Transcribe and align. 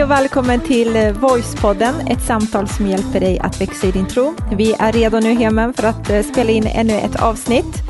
Hej 0.00 0.04
och 0.04 0.10
välkommen 0.10 0.60
till 0.60 0.96
eh, 0.96 1.12
Voicepodden, 1.12 1.94
ett 2.06 2.22
samtal 2.22 2.68
som 2.68 2.86
hjälper 2.86 3.20
dig 3.20 3.38
att 3.38 3.60
växa 3.60 3.86
i 3.86 3.90
din 3.90 4.06
tro. 4.06 4.34
Vi 4.56 4.72
är 4.78 4.92
redo 4.92 5.20
nu 5.20 5.34
hemma 5.34 5.72
för 5.72 5.84
att 5.86 6.10
eh, 6.10 6.22
spela 6.22 6.50
in 6.50 6.66
ännu 6.66 6.92
ett 6.92 7.22
avsnitt. 7.22 7.82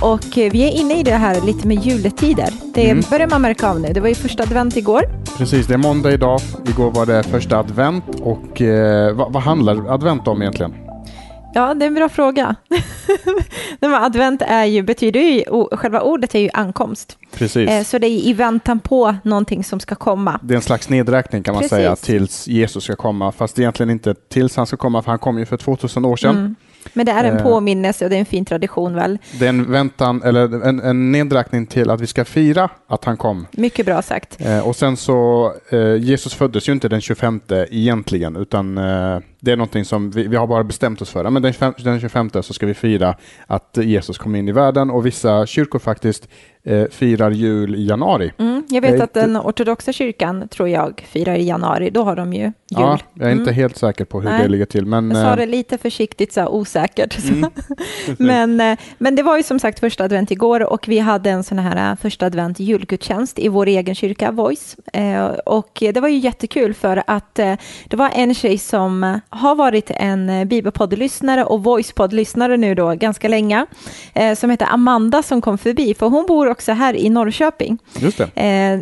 Och 0.00 0.38
eh, 0.38 0.52
vi 0.52 0.62
är 0.62 0.80
inne 0.80 1.00
i 1.00 1.02
det 1.02 1.14
här 1.14 1.40
lite 1.46 1.68
med 1.68 1.76
juletider. 1.76 2.48
Det 2.74 2.90
Mm. 2.90 3.04
börjar 3.10 3.28
man 3.28 3.42
märka 3.42 3.70
av 3.70 3.80
nu. 3.80 3.92
Det 3.92 4.00
var 4.00 4.08
ju 4.08 4.14
första 4.14 4.42
advent 4.42 4.76
igår. 4.76 5.02
Precis, 5.38 5.66
det 5.66 5.74
är 5.74 5.78
måndag 5.78 6.12
idag. 6.12 6.40
Igår 6.68 6.90
var 6.90 7.06
det 7.06 7.22
första 7.22 7.58
advent 7.58 8.04
och 8.22 8.62
eh, 8.62 9.14
vad, 9.14 9.32
vad 9.32 9.42
handlar 9.42 9.92
advent 9.94 10.28
om 10.28 10.42
egentligen? 10.42 10.74
Ja, 11.54 11.74
det 11.74 11.84
är 11.84 11.86
en 11.86 11.94
bra 11.94 12.08
fråga. 12.08 12.56
Advent 13.80 14.42
är 14.42 14.64
ju, 14.64 14.82
betyder 14.82 15.20
ju, 15.20 15.44
själva 15.76 16.00
ordet 16.00 16.34
är 16.34 16.38
ju 16.38 16.50
ankomst. 16.54 17.18
Precis. 17.34 17.70
Eh, 17.70 17.82
Så 17.84 17.98
det 17.98 18.06
är 18.06 18.26
i 18.28 18.32
väntan 18.32 18.80
på 18.80 19.16
någonting 19.24 19.64
som 19.64 19.80
ska 19.80 19.94
komma. 19.94 20.40
Det 20.42 20.54
är 20.54 20.56
en 20.56 20.62
slags 20.62 20.88
nedräkning 20.88 21.42
kan 21.42 21.54
man 21.54 21.60
Precis. 21.62 21.70
säga 21.76 21.96
tills 21.96 22.48
Jesus 22.48 22.84
ska 22.84 22.96
komma. 22.96 23.32
Fast 23.32 23.58
egentligen 23.58 23.90
inte 23.90 24.14
tills 24.14 24.56
han 24.56 24.66
ska 24.66 24.76
komma 24.76 25.02
för 25.02 25.10
han 25.10 25.18
kom 25.18 25.38
ju 25.38 25.46
för 25.46 25.56
2000 25.56 26.04
år 26.04 26.16
sedan. 26.16 26.36
Mm. 26.36 26.54
Men 26.92 27.06
det 27.06 27.12
är 27.12 27.24
en 27.24 27.36
Eh. 27.36 27.42
påminnelse 27.42 28.04
och 28.04 28.10
det 28.10 28.16
är 28.16 28.20
en 28.20 28.26
fin 28.26 28.44
tradition 28.44 28.94
väl? 28.94 29.18
Det 29.38 29.44
är 29.44 29.48
en 29.48 29.70
väntan, 29.72 30.22
eller 30.22 30.64
en, 30.68 30.80
en 30.80 31.12
nedräkning 31.12 31.66
till 31.66 31.90
att 31.90 32.00
vi 32.00 32.06
ska 32.06 32.24
fira 32.24 32.68
att 32.86 33.04
han 33.04 33.16
kom. 33.16 33.46
Mycket 33.52 33.86
bra 33.86 34.02
sagt. 34.02 34.40
Eh, 34.40 34.68
och 34.68 34.76
sen 34.76 34.96
så, 34.96 35.52
eh, 35.70 35.96
Jesus 35.96 36.34
föddes 36.34 36.68
ju 36.68 36.72
inte 36.72 36.88
den 36.88 37.00
25 37.00 37.40
egentligen, 37.70 38.36
utan 38.36 38.74
det 39.40 39.52
är 39.52 39.56
någonting 39.56 39.84
som 39.84 40.10
vi, 40.10 40.26
vi 40.26 40.36
har 40.36 40.46
bara 40.46 40.64
bestämt 40.64 41.02
oss 41.02 41.10
för. 41.10 41.30
Men 41.30 41.42
den 41.42 41.52
25, 41.52 41.74
den 41.78 42.00
25 42.00 42.30
så 42.42 42.52
ska 42.52 42.66
vi 42.66 42.74
fira 42.74 43.16
att 43.46 43.78
Jesus 43.82 44.18
kom 44.18 44.34
in 44.36 44.48
i 44.48 44.52
världen 44.52 44.90
och 44.90 45.06
vissa 45.06 45.46
kyrkor 45.46 45.78
faktiskt 45.78 46.28
eh, 46.66 46.84
firar 46.90 47.30
jul 47.30 47.74
i 47.74 47.86
januari. 47.86 48.32
Mm, 48.38 48.62
jag 48.68 48.80
vet 48.80 48.90
Jag 48.90 49.02
att 49.02 49.14
den 49.14 49.36
ortodoxa 49.36 49.92
kyrkan, 49.92 50.48
tror 50.48 50.68
jag, 50.68 51.04
firar 51.08 51.34
i 51.34 51.44
januari. 51.44 51.90
Då 51.90 52.02
har 52.02 52.16
de 52.16 52.32
ju 52.32 52.42
jul. 52.42 52.52
Ja, 52.68 52.98
jag 53.14 53.28
är 53.28 53.32
inte 53.32 53.42
Mm. 53.42 53.54
helt 53.54 53.76
säker 53.76 54.04
på 54.04 54.20
hur 54.20 54.30
Nej. 54.30 54.42
det 54.42 54.48
ligger 54.48 54.64
till. 54.66 54.86
Men, 54.86 55.10
Jag 55.10 55.16
sa 55.16 55.30
eh, 55.30 55.36
det 55.36 55.46
lite 55.46 55.78
försiktigt, 55.78 56.32
så 56.32 56.40
här 56.40 56.48
osäkert. 56.48 57.18
Mm. 57.28 57.50
men, 58.18 58.60
eh, 58.60 58.78
men 58.98 59.14
det 59.14 59.22
var 59.22 59.36
ju 59.36 59.42
som 59.42 59.58
sagt 59.58 59.80
första 59.80 60.04
advent 60.04 60.30
igår 60.30 60.72
och 60.72 60.88
vi 60.88 60.98
hade 60.98 61.30
en 61.30 61.44
sån 61.44 61.58
här 61.58 61.90
eh, 61.90 61.96
första 61.96 62.26
advent 62.26 62.60
julgudstjänst 62.60 63.38
i 63.38 63.48
vår 63.48 63.66
egen 63.66 63.94
kyrka, 63.94 64.30
Voice. 64.30 64.76
Och 65.46 65.70
det 65.80 66.00
var 66.00 66.08
ju 66.08 66.18
jättekul 66.18 66.74
för 66.74 67.02
att 67.06 67.34
det 67.34 67.96
var 67.96 68.10
en 68.14 68.34
tjej 68.34 68.58
som 68.58 69.20
har 69.28 69.54
varit 69.54 69.90
en 69.94 70.48
bibelpoddlyssnare 70.48 71.44
och 71.44 71.64
voicepoddlyssnare 71.64 72.56
nu 72.56 72.74
då 72.74 72.94
ganska 72.94 73.28
länge, 73.28 73.66
som 74.36 74.50
heter 74.50 74.66
Amanda 74.70 75.22
som 75.22 75.40
kom 75.40 75.58
förbi, 75.58 75.94
för 75.94 76.06
hon 76.06 76.26
bor 76.26 76.50
också 76.54 76.72
här 76.72 76.96
i 76.96 77.10
Norrköping 77.10 77.78
just 77.98 78.20
eh, 78.20 78.26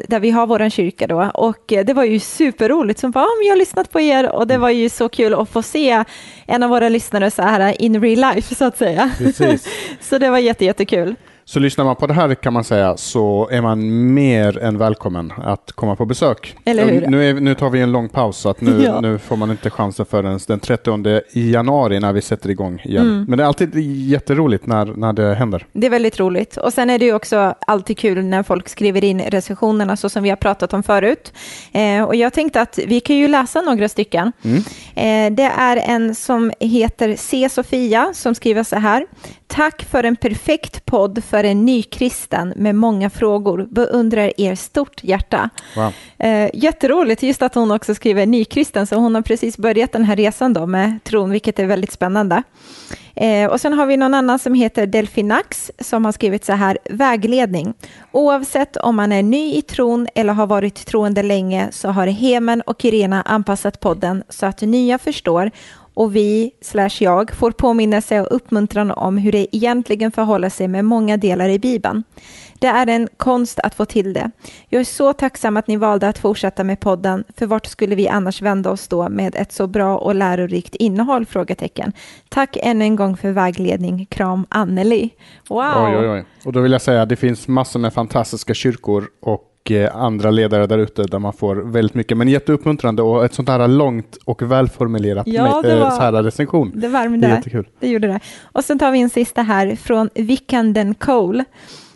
där 0.08 0.20
vi 0.20 0.30
har 0.30 0.46
vår 0.46 0.68
kyrka 0.70 1.06
då. 1.06 1.30
Och 1.34 1.72
eh, 1.72 1.84
det 1.84 1.94
var 1.94 2.04
ju 2.04 2.20
superroligt. 2.20 3.00
Som 3.00 3.10
bara, 3.10 3.24
ah, 3.24 3.36
men 3.38 3.46
jag 3.46 3.52
har 3.52 3.58
lyssnat 3.58 3.92
på 3.92 4.00
er 4.00 4.28
och 4.32 4.46
det 4.46 4.58
var 4.58 4.70
ju 4.70 4.88
så 4.88 5.08
kul 5.08 5.34
att 5.34 5.48
få 5.48 5.62
se 5.62 6.04
en 6.46 6.62
av 6.62 6.70
våra 6.70 6.88
lyssnare 6.88 7.30
så 7.30 7.42
här 7.42 7.82
in 7.82 8.02
real 8.02 8.34
life 8.34 8.54
så 8.54 8.64
att 8.64 8.78
säga. 8.78 9.10
Så 10.00 10.18
det 10.18 10.30
var 10.30 10.38
jätte, 10.38 10.64
jättekul. 10.64 11.14
Så 11.44 11.60
lyssnar 11.60 11.84
man 11.84 11.96
på 11.96 12.06
det 12.06 12.14
här 12.14 12.34
kan 12.34 12.52
man 12.52 12.64
säga 12.64 12.96
så 12.96 13.48
är 13.52 13.60
man 13.60 14.14
mer 14.14 14.58
än 14.58 14.78
välkommen 14.78 15.32
att 15.44 15.72
komma 15.72 15.96
på 15.96 16.04
besök. 16.04 16.56
Eller 16.64 16.90
hur? 16.90 17.06
Nu, 17.06 17.30
är, 17.30 17.34
nu 17.34 17.54
tar 17.54 17.70
vi 17.70 17.80
en 17.80 17.92
lång 17.92 18.08
paus 18.08 18.36
så 18.36 18.48
att 18.48 18.60
nu, 18.60 18.82
Ja. 18.84 19.00
nu 19.00 19.18
får 19.18 19.36
man 19.36 19.50
inte 19.50 19.70
chansen 19.70 20.06
förrän 20.06 20.38
den 20.46 20.60
30 20.60 21.20
januari 21.32 22.00
när 22.00 22.12
vi 22.12 22.22
sätter 22.22 22.50
igång 22.50 22.80
igen. 22.84 23.06
Mm. 23.06 23.24
Men 23.28 23.38
det 23.38 23.44
är 23.44 23.48
alltid 23.48 23.76
jätteroligt 24.08 24.66
när, 24.66 24.86
när 24.86 25.12
det 25.12 25.34
händer. 25.34 25.66
Det 25.72 25.86
är 25.86 25.90
väldigt 25.90 26.20
roligt. 26.20 26.56
Och 26.56 26.72
sen 26.72 26.90
är 26.90 26.98
det 26.98 27.04
ju 27.04 27.14
också 27.14 27.54
alltid 27.66 27.98
kul 27.98 28.24
när 28.24 28.42
folk 28.42 28.68
skriver 28.68 29.04
in 29.04 29.20
recensionerna 29.20 29.96
så 29.96 30.08
som 30.08 30.22
vi 30.22 30.28
har 30.28 30.36
pratat 30.36 30.72
om 30.72 30.82
förut. 30.82 31.32
Eh, 31.72 32.02
och 32.02 32.14
jag 32.14 32.32
tänkte 32.32 32.60
att 32.60 32.78
vi 32.86 33.00
kan 33.00 33.16
ju 33.16 33.28
läsa 33.28 33.60
några 33.60 33.88
stycken. 33.88 34.32
Mm. 34.42 34.58
Eh, 34.94 35.36
det 35.36 35.52
är 35.58 35.76
en 35.76 36.14
som 36.14 36.52
heter 36.60 37.16
C. 37.16 37.48
Sofia 37.48 38.10
som 38.14 38.34
skriver 38.34 38.62
så 38.62 38.76
här. 38.76 39.06
Tack 39.46 39.82
för 39.90 40.04
en 40.04 40.16
perfekt 40.16 40.84
podd 40.86 41.24
för 41.24 41.41
en 41.44 41.64
ny 41.64 41.82
kristen 41.82 42.52
med 42.56 42.74
många 42.74 43.10
frågor. 43.10 43.66
Beundrar 43.70 44.40
er 44.40 44.54
stort 44.54 45.04
hjärta. 45.04 45.50
Wow. 45.76 45.92
Eh, 46.18 46.50
jätteroligt 46.54 47.22
just 47.22 47.42
att 47.42 47.54
hon 47.54 47.70
också 47.70 47.94
skriver 47.94 48.26
nykristen, 48.26 48.86
så 48.86 48.96
hon 48.96 49.14
har 49.14 49.22
precis 49.22 49.58
börjat 49.58 49.92
den 49.92 50.04
här 50.04 50.16
resan 50.16 50.52
då 50.52 50.66
med 50.66 51.04
tron, 51.04 51.30
vilket 51.30 51.58
är 51.58 51.66
väldigt 51.66 51.92
spännande. 51.92 52.42
Eh, 53.14 53.50
och 53.50 53.60
sen 53.60 53.72
har 53.72 53.86
vi 53.86 53.96
någon 53.96 54.14
annan 54.14 54.38
som 54.38 54.54
heter 54.54 54.86
Delfinax 54.86 55.70
som 55.78 56.04
har 56.04 56.12
skrivit 56.12 56.44
så 56.44 56.52
här, 56.52 56.78
vägledning. 56.90 57.74
Oavsett 58.12 58.76
om 58.76 58.96
man 58.96 59.12
är 59.12 59.22
ny 59.22 59.54
i 59.54 59.62
tron 59.62 60.08
eller 60.14 60.32
har 60.32 60.46
varit 60.46 60.86
troende 60.86 61.22
länge 61.22 61.68
så 61.72 61.88
har 61.88 62.06
Hemen 62.06 62.60
och 62.60 62.84
Irena 62.84 63.22
anpassat 63.22 63.80
podden 63.80 64.24
så 64.28 64.46
att 64.46 64.60
nya 64.60 64.98
förstår 64.98 65.50
och 65.94 66.16
vi, 66.16 66.50
slash 66.60 66.90
jag, 67.00 67.30
får 67.30 67.50
påminnelse 67.50 68.20
och 68.20 68.36
uppmuntran 68.36 68.90
om 68.90 69.18
hur 69.18 69.32
det 69.32 69.56
egentligen 69.56 70.12
förhåller 70.12 70.48
sig 70.48 70.68
med 70.68 70.84
många 70.84 71.16
delar 71.16 71.48
i 71.48 71.58
Bibeln. 71.58 72.04
Det 72.58 72.66
är 72.66 72.86
en 72.86 73.08
konst 73.16 73.58
att 73.58 73.74
få 73.74 73.84
till 73.84 74.12
det. 74.12 74.30
Jag 74.68 74.80
är 74.80 74.84
så 74.84 75.12
tacksam 75.12 75.56
att 75.56 75.66
ni 75.66 75.76
valde 75.76 76.08
att 76.08 76.18
fortsätta 76.18 76.64
med 76.64 76.80
podden, 76.80 77.24
för 77.36 77.46
vart 77.46 77.66
skulle 77.66 77.94
vi 77.94 78.08
annars 78.08 78.42
vända 78.42 78.70
oss 78.70 78.88
då 78.88 79.08
med 79.08 79.36
ett 79.36 79.52
så 79.52 79.66
bra 79.66 79.98
och 79.98 80.14
lärorikt 80.14 80.74
innehåll? 80.74 81.26
Frågetecken. 81.26 81.92
Tack 82.28 82.56
än 82.60 82.82
en 82.82 82.96
gång 82.96 83.16
för 83.16 83.30
vägledning. 83.30 84.06
Kram 84.06 84.46
Anneli. 84.48 85.10
Wow! 85.48 85.72
Oj, 85.76 85.96
oj, 85.96 86.08
oj. 86.08 86.24
Och 86.44 86.52
då 86.52 86.60
vill 86.60 86.72
jag 86.72 86.82
säga 86.82 87.02
att 87.02 87.08
det 87.08 87.16
finns 87.16 87.48
massor 87.48 87.80
med 87.80 87.92
fantastiska 87.92 88.54
kyrkor 88.54 89.04
och 89.22 89.51
eh, 89.70 89.96
andra 89.96 90.30
ledare 90.30 90.66
där 90.66 90.78
ute 90.78 91.02
där 91.02 91.18
man 91.18 91.32
får 91.32 91.56
väldigt 91.56 91.94
mycket, 91.94 92.16
men 92.18 92.28
jätteuppmuntrande 92.28 93.02
och 93.02 93.24
ett 93.24 93.34
sånt 93.34 93.48
här 93.48 93.68
långt 93.68 94.16
och 94.24 94.42
välformulerat 94.42 95.26
Ja, 95.26 95.42
med- 95.42 95.62
det 95.70 95.72
eh, 95.76 95.80
var- 95.84 95.90
så 95.90 96.02
här 96.02 96.12
recension. 96.22 96.70
Det 96.74 96.80
Det 96.80 96.86
är 96.86 96.90
värmde. 96.90 97.28
jättekul. 97.28 97.68
Det 97.80 97.88
gjorde 97.88 98.06
det. 98.08 98.20
Och 98.42 98.64
sen 98.64 98.78
tar 98.78 98.90
vi 98.92 99.00
en 99.00 99.10
sista 99.10 99.42
här 99.42 99.76
från 99.76 100.10
Vikanden 100.14 100.94
Cole. 100.94 101.44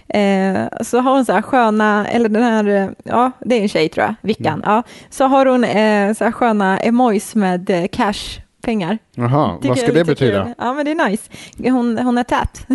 Eh, 0.09 0.57
så 0.83 0.99
har 1.01 1.13
hon 1.15 1.25
så 1.25 1.33
här 1.33 1.43
sköna, 1.43 2.07
eller 2.07 2.29
den 2.29 2.43
här, 2.43 2.95
ja 3.05 3.31
det 3.41 3.59
är 3.59 3.63
en 3.63 3.69
tjej 3.69 3.89
tror 3.89 4.05
jag, 4.07 4.15
Vickan, 4.23 4.55
Mm. 4.55 4.63
ja. 4.65 4.83
Så 5.11 5.25
har 5.25 5.47
hon 5.47 5.65
eh, 5.65 6.13
så 6.15 6.25
här 6.25 6.33
sköna 6.33 6.79
emojis 6.79 7.35
med 7.35 7.71
eh, 7.71 7.87
cash, 7.93 8.41
pengar. 8.67 8.99
Jaha, 9.15 9.59
vad 9.63 9.79
ska 9.79 9.93
det 9.93 10.05
betyda? 10.05 10.45
kul. 10.45 10.55
Ja, 10.59 10.73
men 10.73 10.85
det 10.85 10.91
är 10.91 11.09
nice. 11.09 11.31
Hon, 11.59 11.99
hon 11.99 12.19
är 12.19 12.23
tät, 12.23 12.67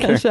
kanske. 0.00 0.28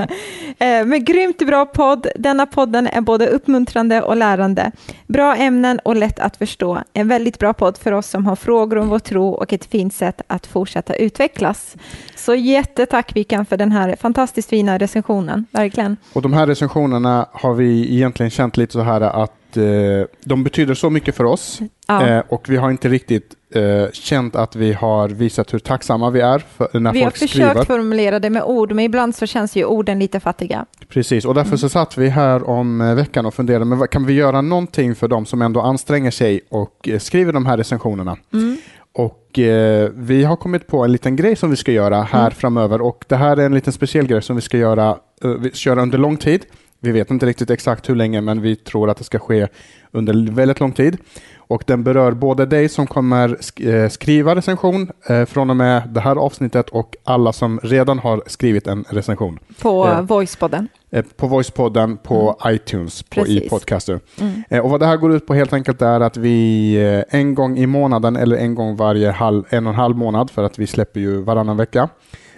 Eh, 0.59 0.85
men 0.85 1.03
grymt 1.03 1.37
bra 1.37 1.65
podd. 1.65 2.07
Denna 2.15 2.45
podden 2.45 2.87
är 2.87 3.01
både 3.01 3.27
uppmuntrande 3.27 4.01
och 4.01 4.17
lärande. 4.17 4.71
Bra 5.07 5.35
ämnen 5.35 5.79
och 5.79 5.95
lätt 5.95 6.19
att 6.19 6.37
förstå. 6.37 6.79
En 6.93 7.07
väldigt 7.07 7.39
bra 7.39 7.53
podd 7.53 7.77
för 7.77 7.91
oss 7.91 8.09
som 8.09 8.25
har 8.25 8.35
frågor 8.35 8.77
om 8.77 8.89
vår 8.89 8.99
tro 8.99 9.29
och 9.29 9.53
ett 9.53 9.65
fint 9.65 9.93
sätt 9.93 10.21
att 10.27 10.47
fortsätta 10.47 10.95
utvecklas. 10.95 11.75
Så 12.15 12.35
jättetack 12.35 13.15
Vikan 13.15 13.45
för 13.45 13.57
den 13.57 13.71
här 13.71 13.95
fantastiskt 13.99 14.49
fina 14.49 14.77
recensionen, 14.77 15.45
verkligen. 15.51 15.97
Och 16.13 16.21
de 16.21 16.33
här 16.33 16.47
recensionerna 16.47 17.27
har 17.31 17.53
vi 17.53 17.93
egentligen 17.95 18.29
känt 18.29 18.57
lite 18.57 18.73
så 18.73 18.81
här 18.81 19.01
att 19.01 19.38
eh, 19.57 19.63
de 20.23 20.43
betyder 20.43 20.73
så 20.73 20.89
mycket 20.89 21.15
för 21.15 21.23
oss 21.23 21.59
Ja. 21.87 22.07
eh, 22.07 22.23
och 22.29 22.49
vi 22.49 22.57
har 22.57 22.71
inte 22.71 22.89
riktigt 22.89 23.35
eh, 23.53 23.91
känt 23.93 24.35
att 24.35 24.55
vi 24.55 24.73
har 24.73 25.09
visat 25.09 25.53
hur 25.53 25.59
tacksamma 25.59 26.09
vi 26.09 26.19
är 26.21 26.39
för, 26.57 26.79
när 26.79 26.93
Vi 26.93 26.99
har 26.99 27.05
folk 27.05 27.17
försökt 27.17 27.31
skriver. 27.49 27.65
formulera 27.65 28.19
det 28.19 28.29
med 28.29 28.43
ord, 28.43 28.71
men 28.71 28.85
ibland 28.85 29.15
så 29.15 29.25
känns 29.25 29.55
ju 29.55 29.65
orden 29.65 29.99
lite 29.99 30.19
fattiga. 30.19 30.65
Precis, 30.89 31.25
och 31.25 31.31
Mm. 31.31 31.43
därför 31.43 31.57
så 31.57 31.69
satt 31.69 31.97
vi 31.97 32.09
här 32.09 32.49
om 32.49 32.81
eh, 32.81 32.95
veckan 32.95 33.25
och 33.25 33.33
funderade, 33.33 33.65
men 33.65 33.87
kan 33.87 34.05
vi 34.05 34.13
göra 34.13 34.41
någonting 34.41 34.95
för 34.95 35.07
de 35.07 35.25
som 35.25 35.41
ändå 35.41 35.61
anstränger 35.61 36.11
sig 36.11 36.41
och 36.49 36.89
eh, 36.89 36.99
skriver 36.99 37.33
de 37.33 37.45
här 37.45 37.57
recensionerna? 37.57 38.17
Mm. 38.33 38.57
Och 38.93 39.39
eh, 39.39 39.89
vi 39.95 40.23
har 40.23 40.35
kommit 40.35 40.67
på 40.67 40.83
en 40.83 40.91
liten 40.91 41.15
grej 41.15 41.35
som 41.35 41.49
vi 41.49 41.55
ska 41.55 41.71
göra 41.71 42.01
här 42.01 42.19
Mm. 42.21 42.31
framöver 42.31 42.81
och 42.81 43.05
det 43.07 43.15
här 43.15 43.37
är 43.37 43.45
en 43.45 43.53
liten 43.53 43.73
speciell 43.73 44.07
grej 44.07 44.21
som 44.21 44.35
vi 44.35 44.41
ska 44.41 44.57
göra, 44.57 44.97
eh, 45.23 45.29
vi 45.31 45.51
ska 45.51 45.69
göra 45.69 45.81
under 45.81 45.97
lång 45.97 46.17
tid. 46.17 46.45
Vi 46.81 46.91
vet 46.91 47.11
inte 47.11 47.25
riktigt 47.25 47.49
exakt 47.49 47.89
hur 47.89 47.95
länge, 47.95 48.21
men 48.21 48.41
vi 48.41 48.55
tror 48.55 48.89
att 48.89 48.97
det 48.97 49.03
ska 49.03 49.19
ske 49.19 49.47
under 49.91 50.31
väldigt 50.31 50.59
lång 50.59 50.71
tid. 50.71 50.97
Och 51.37 51.63
den 51.67 51.83
berör 51.83 52.11
både 52.11 52.45
dig 52.45 52.69
som 52.69 52.87
kommer 52.87 53.37
eh, 53.67 53.89
skriva 53.89 54.35
recension 54.35 54.91
eh, 55.07 55.25
från 55.25 55.49
och 55.49 55.55
med 55.55 55.89
det 55.89 55.99
här 55.99 56.15
avsnittet 56.15 56.69
och 56.69 56.95
alla 57.03 57.33
som 57.33 57.59
redan 57.63 57.99
har 57.99 58.23
skrivit 58.27 58.67
en 58.67 58.85
recension. 58.89 59.39
På. 59.61 59.97
Voicepodden. 60.01 60.67
Eh, 60.91 61.05
På 61.17 61.27
Voicepodden, 61.27 61.97
på 61.97 62.37
iTunes, 62.45 63.03
på, 63.03 63.27
i. 63.27 63.49
Podcaster. 63.49 63.99
Mm. 64.21 64.43
Eh, 64.49 64.59
Och 64.59 64.69
vad 64.69 64.79
det 64.79 64.85
här 64.85 64.97
går 64.97 65.13
ut 65.13 65.27
på 65.27 65.33
helt 65.33 65.53
enkelt 65.53 65.81
är 65.81 65.99
att 65.99 66.17
vi 66.17 66.73
eh, 66.75 67.19
en 67.19 67.35
gång 67.35 67.57
i 67.57 67.65
månaden 67.65 68.15
eller 68.15 68.37
en 68.37 68.55
gång 68.55 68.75
varje 68.75 69.11
halv, 69.11 69.43
en 69.49 69.67
och 69.67 69.73
en 69.73 69.79
halv 69.79 69.95
månad, 69.97 70.31
för 70.31 70.43
att 70.43 70.59
vi 70.59 70.67
släpper 70.67 70.99
ju 70.99 71.21
varannan 71.21 71.57
vecka, 71.57 71.89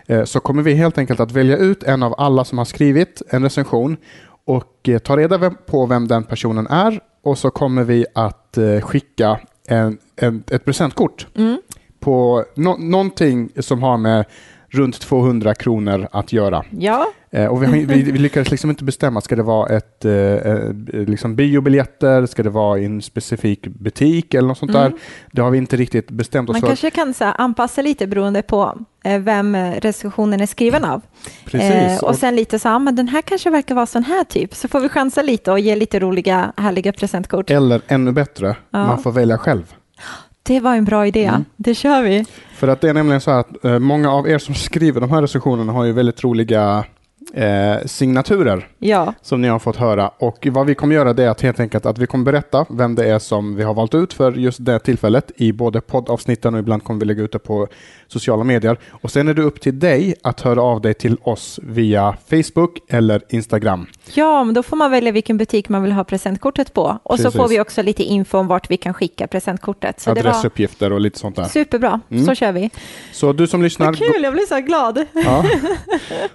eh, 0.07 0.23
så 0.23 0.39
kommer 0.39 0.63
vi 0.63 0.73
helt 0.73 0.97
enkelt 0.97 1.19
att 1.19 1.31
välja 1.31 1.57
ut 1.57 1.83
en 1.83 2.03
av 2.03 2.15
alla 2.17 2.43
som 2.45 2.57
har 2.57 2.65
skrivit 2.65 3.21
en 3.29 3.43
recension 3.43 3.97
och 4.45 4.89
eh, 4.89 4.97
ta 4.99 5.17
reda 5.17 5.49
på 5.51 5.85
vem 5.85 6.07
den 6.07 6.23
personen 6.23 6.67
är 6.67 6.99
och 7.23 7.37
så 7.37 7.49
kommer 7.49 7.83
vi 7.83 8.05
att 8.15 8.57
eh, 8.57 8.79
skicka 8.81 9.39
en, 9.67 9.97
en, 10.15 10.43
ett 10.51 10.65
presentkort 10.65 11.27
Mm. 11.35 11.61
på 11.99 12.45
nå- 12.55 12.77
någonting 12.79 13.49
som 13.59 13.83
har 13.83 13.97
med 13.97 14.25
runt 14.71 14.99
200 15.01 15.53
kronor 15.55 16.07
att 16.11 16.33
göra. 16.33 16.63
Ja, 16.69 17.07
Eh, 17.33 17.45
och 17.47 17.61
vi, 17.61 17.65
har, 17.65 17.73
vi, 17.73 17.85
vi 18.11 18.19
lyckades 18.19 18.51
liksom 18.51 18.69
inte 18.69 18.83
bestämma, 18.83 19.21
ska 19.21 19.35
det 19.35 19.43
vara 19.43 19.69
ett, 19.77 20.05
eh, 20.05 20.13
eh, 20.13 20.59
liksom 20.91 21.35
biobiljetter, 21.35 22.25
ska 22.25 22.43
det 22.43 22.49
vara 22.49 22.79
i 22.79 22.85
en 22.85 23.01
specifik 23.01 23.67
butik 23.67 24.33
eller 24.33 24.47
något 24.47 24.57
sånt 24.57 24.75
Mm. 24.75 24.91
där? 24.91 24.99
Det 25.31 25.41
har 25.41 25.51
vi 25.51 25.57
inte 25.57 25.75
riktigt 25.77 26.11
bestämt 26.11 26.49
oss 26.49 26.53
man 26.53 26.61
för. 26.61 26.67
kanske 26.67 26.89
kan 26.91 27.13
så 27.13 27.23
här, 27.23 27.35
anpassa 27.37 27.81
lite 27.81 28.07
beroende 28.07 28.41
på 28.41 28.77
eh, 29.03 29.19
vem 29.19 29.55
recensionen 29.55 30.41
är 30.41 30.45
skriven 30.45 30.85
av. 30.85 31.01
Precis. 31.45 31.71
Eh, 31.71 32.03
och 32.09 32.15
sen 32.15 32.35
lite 32.35 32.59
så, 32.59 32.69
ah, 32.69 32.79
men 32.79 32.95
den 32.95 33.07
här 33.07 33.21
kanske 33.21 33.49
verkar 33.49 33.75
vara 33.75 33.85
sån 33.85 34.03
här 34.03 34.23
typ. 34.23 34.55
Så 34.55 34.67
får 34.67 34.79
vi 34.79 34.89
chansa 34.89 35.21
lite 35.21 35.51
och 35.51 35.59
ge 35.59 35.75
lite 35.75 35.99
roliga, 35.99 36.53
härliga 36.57 36.91
presentkort. 36.93 37.49
eller 37.49 37.81
ännu 37.87 38.11
bättre, 38.11 38.55
Ja. 38.71 38.87
man 38.87 38.99
får 39.03 39.11
välja 39.11 39.37
själv. 39.37 39.73
Det 40.43 40.59
var 40.59 40.75
en 40.75 40.85
bra 40.85 41.07
idé. 41.07 41.25
Mm. 41.25 41.45
Det 41.55 41.75
kör 41.75 42.03
vi. 42.03 42.25
För 42.55 42.67
att 42.67 42.81
det 42.81 42.89
är 42.89 42.93
nämligen 42.93 43.21
så 43.21 43.31
här 43.31 43.39
att 43.39 43.65
eh, 43.65 43.79
många 43.79 44.11
av 44.11 44.29
er 44.29 44.37
som 44.37 44.55
skriver 44.55 45.01
de 45.01 45.09
här 45.09 45.21
recensionerna 45.21 45.73
har 45.73 45.83
ju 45.83 45.91
väldigt 45.91 46.23
roliga 46.23 46.85
eh, 47.33 47.85
signaturer 47.85 48.67
Ja, 48.79 49.13
som 49.21 49.41
ni 49.41 49.47
har 49.47 49.59
fått 49.59 49.75
höra. 49.75 50.07
Och 50.07 50.47
vad 50.51 50.65
vi 50.65 50.75
kommer 50.75 50.95
göra 50.95 51.13
det 51.13 51.23
är 51.23 51.29
att 51.29 51.41
helt 51.41 51.59
enkelt 51.59 51.85
att 51.85 51.97
vi 51.97 52.07
kommer 52.07 52.25
berätta 52.25 52.65
vem 52.69 52.95
det 52.95 53.09
är 53.09 53.19
som 53.19 53.55
vi 53.55 53.63
har 53.63 53.73
valt 53.73 53.93
ut 53.93 54.13
för 54.13 54.31
just 54.31 54.65
det 54.65 54.79
tillfället 54.79 55.31
i 55.35 55.51
både 55.53 55.81
poddavsnitten 55.81 56.53
och 56.53 56.59
ibland 56.59 56.83
kommer 56.83 56.99
vi 56.99 57.05
lägga 57.05 57.23
ut 57.23 57.31
det 57.31 57.39
på 57.39 57.67
sociala 58.07 58.43
medier. 58.43 58.77
Och 58.91 59.11
sen 59.11 59.27
är 59.27 59.33
det 59.33 59.41
upp 59.41 59.61
till 59.61 59.79
dig 59.79 60.15
att 60.23 60.41
höra 60.41 60.61
av 60.61 60.81
dig 60.81 60.93
till 60.93 61.17
oss 61.23 61.59
via 61.63 62.15
Facebook 62.29 62.77
eller 62.89 63.21
Instagram. 63.29 63.85
ja, 64.13 64.43
men 64.43 64.53
då 64.55 64.63
får 64.63 64.77
man 64.77 64.91
välja 64.91 65.11
vilken 65.11 65.37
butik 65.37 65.69
man 65.69 65.83
vill 65.83 65.91
ha 65.91 66.03
presentkortet 66.03 66.73
på. 66.73 66.99
Och 67.03 67.17
så 67.17 67.23
Precis. 67.23 67.37
får 67.41 67.47
vi 67.47 67.59
också 67.59 67.81
lite 67.81 68.03
info 68.03 68.37
om 68.37 68.47
vart 68.47 68.71
vi 68.71 68.77
kan 68.77 68.93
skicka 68.93 69.27
presentkortet. 69.27 69.99
Så 69.99 70.13
det 70.13 70.21
var 70.21 70.29
Adressuppgifter 70.29 70.93
och 70.93 71.01
lite 71.01 71.19
sånt 71.19 71.35
där. 71.35 71.43
superbra. 71.43 71.99
Mm. 72.11 72.25
Så 72.25 72.35
kör 72.35 72.51
vi. 72.51 72.69
Så 73.11 73.33
du 73.33 73.47
som 73.47 73.61
lyssnar, 73.63 73.85
Vad 73.85 73.97
kul, 73.97 74.23
jag 74.23 74.33
blir 74.33 74.45
så 74.45 74.59
glad. 74.59 75.05
ja, 75.13 75.45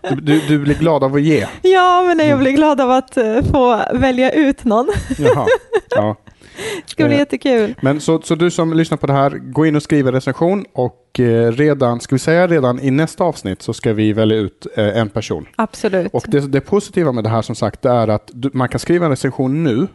du, 0.22 0.40
du, 0.48 0.64
du 0.64 0.75
blir 0.78 0.84
glad 0.84 1.04
av 1.04 1.14
att 1.14 1.22
ge. 1.22 1.46
Ja, 1.62 2.02
men 2.06 2.12
Mm. 2.12 2.28
jag 2.28 2.38
blir 2.38 2.52
glad 2.52 2.80
av 2.80 2.90
att 2.90 3.16
eh, 3.16 3.42
få 3.52 3.82
välja 3.94 4.30
ut 4.32 4.64
någon. 4.64 4.88
Jaha. 5.18 5.46
Ja. 5.90 6.16
Det 6.56 6.62
ska 6.90 7.04
bli 7.04 7.14
Eh, 7.14 7.18
jättekul. 7.18 7.74
Men 7.82 8.00
så, 8.00 8.20
så 8.22 8.34
du 8.34 8.50
som 8.50 8.72
lyssnar 8.72 8.98
på 8.98 9.06
det 9.06 9.12
här, 9.12 9.30
gå 9.30 9.66
in 9.66 9.76
och 9.76 9.82
skriv 9.82 10.06
en 10.08 10.14
recension 10.14 10.64
och 10.72 11.20
eh, 11.20 11.52
redan, 11.52 12.00
ska 12.00 12.14
vi 12.14 12.18
säga 12.18 12.46
redan 12.46 12.80
i 12.80 12.90
nästa 12.90 13.24
avsnitt 13.24 13.62
så 13.62 13.72
ska 13.72 13.92
vi 13.92 14.12
välja 14.12 14.36
ut 14.36 14.66
en 14.76 15.08
person. 15.08 15.46
Absolut. 15.56 16.14
Och 16.14 16.24
det, 16.28 16.40
det 16.40 16.60
positiva 16.60 17.12
med 17.12 17.24
det 17.24 17.30
här 17.30 17.42
som 17.42 17.54
sagt 17.54 17.84
är 17.84 18.08
att 18.08 18.30
du, 18.32 18.50
man 18.52 18.68
kan 18.68 18.78
skriva 18.80 19.04
en 19.06 19.10
recension 19.10 19.64
nu 19.64 19.86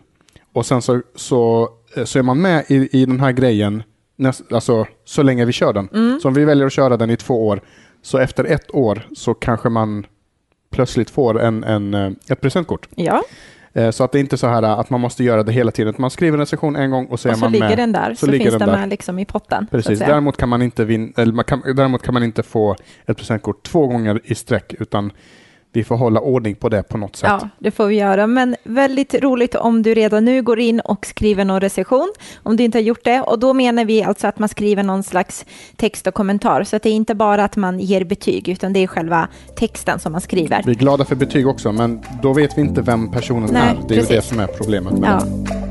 och 0.53 0.65
sen 0.65 0.81
så, 0.81 1.01
så, 1.15 1.69
så 2.05 2.19
är 2.19 2.23
man 2.23 2.41
med 2.41 2.63
i, 2.67 3.01
i 3.01 3.05
den 3.05 3.19
här 3.19 3.31
grejen 3.31 3.83
näst, 4.17 4.53
alltså, 4.53 4.85
så 5.05 5.23
länge 5.23 5.45
vi 5.45 5.51
kör 5.51 5.73
den. 5.73 5.89
Mm. 5.93 6.19
Så 6.19 6.27
om 6.27 6.33
vi 6.33 6.45
väljer 6.45 6.65
att 6.65 6.73
köra 6.73 6.97
den 6.97 7.09
i 7.09 7.17
två 7.17 7.47
år 7.47 7.61
så 8.01 8.17
efter 8.17 8.43
ett 8.43 8.75
år 8.75 9.07
så 9.15 9.33
kanske 9.33 9.69
man 9.69 10.05
plötsligt 10.71 11.09
får 11.09 11.41
en, 11.41 11.63
en, 11.63 11.93
eh, 11.93 12.11
ett 12.29 12.41
presentkort. 12.41 12.87
Ja, 12.95 13.23
Eh, 13.73 13.91
Så 13.91 14.03
att 14.03 14.11
det 14.11 14.17
är 14.17 14.19
inte 14.19 14.37
så 14.37 14.47
här 14.47 14.63
att 14.63 14.89
man 14.89 15.01
måste 15.01 15.23
göra 15.23 15.43
det 15.43 15.51
hela 15.51 15.71
tiden. 15.71 15.93
Man 15.97 16.09
skriver 16.11 16.33
en 16.37 16.39
recension 16.39 16.75
en 16.75 16.91
gång 16.91 17.05
och 17.05 17.19
så 17.19 17.29
och 17.29 17.35
så 17.35 17.41
man 17.41 17.51
ligger 17.51 17.67
med. 17.69 17.77
den 17.77 17.91
där. 17.91 18.13
Så, 18.13 18.25
ligger 18.25 18.39
finns 18.45 18.51
den 18.53 18.59
den 18.59 18.69
där. 18.69 18.77
med 18.79 18.89
liksom 18.89 19.19
i 19.19 19.25
potten. 19.25 19.67
så 19.71 19.77
Precis. 19.77 19.99
Däremot 19.99 20.37
kan, 20.37 20.49
man 20.49 20.61
inte 20.61 20.85
vin- 20.85 21.13
eller 21.17 21.33
man 21.33 21.45
kan, 21.45 21.61
däremot 21.75 22.01
kan 22.01 22.13
man 22.13 22.23
inte 22.23 22.43
få 22.43 22.75
ett 23.05 23.17
presentkort 23.17 23.63
två 23.63 23.87
gånger 23.87 24.21
i 24.23 24.35
sträck 24.35 24.73
utan 24.79 25.11
vi 25.73 25.83
får 25.83 25.95
hålla 25.97 26.19
ordning 26.19 26.55
på 26.55 26.69
det 26.69 26.83
på 26.83 26.97
något 26.97 27.15
sätt. 27.15 27.29
Ja, 27.29 27.49
det 27.59 27.71
får 27.71 27.85
vi 27.85 27.95
göra. 27.95 28.27
Men 28.27 28.55
väldigt 28.63 29.13
roligt 29.13 29.55
om 29.55 29.83
du 29.83 29.93
redan 29.93 30.25
nu 30.25 30.41
går 30.41 30.59
in 30.59 30.79
och 30.79 31.05
skriver 31.05 31.45
någon 31.45 31.59
recension, 31.61 32.13
om 32.43 32.57
du 32.57 32.63
inte 32.63 32.77
har 32.77 32.83
gjort 32.83 33.03
det. 33.03 33.21
Och 33.21 33.39
då 33.39 33.53
menar 33.53 33.85
vi 33.85 34.03
alltså 34.03 34.27
att 34.27 34.39
man 34.39 34.49
skriver 34.49 34.83
någon 34.83 35.03
slags 35.03 35.45
text 35.75 36.07
och 36.07 36.13
kommentar. 36.13 36.63
Så 36.63 36.75
att 36.75 36.83
det 36.83 36.89
är 36.89 36.93
inte 36.93 37.15
bara 37.15 37.43
att 37.43 37.55
man 37.55 37.79
ger 37.79 38.03
betyg, 38.03 38.49
utan 38.49 38.73
det 38.73 38.79
är 38.83 38.87
själva 38.87 39.27
texten 39.55 39.99
som 39.99 40.11
man 40.11 40.21
skriver. 40.21 40.63
Vi 40.65 40.71
är 40.71 40.75
glada 40.75 41.05
för 41.05 41.15
betyg 41.15 41.47
också, 41.47 41.71
men 41.71 41.99
då 42.21 42.33
vet 42.33 42.57
vi 42.57 42.61
inte 42.61 42.81
vem 42.81 43.11
personen 43.11 43.49
Nej, 43.53 43.61
är. 43.61 43.87
Det 43.87 43.93
är 43.93 43.95
ju 43.95 44.01
det 44.01 44.07
precis. 44.07 44.29
som 44.29 44.39
är 44.39 44.47
problemet 44.47 44.93
med 44.93 45.09
Ja. 45.09 45.25
det. 45.25 45.70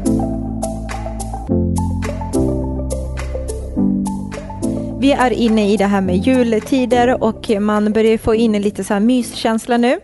Vi 5.01 5.13
är 5.13 5.31
inne 5.31 5.73
i 5.73 5.77
det 5.77 5.87
här 5.87 6.01
med 6.01 6.17
jultider 6.17 7.25
och 7.25 7.51
man 7.61 7.93
börjar 7.93 8.19
få 8.19 8.35
in 8.35 8.53
lite 8.53 8.85
så 8.85 8.95
här 8.95 9.01
myskänsla 9.01 9.77
nu. 9.77 10.01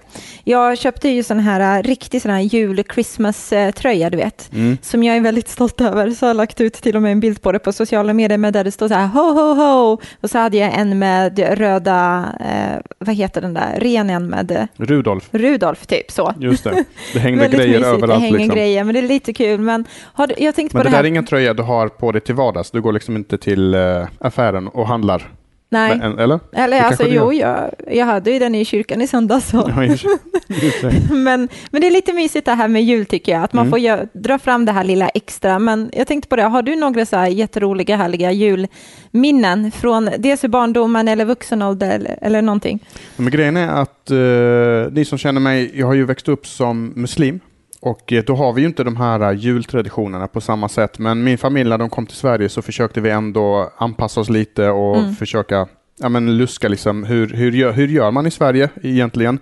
Jag 0.49 0.79
köpte 0.79 1.09
ju 1.09 1.23
sån 1.23 1.39
här 1.41 1.79
äh, 1.79 1.83
riktig 1.83 2.23
sån 2.23 2.31
här 2.31 2.41
jul-Christmas-tröja, 2.41 4.11
du 4.11 4.17
vet, 4.17 4.51
Mm. 4.53 4.79
som 4.83 5.03
jag 5.03 5.17
är 5.17 5.21
väldigt 5.21 5.49
stolt 5.49 5.81
över. 5.81 6.11
Så 6.11 6.25
jag 6.25 6.29
har 6.31 6.35
lagt 6.35 6.61
ut 6.61 6.75
till 6.75 6.97
och 6.97 7.03
med 7.03 7.13
en 7.13 7.21
bild 7.21 7.43
på 7.43 7.53
det 7.53 7.59
på 7.59 7.73
sociala 7.73 8.13
medier, 8.13 8.39
med 8.39 8.53
där 8.53 8.65
det 8.65 8.71
står 8.73 8.89
så 8.89 8.95
här 8.95 9.07
ho, 9.07 9.21
ho, 9.33 9.55
ho. 9.55 9.99
Och 10.21 10.31
så 10.31 10.39
hade 10.39 10.57
jag 10.57 10.79
en 10.79 10.99
med 10.99 11.39
röda, 11.59 12.25
eh, 12.41 12.81
vad 12.99 13.15
heter 13.15 13.41
den 13.41 13.55
där, 13.55 13.79
renen 13.81 14.27
med 14.27 14.51
eh, 14.51 14.65
Rudolf, 14.77 15.29
Rudolf, 15.33 15.87
typ 15.87 16.11
så. 16.11 16.35
just 16.41 16.65
det. 16.65 16.85
Det 17.13 17.19
hängde 17.19 17.49
grejer 17.49 17.69
mysigt. 17.69 17.87
överallt. 17.87 18.09
Det 18.09 18.19
hänger 18.27 18.39
liksom. 18.39 18.57
grejer, 18.57 18.85
men 18.85 18.95
det 18.95 19.01
är 19.01 19.09
lite 19.09 19.33
kul. 19.33 19.61
Men 19.61 19.85
har 20.13 20.33
jag 20.39 20.55
tänkte 20.55 20.77
Men 20.77 20.81
på 20.81 20.85
det 20.85 20.91
det 20.91 20.91
där 20.91 20.97
här. 20.97 21.05
är 21.05 21.09
ingen 21.09 21.25
tröja 21.27 21.55
du 21.55 21.63
har 21.63 21.89
på 21.89 22.13
dig 22.13 22.21
till 22.21 22.35
vardags. 22.35 22.71
Du 22.71 22.81
går 22.83 22.93
liksom 22.93 23.17
inte 23.17 23.39
till 23.39 23.75
eh, 23.75 24.07
affären 24.19 24.69
och 24.69 24.89
handlar. 24.89 25.29
Nej, 25.69 25.99
Men, 25.99 26.19
eller? 26.19 26.41
eller 26.53 26.81
alltså 26.81 27.05
jo, 27.09 27.33
jag, 27.33 27.71
jag 27.91 28.07
hade 28.07 28.31
ju 28.31 28.39
den 28.39 28.55
i 28.55 28.65
kyrkan 28.65 29.03
i 29.03 29.07
söndags. 29.07 29.53
Men, 31.11 31.49
men 31.71 31.81
det 31.81 31.87
är 31.87 31.91
lite 31.91 32.13
mysigt 32.13 32.45
det 32.47 32.53
här 32.53 32.69
med 32.69 32.85
jul 32.85 33.07
tycker 33.07 33.33
jag, 33.33 33.43
att 33.43 33.53
man 33.53 33.67
Mm. 33.67 33.71
får 33.71 33.79
gö- 33.79 34.09
dra 34.13 34.39
fram 34.39 34.65
det 34.65 34.73
här 34.73 34.85
lilla 34.85 35.09
extra. 35.09 35.59
Men 35.59 35.91
jag 35.93 36.07
tänkte 36.07 36.29
på 36.29 36.37
det, 36.37 36.43
har 36.43 36.63
du 36.63 36.77
några 36.77 37.07
så 37.07 37.17
här 37.17 37.27
jätteroliga, 37.27 37.97
härliga 37.97 38.33
julminnen 38.33 39.73
från 39.73 40.11
dels 40.19 40.45
i 40.45 40.49
barndomen 40.49 41.09
eller 41.09 41.25
vuxen 41.25 41.63
ålder 41.63 41.91
eller, 41.91 42.19
eller 42.23 42.43
någonting? 42.43 42.87
Men 43.17 43.31
grejen 43.31 43.57
är 43.57 43.69
att 43.69 44.11
eh, 44.11 44.93
ni 44.93 45.05
som 45.05 45.19
känner 45.19 45.41
mig, 45.41 45.71
jag 45.75 45.87
har 45.87 45.95
ju 45.95 46.05
växt 46.05 46.29
upp 46.29 46.47
som 46.47 46.93
muslim. 46.97 47.41
Och 47.87 48.12
eh, 48.12 48.25
då 48.25 48.35
har 48.35 48.53
vi 48.53 48.61
ju 48.61 48.67
inte 48.67 48.85
de 48.85 48.97
här 48.97 49.21
eh, 49.21 49.38
jultraditionerna 49.38 50.29
på 50.29 50.41
samma 50.41 50.69
sätt. 50.69 50.99
Men 50.99 51.25
min 51.25 51.38
familj, 51.38 51.71
när 51.71 51.79
de 51.79 51.91
kom 51.91 52.06
till 52.06 52.17
Sverige 52.17 52.49
så 52.49 52.62
försökte 52.62 53.00
vi 53.00 53.11
ändå 53.11 53.71
anpassa 53.79 54.21
oss 54.21 54.29
lite 54.29 54.69
och 54.69 54.97
Mm. 54.97 55.15
försöka 55.15 55.67
ja, 55.99 56.09
men 56.09 56.38
luska 56.38 56.69
liksom, 56.69 57.05
hur, 57.05 57.29
hur, 57.29 57.53
gör, 57.53 57.73
hur 57.73 57.88
gör 57.88 58.11
man 58.11 58.27
i 58.27 58.31
Sverige 58.31 58.71
egentligen? 58.83 59.38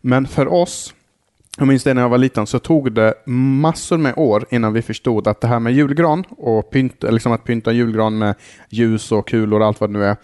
Men 0.00 0.26
för 0.26 0.52
oss, 0.52 0.94
jag 1.58 1.68
minns 1.68 1.84
det 1.84 1.94
när 1.94 2.02
jag 2.02 2.08
var 2.08 2.18
liten, 2.18 2.46
så 2.46 2.58
tog 2.58 2.92
det 2.92 3.14
massor 3.26 3.98
med 3.98 4.14
år 4.16 4.44
innan 4.50 4.72
vi 4.72 4.82
förstod 4.82 5.28
att 5.28 5.40
det 5.40 5.48
här 5.48 5.60
med 5.60 5.72
julgran 5.72 6.24
och 6.30 6.70
pynta, 6.70 7.10
liksom 7.10 7.32
att 7.32 7.44
pynta 7.44 7.72
julgran 7.72 8.18
med 8.18 8.34
ljus 8.68 9.12
och 9.12 9.28
kulor 9.28 9.60
och 9.60 9.66
allt 9.66 9.80
vad 9.80 9.90
det 9.90 9.98
nu 9.98 10.04
är, 10.04 10.16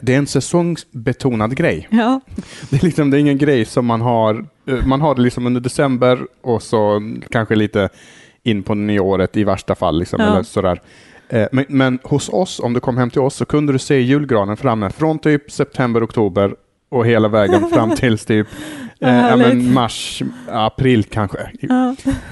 det 0.00 0.14
är 0.14 0.18
en 0.18 0.26
säsongsbetonad 0.26 1.56
grej. 1.56 1.88
Ja, 1.90 2.20
Det 2.70 2.76
är, 2.76 2.84
liksom, 2.84 3.10
det 3.10 3.16
är 3.16 3.18
ingen 3.20 3.38
grej 3.38 3.64
som 3.64 3.86
man 3.86 4.00
har. 4.00 4.46
eh, 4.68 4.86
Man 4.86 5.00
har 5.00 5.14
det 5.14 5.20
liksom 5.22 5.46
under 5.46 5.60
december 5.60 6.18
och 6.42 6.62
så 6.62 7.02
kanske 7.30 7.54
lite 7.54 7.88
in 8.42 8.62
på 8.62 8.74
nyåret 8.74 9.36
i 9.36 9.44
värsta 9.44 9.74
fall. 9.74 9.98
Liksom, 9.98 10.20
Ja. 10.20 10.26
eller 10.32 10.42
sådär. 10.42 10.80
Eh, 11.28 11.46
Men, 11.52 11.64
men 11.68 11.98
hos 12.02 12.28
oss, 12.28 12.60
om 12.60 12.72
du 12.72 12.80
kom 12.80 12.96
hem 12.96 13.10
till 13.10 13.20
oss, 13.20 13.34
så 13.34 13.44
kunde 13.44 13.72
du 13.72 13.78
se 13.78 14.00
julgranen 14.00 14.56
framme 14.56 14.90
från 14.90 15.18
typ 15.18 15.50
september, 15.50 16.04
oktober 16.04 16.54
och 16.88 17.06
hela 17.06 17.28
vägen 17.28 17.68
fram 17.68 17.90
till 17.96 18.18
typ 18.18 18.46
eh, 19.00 19.16
ja, 19.16 19.36
men 19.36 19.72
mars, 19.72 20.22
april 20.48 21.04
kanske. 21.04 21.38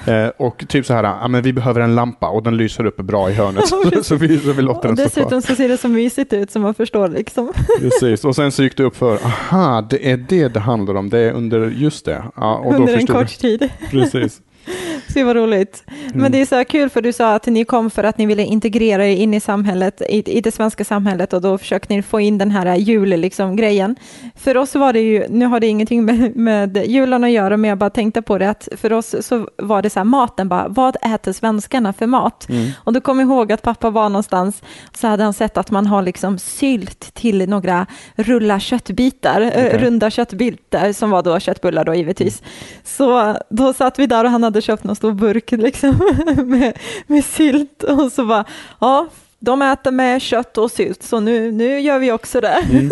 Eh, 0.07 0.29
och 0.37 0.65
typ 0.69 0.87
så 0.87 0.95
här, 0.95 1.05
ja, 1.05 1.29
men 1.29 1.43
vi 1.43 1.53
behöver 1.53 1.81
en 1.81 1.95
lampa 1.95 2.29
och 2.29 2.43
den 2.43 2.57
lyser 2.57 2.87
upp 2.87 2.97
bra 2.97 3.31
i 3.31 3.33
hörnet. 3.33 3.69
Så, 4.05 4.17
vi, 4.17 4.39
så 4.39 4.53
vi 4.53 4.63
låter 4.63 4.89
den 4.89 4.97
dessutom 4.97 5.43
så 5.43 5.55
ser 5.55 5.69
det 5.69 5.77
så 5.77 5.89
mysigt 5.89 6.33
ut 6.33 6.51
som 6.51 6.63
man 6.63 6.75
förstår 6.75 7.09
liksom. 7.09 7.53
Precis, 7.81 8.25
och 8.25 8.37
sen 8.37 8.53
så 8.53 8.63
gick 8.63 8.77
det 8.77 8.83
upp 8.83 8.97
för, 8.97 9.15
aha, 9.15 9.87
det 9.91 10.11
är 10.11 10.17
det 10.17 10.49
det 10.49 10.61
handlar 10.61 10.95
om, 10.95 11.11
det 11.11 11.19
är 11.19 11.33
under 11.33 11.71
just 11.71 12.05
det. 12.05 12.25
Ja, 12.37 12.57
och 12.57 12.73
då 12.73 12.79
Under 12.79 12.93
en 12.93 12.99
förstod 12.99 13.17
kort 13.17 13.39
tid. 13.39 13.71
Precis. 13.91 14.41
Så 15.13 15.25
var 15.25 15.35
roligt. 15.35 15.85
Mm. 15.87 16.23
Men 16.23 16.33
det 16.33 16.41
är 16.41 16.47
så 16.47 16.55
här 16.55 16.65
kul 16.65 16.91
för 16.91 17.03
du 17.03 17.13
sa 17.13 17.35
att 17.35 17.47
ni 17.47 17.65
kom 17.65 17.91
för 17.91 18.05
att 18.05 18.19
ni 18.19 18.27
ville 18.27 18.43
integrera 18.45 19.07
er 19.07 19.17
in 19.17 19.35
i 19.35 19.41
samhället, 19.41 20.03
i, 20.09 20.37
i 20.39 20.41
det 20.41 20.53
svenska 20.53 20.85
samhället 20.85 21.33
och 21.33 21.41
då 21.41 21.59
försökte 21.59 21.95
ni 21.95 22.03
få 22.03 22.21
in 22.21 22.39
den 22.39 22.51
här 22.51 22.77
jul 22.77 23.09
liksom, 23.09 23.57
grejen. 23.57 23.97
För 24.37 24.57
oss 24.57 24.75
var 24.75 24.93
det 24.93 25.01
ju, 25.01 25.27
nu 25.29 25.47
har 25.47 25.61
det 25.61 25.67
ingenting 25.67 26.05
med, 26.05 26.37
med 26.37 26.87
julen 26.87 27.25
att 27.25 27.31
göra, 27.31 27.57
men 27.57 27.69
jag 27.69 27.79
bara 27.79 27.91
tänkte 27.91 28.23
på 28.23 28.39
det 28.39 28.51
att 28.51 28.69
för 28.77 28.93
oss 28.93 29.15
så 29.21 29.49
var 29.57 29.83
det 29.83 29.91
så 29.91 30.01
här 30.01 30.05
maten 30.05 30.49
bara, 30.49 30.69
vad 30.69 30.97
äter 31.15 31.33
svenskarna 31.33 31.93
för 31.93 32.07
mat? 32.07 32.49
Mm. 32.49 32.71
Och 32.77 32.93
då 32.93 33.01
kom 33.01 33.21
jag 33.21 33.29
ihåg 33.29 33.53
att 33.53 33.63
pappa 33.63 33.91
var 33.91 34.09
någonstans 34.09 34.63
så 34.93 35.07
hade 35.07 35.25
han 35.25 35.35
sett 35.35 35.57
att 35.57 35.71
man 35.71 35.87
har 35.87 36.03
liksom 36.03 36.39
sylt 36.39 37.15
till 37.15 37.49
några 37.49 37.87
rulla 38.15 38.61
köttbitar, 38.61 39.41
eh, 39.41 39.49
Okej. 39.49 39.79
runda 39.79 40.11
köttbitar 40.11 40.93
som 40.93 41.11
var 41.11 41.23
då 41.23 41.41
köttbullar 41.41 41.85
då 41.85 41.95
givetvis. 41.95 42.43
Så 42.85 43.37
då 43.51 43.73
satt 43.73 43.99
vi 43.99 44.07
där 44.07 44.25
och 44.25 44.31
han 44.31 44.43
hade 44.43 44.54
köpt 44.61 44.85
någon 44.85 44.97
stor 44.97 45.13
burk 45.13 45.51
liksom 45.51 45.99
med, 46.47 46.79
med 47.07 47.25
sylt 47.25 47.83
och 47.83 48.13
så 48.13 48.25
bara, 48.27 48.45
ja, 48.81 49.09
de 49.39 49.63
äter 49.63 49.91
med 49.91 50.23
kött 50.23 50.59
och 50.59 50.71
sylt 50.71 51.03
så 51.03 51.21
nu, 51.21 51.53
nu 51.53 51.81
gör 51.81 51.99
vi 51.99 52.13
också 52.13 52.41
det. 52.41 52.65
Mm. 52.71 52.91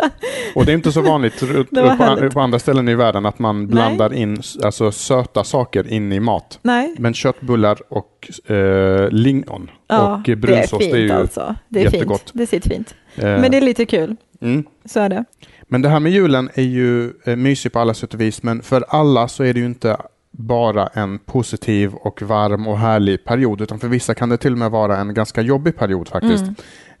Och 0.54 0.64
det 0.66 0.72
är 0.72 0.74
inte 0.74 0.92
så 0.92 1.00
vanligt 1.00 1.40
på, 2.32 2.40
andra 2.40 2.58
ställen 2.58 2.88
i 2.88 2.94
världen 2.94 3.26
att 3.26 3.38
man 3.38 3.66
blandar 3.66 4.12
in 4.14 4.36
s- 4.40 4.56
alltså, 4.64 4.92
söta 4.92 5.44
saker 5.44 5.92
in 5.92 6.12
i 6.12 6.20
mat. 6.20 6.58
Nej, 6.62 6.94
Men 6.98 7.14
köttbullar 7.14 7.78
och 7.88 8.30
eh, 8.50 9.08
lingon 9.10 9.70
ja, 9.88 10.14
och 10.28 10.38
brunsås, 10.38 10.78
det 10.78 10.84
är 10.84 10.90
fint 10.90 10.92
det 10.92 10.98
är 10.98 11.02
ju 11.02 11.12
alltså. 11.12 11.54
Det 11.68 11.80
är 11.80 11.84
jättegott. 11.84 12.20
fint, 12.20 12.30
det 12.34 12.46
sitter 12.46 12.70
fint. 12.70 12.94
eh, 13.16 13.22
Men 13.24 13.50
det 13.50 13.56
är 13.56 13.60
lite 13.60 13.86
kul. 13.86 14.16
Mm. 14.40 14.64
Så 14.84 15.00
är 15.00 15.08
det. 15.08 15.24
Men 15.62 15.82
det 15.82 15.88
här 15.88 16.00
med 16.00 16.12
julen 16.12 16.50
är 16.54 16.62
ju 16.62 17.12
eh, 17.24 17.36
mysigt 17.36 17.72
på 17.72 17.78
alla 17.80 17.94
sätt 17.94 18.14
och 18.14 18.20
vis, 18.20 18.42
men 18.42 18.62
för 18.62 18.84
alla 18.88 19.28
så 19.28 19.44
är 19.44 19.54
det 19.54 19.60
ju 19.60 19.66
inte 19.66 19.96
bara 20.36 20.86
en 20.86 21.18
positiv 21.18 21.94
och 21.94 22.22
varm 22.22 22.66
och 22.66 22.78
härlig 22.78 23.24
period, 23.24 23.60
utan 23.60 23.78
för 23.78 23.88
vissa 23.88 24.14
kan 24.14 24.28
det 24.28 24.36
till 24.36 24.52
och 24.52 24.58
med 24.58 24.70
vara 24.70 24.96
en 24.96 25.14
ganska 25.14 25.40
jobbig 25.40 25.76
period 25.76 26.08
faktiskt. 26.08 26.44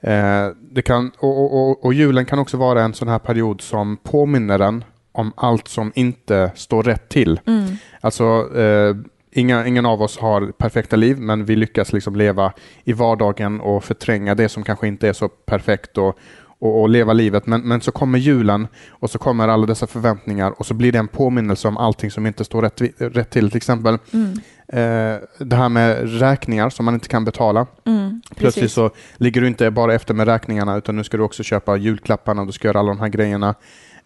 Eh, 0.00 0.48
det 0.70 0.82
kan, 0.82 1.10
och, 1.18 1.44
och, 1.44 1.70
och, 1.70 1.84
och 1.84 1.94
julen 1.94 2.24
kan 2.24 2.38
också 2.38 2.56
vara 2.56 2.82
en 2.82 2.94
sån 2.94 3.08
här 3.08 3.18
period 3.18 3.60
som 3.60 3.96
påminner 3.96 4.58
en 4.58 4.84
om 5.12 5.32
allt 5.36 5.68
som 5.68 5.92
inte 5.94 6.52
står 6.54 6.82
rätt 6.82 7.08
till. 7.08 7.40
Mm. 7.46 7.76
Alltså, 8.00 8.58
eh, 8.58 8.96
inga, 9.32 9.66
ingen 9.66 9.86
av 9.86 10.02
oss 10.02 10.18
har 10.18 10.52
perfekta 10.52 10.96
liv, 10.96 11.18
men 11.18 11.44
vi 11.44 11.56
lyckas 11.56 11.92
liksom 11.92 12.16
leva 12.16 12.52
i 12.84 12.92
vardagen 12.92 13.60
och 13.60 13.84
förtränga 13.84 14.34
det 14.34 14.48
som 14.48 14.62
kanske 14.62 14.88
inte 14.88 15.08
är 15.08 15.12
så 15.12 15.28
perfekt 15.28 15.98
och, 15.98 16.18
och, 16.64 16.80
och 16.80 16.88
leva 16.88 17.12
livet. 17.12 17.46
Men, 17.46 17.60
men 17.60 17.80
så 17.80 17.92
kommer 17.92 18.18
julen 18.18 18.68
och 18.90 19.10
så 19.10 19.18
kommer 19.18 19.48
alla 19.48 19.66
dessa 19.66 19.86
förväntningar 19.86 20.50
och 20.58 20.66
så 20.66 20.74
blir 20.74 20.92
det 20.92 20.98
en 20.98 21.08
påminnelse 21.08 21.68
om 21.68 21.76
allting 21.76 22.10
som 22.10 22.26
inte 22.26 22.44
står 22.44 22.62
rätt, 22.62 22.80
rätt 22.98 23.30
till. 23.30 23.50
Till 23.50 23.56
exempel 23.56 23.98
Mm. 24.12 24.32
eh, 24.68 25.20
det 25.38 25.56
här 25.56 25.68
med 25.68 26.18
räkningar 26.20 26.70
som 26.70 26.84
man 26.84 26.94
inte 26.94 27.08
kan 27.08 27.24
betala. 27.24 27.66
Mm. 27.84 28.22
Plötsligt 28.36 28.72
så 28.72 28.90
ligger 29.16 29.40
du 29.40 29.46
inte 29.46 29.70
bara 29.70 29.94
efter 29.94 30.14
med 30.14 30.26
räkningarna 30.26 30.76
utan 30.76 30.96
nu 30.96 31.04
ska 31.04 31.16
du 31.16 31.22
också 31.22 31.42
köpa 31.42 31.76
julklapparna 31.76 32.40
och 32.40 32.46
du 32.46 32.52
ska 32.52 32.68
göra 32.68 32.78
alla 32.78 32.88
de 32.88 33.00
här 33.00 33.08
grejerna. 33.08 33.54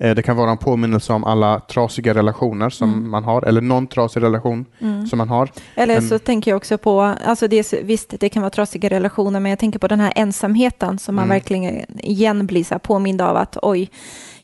Eh, 0.01 0.15
Det 0.15 0.23
kan 0.23 0.37
vara 0.37 0.51
en 0.51 0.59
påminnelse 0.59 1.13
om 1.13 1.25
alla 1.25 1.61
trasiga 1.61 2.15
relationer 2.15 2.71
som 2.71 2.93
Mm. 2.93 3.11
man 3.11 3.25
har, 3.25 3.43
eller 3.43 3.61
någon 3.61 3.87
trasig 3.87 4.23
relation 4.23 4.65
Mm. 4.81 5.07
som 5.07 5.19
man 5.19 5.29
har. 5.29 5.51
Eller 5.75 5.95
Men- 6.01 6.09
så 6.09 6.19
tänker 6.19 6.51
jag 6.51 6.57
också 6.57 6.79
på, 6.79 7.01
alltså 7.25 7.49
det, 7.49 7.73
är 7.73 7.83
visst 7.83 8.15
det 8.21 8.29
kan 8.29 8.43
vara 8.43 8.51
trasiga 8.51 8.89
relationer, 8.89 9.41
men 9.41 9.51
jag 9.51 9.59
tänker 9.59 9.79
på 9.79 9.89
den 9.89 10.01
här 10.01 10.13
ensamheten 10.17 10.99
som 10.99 11.15
man 11.15 11.25
Mm. 11.25 11.35
verkligen 11.35 11.85
igen 11.99 12.47
blir 12.47 12.65
så 12.65 12.75
här 12.75 12.79
påmind 12.79 13.21
av 13.21 13.37
att 13.37 13.57
oj, 13.63 13.91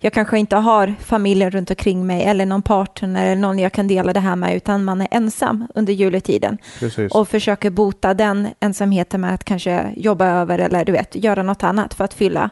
jag 0.01 0.13
kanske 0.13 0.39
inte 0.39 0.57
har 0.57 0.95
familjen 1.01 1.51
runt 1.51 1.71
omkring 1.71 2.07
mig 2.07 2.23
eller 2.25 2.47
någon 2.47 2.63
partner 2.63 3.25
eller 3.27 3.41
någon 3.41 3.59
jag 3.59 3.73
kan 3.73 3.89
dela 3.89 4.13
det 4.13 4.21
här 4.21 4.37
med, 4.37 4.57
utan 4.57 4.85
man 4.85 5.01
är 5.01 5.09
ensam 5.11 5.67
under 5.75 5.93
juletiden 5.93 6.59
Precis. 6.79 7.13
och 7.13 7.29
försöker 7.29 7.71
bota 7.71 8.15
den 8.15 8.49
ensamheten 8.61 9.21
med 9.21 9.35
att 9.35 9.45
kanske 9.45 9.93
jobba 9.97 10.27
över 10.27 10.59
eller 10.59 10.85
du 10.85 10.93
vet, 10.93 11.15
göra 11.15 11.43
något 11.43 11.63
annat 11.65 11.95
för 11.95 12.05
att 12.05 12.15
fylla, 12.15 12.51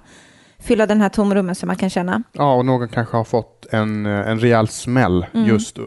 fylla 0.63 0.87
den 0.87 1.01
här 1.01 1.09
tomrummen 1.09 1.55
som 1.55 1.67
man 1.67 1.77
kan 1.77 1.91
känna. 1.91 2.23
Ja, 2.33 2.55
och 2.55 2.65
någon 2.67 2.89
kanske 2.89 3.17
har 3.17 3.25
fått 3.25 3.67
en, 3.71 4.07
eh, 4.07 4.29
en 4.29 4.39
rejäl 4.41 4.69
smäll 4.69 5.27
Mm. 5.35 5.47
just 5.49 5.79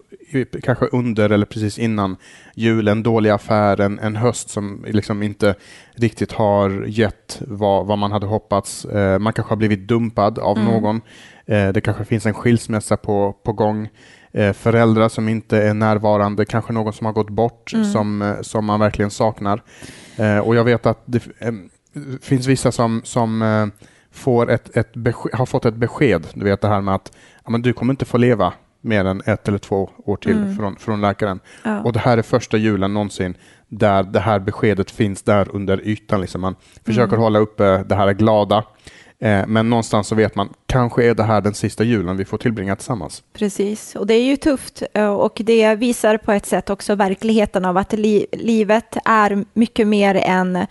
kanske 0.63 0.85
under 0.85 1.29
eller 1.29 1.45
precis 1.45 1.79
innan 1.79 2.17
jul, 2.55 2.87
en 2.87 3.03
dålig 3.03 3.29
affär, 3.29 3.81
en, 3.81 3.99
en 3.99 4.15
höst 4.15 4.49
som 4.49 4.85
liksom 4.87 5.23
inte 5.23 5.55
riktigt 5.95 6.31
har 6.31 6.85
gett 6.87 7.41
vad, 7.47 7.85
vad 7.85 7.97
man 7.97 8.11
hade 8.11 8.25
hoppats. 8.25 8.85
Eh, 8.85 9.19
man 9.19 9.33
kanske 9.33 9.51
har 9.51 9.57
blivit 9.57 9.87
dumpad 9.87 10.39
av 10.39 10.57
Mm. 10.57 10.71
någon. 10.71 11.01
Eh, 11.45 11.67
det 11.69 11.81
kanske 11.81 12.05
finns 12.05 12.25
en 12.25 12.33
skilsmässa 12.33 12.97
på, 12.97 13.35
på 13.43 13.53
gång. 13.53 13.89
Eh, 14.31 14.53
föräldrar 14.53 15.09
som 15.09 15.29
inte 15.29 15.57
är 15.57 15.73
närvarande, 15.73 16.45
kanske 16.45 16.73
någon 16.73 16.93
som 16.93 17.05
har 17.05 17.13
gått 17.13 17.29
bort 17.29 17.73
Mm. 17.73 17.85
som, 17.85 18.21
eh, 18.21 18.41
som 18.41 18.65
man 18.65 18.79
verkligen 18.79 19.11
saknar. 19.11 19.61
Eh, 20.17 20.37
och 20.39 20.55
jag 20.55 20.63
vet 20.63 20.85
att 20.85 21.01
det 21.05 21.23
finns 22.21 22.47
vissa 22.47 22.71
som, 22.71 23.01
som 23.03 23.41
får 24.15 24.51
ett, 24.51 24.77
ett 24.77 24.91
har 25.33 25.45
fått 25.45 25.65
ett 25.65 25.73
besked, 25.75 26.27
du 26.33 26.45
vet 26.45 26.61
det 26.61 26.67
här 26.67 26.81
med 26.81 26.95
att 26.95 27.11
ja, 27.45 27.51
men 27.51 27.61
du 27.61 27.73
kommer 27.73 27.93
inte 27.93 28.05
få 28.05 28.17
leva 28.17 28.53
mer 28.81 29.05
än 29.05 29.21
ett 29.25 29.47
eller 29.47 29.57
två 29.57 29.89
år 30.05 30.17
till 30.17 30.31
Mm. 30.37 30.55
från, 30.57 30.75
från 30.75 31.01
läkaren. 31.01 31.39
Ja. 31.63 31.81
Och 31.81 31.93
det 31.93 31.99
här 31.99 32.17
är 32.17 32.21
första 32.21 32.57
julen 32.57 32.93
någonsin 32.93 33.37
där 33.67 34.03
det 34.03 34.19
här 34.19 34.39
beskedet 34.39 34.91
finns 34.91 35.21
där 35.23 35.47
under 35.55 35.87
ytan. 35.87 36.21
Liksom. 36.21 36.41
Man 36.41 36.55
försöker 36.85 37.07
Mm. 37.13 37.19
hålla 37.19 37.39
uppe 37.39 37.83
det 37.83 37.95
här 37.95 38.13
glada, 38.13 38.63
eh, 39.19 39.47
men 39.47 39.69
någonstans 39.69 40.07
så 40.07 40.15
vet 40.15 40.35
man, 40.35 40.49
kanske 40.65 41.03
är 41.09 41.13
det 41.15 41.23
här 41.23 41.41
den 41.41 41.53
sista 41.53 41.83
julen 41.83 42.17
vi 42.17 42.25
får 42.25 42.37
tillbringa 42.37 42.75
tillsammans. 42.75 43.23
Precis, 43.33 43.95
och 43.95 44.07
det 44.07 44.13
är 44.13 44.23
ju 44.23 44.37
tufft 44.37 44.83
eh, 44.93 45.13
och 45.13 45.41
det 45.45 45.75
visar 45.75 46.17
på 46.17 46.31
ett 46.31 46.45
sätt 46.45 46.69
också 46.69 46.95
verkligheten 46.95 47.65
av 47.65 47.77
att 47.77 47.93
li 47.93 48.25
livet 48.31 48.97
är 49.05 49.45
mycket 49.53 49.87
mer 49.87 50.15
än, 50.15 50.65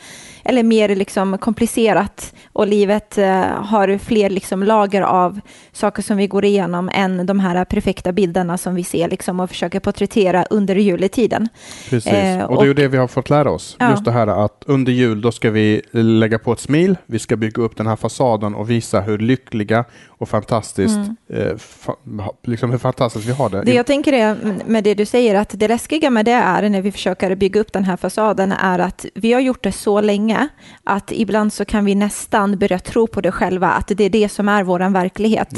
eller 0.44 0.62
mer 0.62 0.96
liksom 0.96 1.38
komplicerat 1.38 2.34
och 2.52 2.66
livet 2.66 3.18
eh, 3.18 3.42
har 3.44 3.98
fler 3.98 4.30
liksom 4.30 4.62
lager 4.62 5.02
av 5.02 5.40
saker 5.72 6.02
som 6.02 6.16
vi 6.16 6.26
går 6.26 6.44
igenom 6.44 6.90
än 6.94 7.26
de 7.26 7.40
här 7.40 7.64
perfekta 7.64 8.12
bilderna 8.12 8.58
som 8.58 8.74
vi 8.74 8.84
ser 8.84 9.08
liksom 9.08 9.40
och 9.40 9.50
försöker 9.50 9.80
porträttera 9.80 10.44
under 10.50 10.76
juletiden. 10.76 11.48
Precis. 11.90 12.12
Eh, 12.12 12.44
och 12.44 12.56
det 12.56 12.64
är 12.64 12.66
ju 12.66 12.74
det 12.74 12.88
vi 12.88 12.96
har 12.96 13.08
fått 13.08 13.30
lära 13.30 13.50
oss. 13.50 13.76
Ja. 13.78 13.90
Just 13.90 14.04
det 14.04 14.12
här 14.12 14.26
att 14.26 14.64
under 14.66 14.92
jul 14.92 15.20
då 15.20 15.32
ska 15.32 15.50
vi 15.50 15.82
lägga 15.90 16.38
på 16.38 16.52
ett 16.52 16.60
smil, 16.60 16.96
vi 17.06 17.18
ska 17.18 17.36
bygga 17.36 17.62
upp 17.62 17.76
den 17.76 17.86
här 17.86 17.96
fasaden 17.96 18.54
och 18.54 18.70
visa 18.70 19.00
hur 19.00 19.18
lyckliga 19.18 19.84
och 20.24 20.28
fantastiskt, 20.28 20.98
eh, 21.28 21.54
fa- 21.54 22.34
liksom 22.42 22.70
hur 22.70 22.78
fantastiskt 22.78 23.26
vi 23.28 23.32
har 23.32 23.48
det. 23.50 23.56
Mm. 23.56 23.66
Det 23.66 23.74
jag 23.74 23.86
tänker 23.86 24.12
är 24.12 24.36
med 24.66 24.84
det 24.84 24.94
du 24.94 25.06
säger 25.06 25.34
att 25.34 25.50
det 25.52 25.68
läskiga 25.68 26.10
med 26.10 26.24
det 26.24 26.32
är 26.32 26.68
när 26.68 26.82
vi 26.82 26.92
försöker 26.92 27.34
bygga 27.36 27.60
upp 27.60 27.72
den 27.72 27.84
här 27.84 27.96
fasaden 27.96 28.52
är 28.52 28.78
att 28.78 29.06
vi 29.14 29.32
har 29.32 29.40
gjort 29.40 29.62
det 29.62 29.72
så 29.72 30.00
länge 30.00 30.48
att 30.84 31.12
ibland 31.12 31.52
så 31.52 31.64
kan 31.64 31.84
vi 31.84 31.94
nästan 31.94 32.58
börja 32.58 32.78
tro 32.78 33.06
på 33.06 33.20
det 33.20 33.32
själva 33.32 33.68
att 33.70 33.88
det 33.88 34.04
är 34.04 34.10
det 34.10 34.28
som 34.28 34.48
är 34.48 34.62
vår 34.62 34.90
verklighet. 34.92 35.48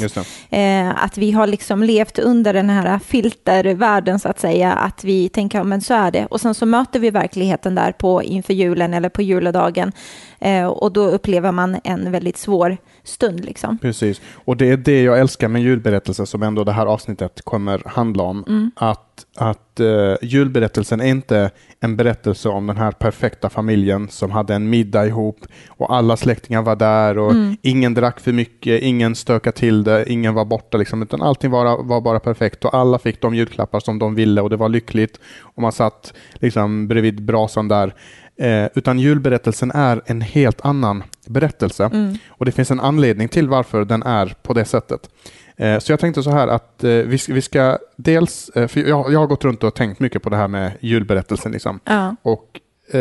Eh, 0.49 1.03
att 1.03 1.17
vi 1.17 1.31
har 1.31 1.47
liksom 1.47 1.83
levt 1.83 2.19
under 2.19 2.53
den 2.53 2.69
här 2.69 2.99
filtervärlden 2.99 4.19
så 4.19 4.29
att 4.29 4.39
säga, 4.39 4.73
att 4.73 5.03
vi 5.03 5.29
tänker, 5.29 5.63
men 5.63 5.81
så 5.81 5.93
är 5.93 6.11
det. 6.11 6.25
Och 6.25 6.41
sen 6.41 6.53
så 6.53 6.65
möter 6.65 6.99
vi 6.99 7.09
verkligheten 7.09 7.75
där 7.75 7.91
på 7.91 8.23
inför 8.23 8.53
julen 8.53 8.93
eller 8.93 9.09
på 9.09 9.21
juledagen 9.21 9.91
eh, 10.39 10.65
och 10.65 10.91
då 10.91 11.03
upplever 11.07 11.51
man 11.51 11.77
en 11.83 12.11
väldigt 12.11 12.37
svår 12.37 12.77
stund 13.07 13.45
liksom. 13.45 13.77
Precis, 13.77 14.21
och 14.35 14.57
det 14.57 14.69
är 14.69 14.77
det 14.77 15.03
jag 15.03 15.19
älskar 15.19 15.47
med 15.47 15.61
julberättelsen 15.61 16.25
som 16.27 16.43
ändå 16.43 16.63
det 16.63 16.71
här 16.71 16.85
avsnittet 16.85 17.41
kommer 17.43 17.81
handla 17.85 18.23
om. 18.23 18.43
Mm. 18.47 18.71
Att, 18.75 19.25
att 19.35 19.79
uh, 19.79 20.15
julberättelsen 20.21 21.01
är 21.01 21.05
inte 21.05 21.51
en 21.79 21.97
berättelse 21.97 22.49
om 22.49 22.67
den 22.67 22.77
här 22.77 22.91
perfekta 22.91 23.49
familjen 23.49 24.07
som 24.09 24.31
hade 24.31 24.55
en 24.55 24.69
middag 24.69 25.05
ihop 25.07 25.39
och 25.69 25.95
alla 25.95 26.17
släktingar 26.17 26.61
var 26.61 26.75
där 26.75 27.17
och 27.17 27.31
Mm. 27.37 27.57
ingen 27.61 27.93
drack 27.93 28.19
för 28.19 28.31
mycket, 28.31 28.81
ingen 28.81 29.15
stökade 29.15 29.57
till 29.57 29.83
det, 29.83 30.09
ingen 30.11 30.33
var 30.33 30.45
borta 30.45 30.77
liksom, 30.77 31.01
utan 31.01 31.21
allting 31.21 31.51
var, 31.51 31.83
var 31.83 32.01
bara 32.01 32.19
perfekt 32.19 32.65
och 32.65 32.73
alla 32.73 32.99
fick 32.99 33.21
de 33.21 33.35
julklappar 33.35 33.79
som 33.79 33.99
de 33.99 34.15
ville 34.15 34.41
och 34.41 34.49
det 34.49 34.55
var 34.55 34.69
lyckligt 34.69 35.19
och 35.41 35.61
man 35.61 35.71
satt 35.71 36.13
liksom 36.33 36.87
bredvid 36.87 37.23
brasan 37.25 37.67
där. 37.67 37.93
Eh, 38.39 38.65
utan 38.75 38.99
julberättelsen 38.99 39.71
är 39.71 40.01
en 40.05 40.21
helt 40.21 40.61
annan 40.65 41.03
berättelse. 41.29 41.85
Mm. 41.93 42.17
Och 42.29 42.45
det 42.45 42.51
finns 42.51 42.71
en 42.71 42.79
anledning 42.79 43.27
till 43.27 43.49
varför 43.49 43.85
den 43.85 44.03
är 44.03 44.35
på 44.43 44.53
det 44.53 44.65
sättet. 44.65 45.09
Eh, 45.57 45.79
Så 45.79 45.91
jag 45.91 45.99
tänkte 45.99 46.23
så 46.23 46.29
här 46.31 46.47
att 46.47 46.83
eh, 46.83 46.89
vi 46.89 47.17
ska, 47.17 47.33
vi 47.33 47.41
ska 47.41 47.77
dels, 47.95 48.49
eh, 48.49 48.67
för 48.67 48.79
jag, 48.79 49.13
jag 49.13 49.19
har 49.19 49.27
gått 49.27 49.45
runt 49.45 49.63
och 49.63 49.75
tänkt 49.75 49.99
mycket 49.99 50.23
på 50.23 50.29
det 50.29 50.37
här 50.37 50.47
med 50.47 50.71
julberättelsen. 50.79 51.51
Liksom. 51.51 51.79
Ja. 51.83 52.15
Och 52.21 52.59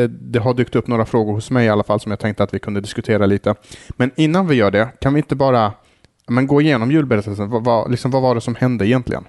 det 0.09 0.39
har 0.39 0.55
dykt 0.55 0.77
upp 0.77 0.87
några 0.87 1.05
frågor 1.05 1.33
hos 1.33 1.51
mig 1.51 1.67
i 1.67 1.69
alla 1.69 1.83
fall 1.85 2.01
som 2.01 2.13
jag 2.13 2.19
tänkte 2.19 2.43
att 2.43 2.55
vi 2.55 2.59
kunde 2.59 2.81
diskutera 2.81 3.27
lite. 3.27 3.55
Men 3.89 4.11
innan 4.17 4.47
vi 4.47 4.55
gör 4.55 4.71
det, 4.71 4.89
kan 5.01 5.15
vi 5.15 5.21
inte 5.21 5.35
bara 5.35 5.73
men 6.29 6.47
gå 6.47 6.61
igenom 6.61 6.91
julberättelsen? 6.91 7.51
Vad, 7.51 7.65
vad, 7.65 7.91
liksom, 7.91 8.11
vad 8.11 8.23
var 8.23 8.35
det 8.35 8.41
som 8.41 8.55
hände 8.55 8.87
egentligen? 8.89 9.25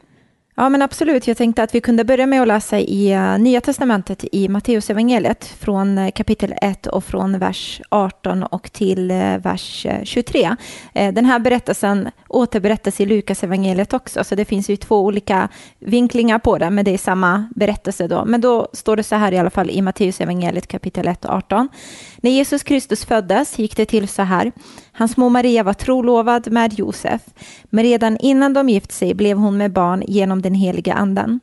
Ja, 0.59 0.69
men 0.69 0.81
absolut. 0.81 1.27
Jag 1.27 1.37
tänkte 1.37 1.63
att 1.63 1.75
vi 1.75 1.81
kunde 1.81 2.03
börja 2.03 2.25
med 2.25 2.41
att 2.41 2.47
läsa 2.47 2.79
i 2.79 3.11
eh, 3.11 3.39
Nya 3.39 3.61
Testamentet 3.61 4.25
i 4.31 4.49
Matteus 4.49 4.89
evangeliet 4.89 5.45
från 5.45 5.97
eh, 5.97 6.11
kapitel 6.11 6.53
1 6.61 6.87
och 6.87 7.03
från 7.03 7.39
vers 7.39 7.81
18 7.89 8.43
och 8.43 8.71
till 8.71 9.11
eh, 9.11 9.37
vers 9.37 9.85
23. 10.03 10.55
Den 10.93 11.25
här 11.25 11.39
berättelsen 11.39 12.09
återberättas 12.27 13.01
i 13.01 13.05
Lukas 13.05 13.43
evangeliet 13.43 13.93
också, 13.93 14.23
så 14.23 14.35
det 14.35 14.45
finns 14.45 14.69
ju 14.69 14.75
två 14.75 15.05
olika 15.05 15.49
vinklingar 15.79 16.39
på 16.39 16.57
det, 16.57 16.69
men 16.69 16.85
det 16.85 16.91
är 16.91 16.97
samma 16.97 17.49
berättelse 17.55 18.07
då. 18.07 18.25
Men 18.25 18.41
då 18.41 18.67
står 18.73 18.95
det 18.95 19.03
så 19.03 19.15
här 19.15 19.31
i 19.31 19.37
alla 19.37 19.49
fall 19.49 19.69
i 19.69 19.81
Matteus 19.81 20.21
evangeliet 20.21 20.67
kapitel 20.67 21.07
1 21.07 21.25
och 21.25 21.31
18. 21.31 21.69
När 22.17 22.31
Jesus 22.31 22.63
Kristus 22.63 23.05
föddes 23.05 23.59
gick 23.59 23.77
det 23.77 23.85
till 23.85 24.07
så 24.07 24.21
här. 24.21 24.51
Hans 24.97 25.17
mor 25.17 25.29
Maria 25.29 25.63
var 25.63 25.73
trolovad 25.73 26.51
med 26.51 26.73
Josef, 26.73 27.21
men 27.63 27.83
redan 27.83 28.17
innan 28.17 28.53
de 28.53 28.69
gift 28.69 28.91
sig 28.91 29.13
blev 29.13 29.37
hon 29.37 29.57
med 29.57 29.71
barn 29.71 30.03
genom 30.07 30.41
den 30.41 30.53
heliga 30.53 30.93
anden. 30.93 31.39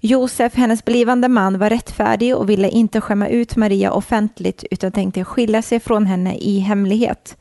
Josef, 0.00 0.54
hennes 0.54 0.84
blivande 0.84 1.28
man, 1.28 1.58
var 1.58 1.70
rättfärdig 1.70 2.36
och 2.36 2.50
ville 2.50 2.68
inte 2.68 3.00
skämma 3.00 3.28
ut 3.28 3.56
Maria 3.56 3.92
offentligt 3.92 4.64
utan 4.70 4.92
tänkte 4.92 5.24
skilja 5.24 5.62
sig 5.62 5.80
från 5.80 6.06
henne 6.06 6.36
i 6.36 6.58
hemlighet. 6.58 7.36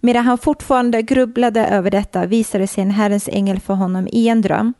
Medan 0.00 0.24
han 0.24 0.38
fortfarande 0.38 1.02
grubblade 1.02 1.66
över 1.66 1.90
detta 1.90 2.26
visade 2.26 2.66
sig 2.66 2.82
en 2.82 2.90
Herrens 2.90 3.28
ängel 3.28 3.60
för 3.60 3.74
honom 3.74 4.08
i 4.12 4.28
en 4.28 4.42
dröm. 4.42 4.74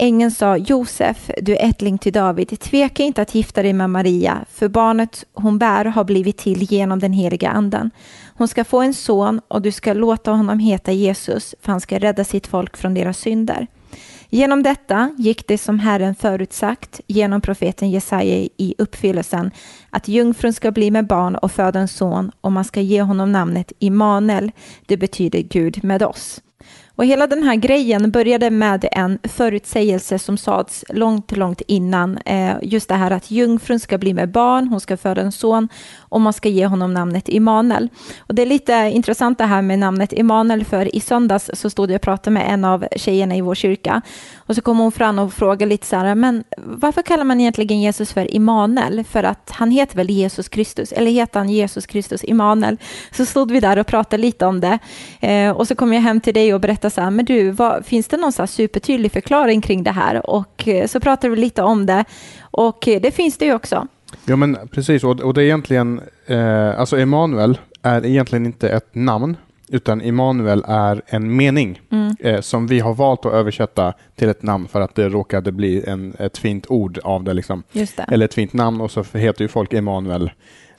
Ängeln 0.00 0.30
sa 0.30 0.56
Josef, 0.56 1.30
du 1.42 1.56
ättling 1.56 1.98
till 1.98 2.12
David, 2.12 2.60
tveka 2.60 3.02
inte 3.02 3.22
att 3.22 3.34
gifta 3.34 3.62
dig 3.62 3.72
med 3.72 3.90
Maria, 3.90 4.38
för 4.50 4.68
barnet 4.68 5.24
hon 5.32 5.58
bär 5.58 5.84
har 5.84 6.04
blivit 6.04 6.36
till 6.36 6.72
genom 6.72 6.98
den 6.98 7.12
heliga 7.12 7.50
anden. 7.50 7.90
Hon 8.38 8.48
ska 8.48 8.64
få 8.64 8.80
en 8.80 8.94
son 8.94 9.40
och 9.48 9.62
du 9.62 9.72
ska 9.72 9.92
låta 9.92 10.30
honom 10.30 10.58
heta 10.58 10.92
Jesus, 10.92 11.54
för 11.60 11.72
han 11.72 11.80
ska 11.80 11.98
rädda 11.98 12.24
sitt 12.24 12.46
folk 12.46 12.76
från 12.76 12.94
deras 12.94 13.18
synder. 13.18 13.66
Genom 14.28 14.62
detta 14.62 15.10
gick 15.18 15.48
det 15.48 15.58
som 15.58 15.78
Herren 15.78 16.14
förutsagt 16.14 17.00
genom 17.06 17.40
profeten 17.40 17.90
Jesaja 17.90 18.48
i 18.56 18.74
uppfyllelsen 18.78 19.50
att 19.90 20.08
jungfrun 20.08 20.52
ska 20.52 20.70
bli 20.70 20.90
med 20.90 21.06
barn 21.06 21.36
och 21.36 21.52
föda 21.52 21.80
en 21.80 21.88
son 21.88 22.30
och 22.40 22.52
man 22.52 22.64
ska 22.64 22.80
ge 22.80 23.02
honom 23.02 23.32
namnet 23.32 23.72
Immanuel. 23.78 24.52
Det 24.86 24.96
betyder 24.96 25.40
Gud 25.40 25.84
med 25.84 26.02
oss. 26.02 26.40
Och 26.98 27.04
hela 27.04 27.26
den 27.26 27.42
här 27.42 27.54
grejen 27.54 28.10
började 28.10 28.50
med 28.50 28.88
en 28.92 29.18
förutsägelse 29.22 30.18
som 30.18 30.36
sades 30.36 30.84
långt, 30.88 31.36
långt 31.36 31.62
innan. 31.66 32.18
Eh, 32.18 32.56
just 32.62 32.88
det 32.88 32.94
här 32.94 33.10
att 33.10 33.30
jungfrun 33.30 33.80
ska 33.80 33.98
bli 33.98 34.14
med 34.14 34.28
barn, 34.30 34.68
hon 34.68 34.80
ska 34.80 34.96
föda 34.96 35.22
en 35.22 35.32
son 35.32 35.68
och 35.98 36.20
man 36.20 36.32
ska 36.32 36.48
ge 36.48 36.66
honom 36.66 36.94
namnet 36.94 37.28
Immanuel. 37.28 37.88
Och 38.18 38.34
det 38.34 38.42
är 38.42 38.46
lite 38.46 38.72
intressant 38.72 39.38
det 39.38 39.44
här 39.44 39.62
med 39.62 39.78
namnet 39.78 40.12
Immanuel, 40.12 40.64
för 40.64 40.96
i 40.96 41.00
söndags 41.00 41.50
så 41.54 41.70
stod 41.70 41.90
jag 41.90 41.94
och 41.96 42.02
pratade 42.02 42.34
med 42.34 42.52
en 42.52 42.64
av 42.64 42.86
tjejerna 42.96 43.36
i 43.36 43.40
vår 43.40 43.54
kyrka 43.54 44.02
och 44.48 44.54
så 44.54 44.62
kom 44.62 44.78
hon 44.78 44.92
fram 44.92 45.18
och 45.18 45.32
frågade 45.32 45.66
lite 45.66 45.86
så 45.86 45.96
här, 45.96 46.14
men 46.14 46.44
varför 46.56 47.02
kallar 47.02 47.24
man 47.24 47.40
egentligen 47.40 47.80
Jesus 47.80 48.12
för 48.12 48.34
Immanuel? 48.34 49.04
För 49.04 49.24
att 49.24 49.50
han 49.50 49.70
heter 49.70 49.96
väl 49.96 50.10
Jesus 50.10 50.48
Kristus, 50.48 50.92
eller 50.92 51.10
heter 51.10 51.40
han 51.40 51.48
Jesus 51.48 51.86
Kristus 51.86 52.24
Immanuel? 52.24 52.76
Så 53.12 53.26
stod 53.26 53.50
vi 53.50 53.60
där 53.60 53.78
och 53.78 53.86
pratade 53.86 54.22
lite 54.22 54.46
om 54.46 54.60
det 54.60 54.78
eh, 55.20 55.50
och 55.50 55.68
så 55.68 55.74
kom 55.74 55.92
jag 55.92 56.00
hem 56.00 56.20
till 56.20 56.34
dig 56.34 56.54
och 56.54 56.60
berättade 56.60 56.90
så 56.90 57.00
här, 57.00 57.10
men 57.10 57.24
du, 57.24 57.50
vad, 57.50 57.86
finns 57.86 58.08
det 58.08 58.16
någon 58.16 58.32
så 58.32 58.46
supertydlig 58.46 59.12
förklaring 59.12 59.60
kring 59.60 59.82
det 59.82 59.90
här? 59.90 60.30
Och 60.30 60.68
eh, 60.68 60.86
så 60.86 61.00
pratade 61.00 61.34
vi 61.34 61.40
lite 61.40 61.62
om 61.62 61.86
det 61.86 62.04
och 62.40 62.88
eh, 62.88 63.00
det 63.00 63.10
finns 63.10 63.38
det 63.38 63.44
ju 63.44 63.54
också. 63.54 63.86
Ja 64.24 64.36
men 64.36 64.58
precis, 64.70 65.04
och, 65.04 65.20
och 65.20 65.34
det 65.34 65.42
är 65.42 65.44
egentligen, 65.44 66.00
eh, 66.26 66.80
alltså 66.80 66.98
Emanuel 66.98 67.58
är 67.82 68.06
egentligen 68.06 68.46
inte 68.46 68.68
ett 68.68 68.94
namn, 68.94 69.36
utan 69.70 70.02
Immanuel 70.02 70.64
är 70.68 71.02
en 71.06 71.36
mening 71.36 71.80
mm. 71.90 72.16
eh, 72.20 72.40
som 72.40 72.66
vi 72.66 72.80
har 72.80 72.94
valt 72.94 73.26
att 73.26 73.32
översätta 73.32 73.92
till 74.16 74.28
ett 74.28 74.42
namn 74.42 74.68
för 74.68 74.80
att 74.80 74.94
det 74.94 75.08
råkade 75.08 75.52
bli 75.52 75.84
en, 75.86 76.14
ett 76.18 76.38
fint 76.38 76.66
ord 76.68 76.98
av 77.04 77.24
det. 77.24 77.34
Liksom. 77.34 77.62
det. 77.72 77.98
Eller 78.12 78.24
ett 78.24 78.34
fint 78.34 78.52
namn 78.52 78.80
och 78.80 78.90
så 78.90 79.04
heter 79.12 79.42
ju 79.42 79.48
folk 79.48 79.72
Emanuel 79.72 80.30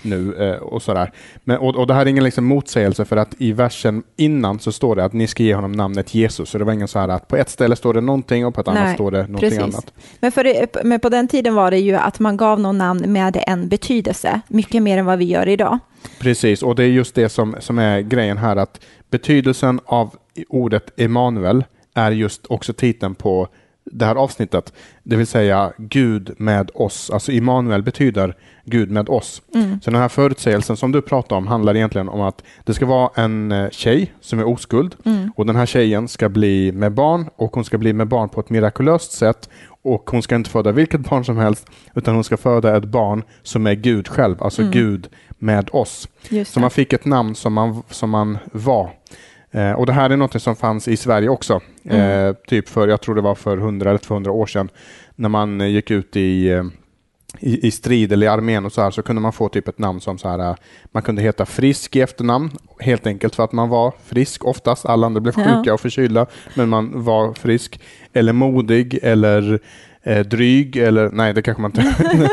nu 0.01 0.33
eh, 0.33 0.61
och 0.61 0.81
sådär. 0.81 1.11
Men, 1.43 1.57
och, 1.57 1.75
och 1.75 1.87
det 1.87 1.93
här 1.93 2.01
är 2.01 2.05
ingen 2.05 2.23
liksom 2.23 2.45
motsägelse 2.45 3.05
för 3.05 3.17
att 3.17 3.35
i 3.37 3.51
versen 3.51 4.03
innan 4.17 4.59
så 4.59 4.71
står 4.71 4.95
det 4.95 5.05
att 5.05 5.13
ni 5.13 5.27
ska 5.27 5.43
ge 5.43 5.55
honom 5.55 5.71
namnet 5.71 6.15
Jesus. 6.15 6.49
Så 6.49 6.57
det 6.57 6.63
var 6.63 6.73
ingen 6.73 6.87
så 6.87 6.99
här 6.99 7.07
att 7.07 7.27
på 7.27 7.35
ett 7.35 7.49
ställe 7.49 7.75
står 7.75 7.93
det 7.93 8.01
någonting 8.01 8.45
och 8.45 8.55
på 8.55 8.61
ett 8.61 8.67
Nej, 8.67 8.77
annat 8.77 8.93
står 8.93 9.11
det 9.11 9.17
någonting 9.17 9.39
precis. 9.39 9.59
annat. 9.63 9.93
Men, 10.19 10.31
för 10.31 10.67
men 10.83 10.99
på 10.99 11.09
den 11.09 11.27
tiden 11.27 11.55
var 11.55 11.71
det 11.71 11.79
ju 11.79 11.95
att 11.95 12.19
man 12.19 12.37
gav 12.37 12.59
någon 12.59 12.77
namn 12.77 13.13
med 13.13 13.43
en 13.47 13.67
betydelse, 13.67 14.41
mycket 14.47 14.83
mer 14.83 14.97
än 14.97 15.05
vad 15.05 15.19
vi 15.19 15.25
gör 15.25 15.47
idag. 15.47 15.79
Precis, 16.19 16.63
och 16.63 16.75
det 16.75 16.83
är 16.83 16.87
just 16.87 17.15
det 17.15 17.29
som, 17.29 17.55
som 17.59 17.79
är 17.79 18.01
grejen 18.01 18.37
här 18.37 18.55
att 18.55 18.79
betydelsen 19.09 19.79
av 19.85 20.15
ordet 20.49 20.99
Emanuel 20.99 21.63
är 21.93 22.11
just 22.11 22.45
också 22.45 22.73
titeln 22.73 23.15
på 23.15 23.47
det 23.91 24.05
här 24.05 24.15
avsnittet, 24.15 24.73
det 25.03 25.15
vill 25.15 25.27
säga 25.27 25.73
Gud 25.77 26.31
med 26.37 26.71
oss. 26.73 27.09
Alltså 27.09 27.31
Immanuel 27.31 27.83
betyder 27.83 28.35
Gud 28.65 28.91
med 28.91 29.09
oss. 29.09 29.41
Mm. 29.53 29.81
Så 29.81 29.91
den 29.91 30.01
här 30.01 30.09
förutsägelsen 30.09 30.77
som 30.77 30.91
du 30.91 31.01
pratar 31.01 31.35
om 31.35 31.47
handlar 31.47 31.75
egentligen 31.75 32.09
om 32.09 32.21
att 32.21 32.43
det 32.63 32.73
ska 32.73 32.85
vara 32.85 33.09
en 33.15 33.51
eh, 33.51 33.69
tjej 33.69 34.13
som 34.21 34.39
är 34.39 34.47
oskuld 34.47 34.95
mm. 35.05 35.31
och 35.35 35.45
den 35.45 35.55
här 35.55 35.65
tjejen 35.65 36.07
ska 36.07 36.29
bli 36.29 36.71
med 36.71 36.91
barn 36.91 37.29
och 37.35 37.55
hon 37.55 37.65
ska 37.65 37.77
bli 37.77 37.93
med 37.93 38.07
barn 38.07 38.29
på 38.29 38.39
ett 38.39 38.49
mirakulöst 38.49 39.11
sätt 39.11 39.49
och 39.81 40.09
hon 40.09 40.21
ska 40.21 40.35
inte 40.35 40.49
föda 40.49 40.71
vilket 40.71 41.01
barn 41.01 41.25
som 41.25 41.37
helst 41.37 41.67
utan 41.95 42.15
hon 42.15 42.23
ska 42.23 42.37
föda 42.37 42.77
ett 42.77 42.85
barn 42.85 43.23
som 43.43 43.67
är 43.67 43.73
Gud 43.73 44.07
själv, 44.07 44.43
alltså 44.43 44.61
mm. 44.61 44.71
Gud 44.71 45.09
med 45.39 45.69
oss. 45.71 46.07
Så 46.45 46.59
man 46.59 46.71
fick 46.71 46.93
ett 46.93 47.05
namn 47.05 47.35
som 47.35 47.53
man, 47.53 47.83
som 47.89 48.09
man 48.09 48.37
var. 48.51 48.91
Eh, 49.51 49.71
och 49.71 49.85
det 49.85 49.93
här 49.93 50.09
är 50.09 50.17
något 50.17 50.41
som 50.41 50.55
fanns 50.55 50.87
i 50.87 50.97
Sverige 50.97 51.29
också. 51.29 51.61
Mm. 51.83 52.27
Eh, 52.27 52.35
typ 52.47 52.69
för, 52.69 52.87
jag 52.87 53.01
tror 53.01 53.15
det 53.15 53.21
var 53.21 53.35
för 53.35 53.57
100 53.57 53.89
eller 53.89 53.99
200 53.99 54.31
år 54.31 54.45
sedan. 54.45 54.69
När 55.15 55.29
man 55.29 55.61
eh, 55.61 55.67
gick 55.67 55.91
ut 55.91 56.15
i, 56.15 56.49
eh, 56.49 56.63
i, 57.39 57.67
i 57.67 57.71
strid 57.71 58.13
eller 58.13 58.27
i 58.27 58.29
armén 58.29 58.65
och 58.65 58.71
så 58.71 58.81
här 58.81 58.91
så 58.91 59.01
kunde 59.01 59.21
man 59.21 59.33
få 59.33 59.49
typ 59.49 59.67
ett 59.67 59.79
namn 59.79 60.01
som 60.01 60.17
så 60.17 60.29
här. 60.29 60.39
Eh, 60.39 60.55
man 60.91 61.03
kunde 61.03 61.21
heta 61.21 61.45
Frisk 61.45 61.95
i 61.95 62.01
efternamn. 62.01 62.51
Helt 62.79 63.07
enkelt 63.07 63.35
för 63.35 63.43
att 63.43 63.51
man 63.51 63.69
var 63.69 63.93
frisk 64.05 64.45
oftast. 64.45 64.85
Alla 64.85 65.05
andra 65.05 65.21
blev 65.21 65.33
sjuka 65.33 65.63
ja. 65.65 65.73
och 65.73 65.81
förkylda. 65.81 66.25
Men 66.55 66.69
man 66.69 67.03
var 67.03 67.33
frisk. 67.33 67.79
Eller 68.13 68.33
modig 68.33 68.99
eller 69.01 69.59
eh, 70.03 70.25
dryg 70.25 70.75
eller 70.75 71.09
nej 71.13 71.33
det 71.33 71.41
kanske 71.41 71.61
man 71.61 71.71
inte 71.71 71.95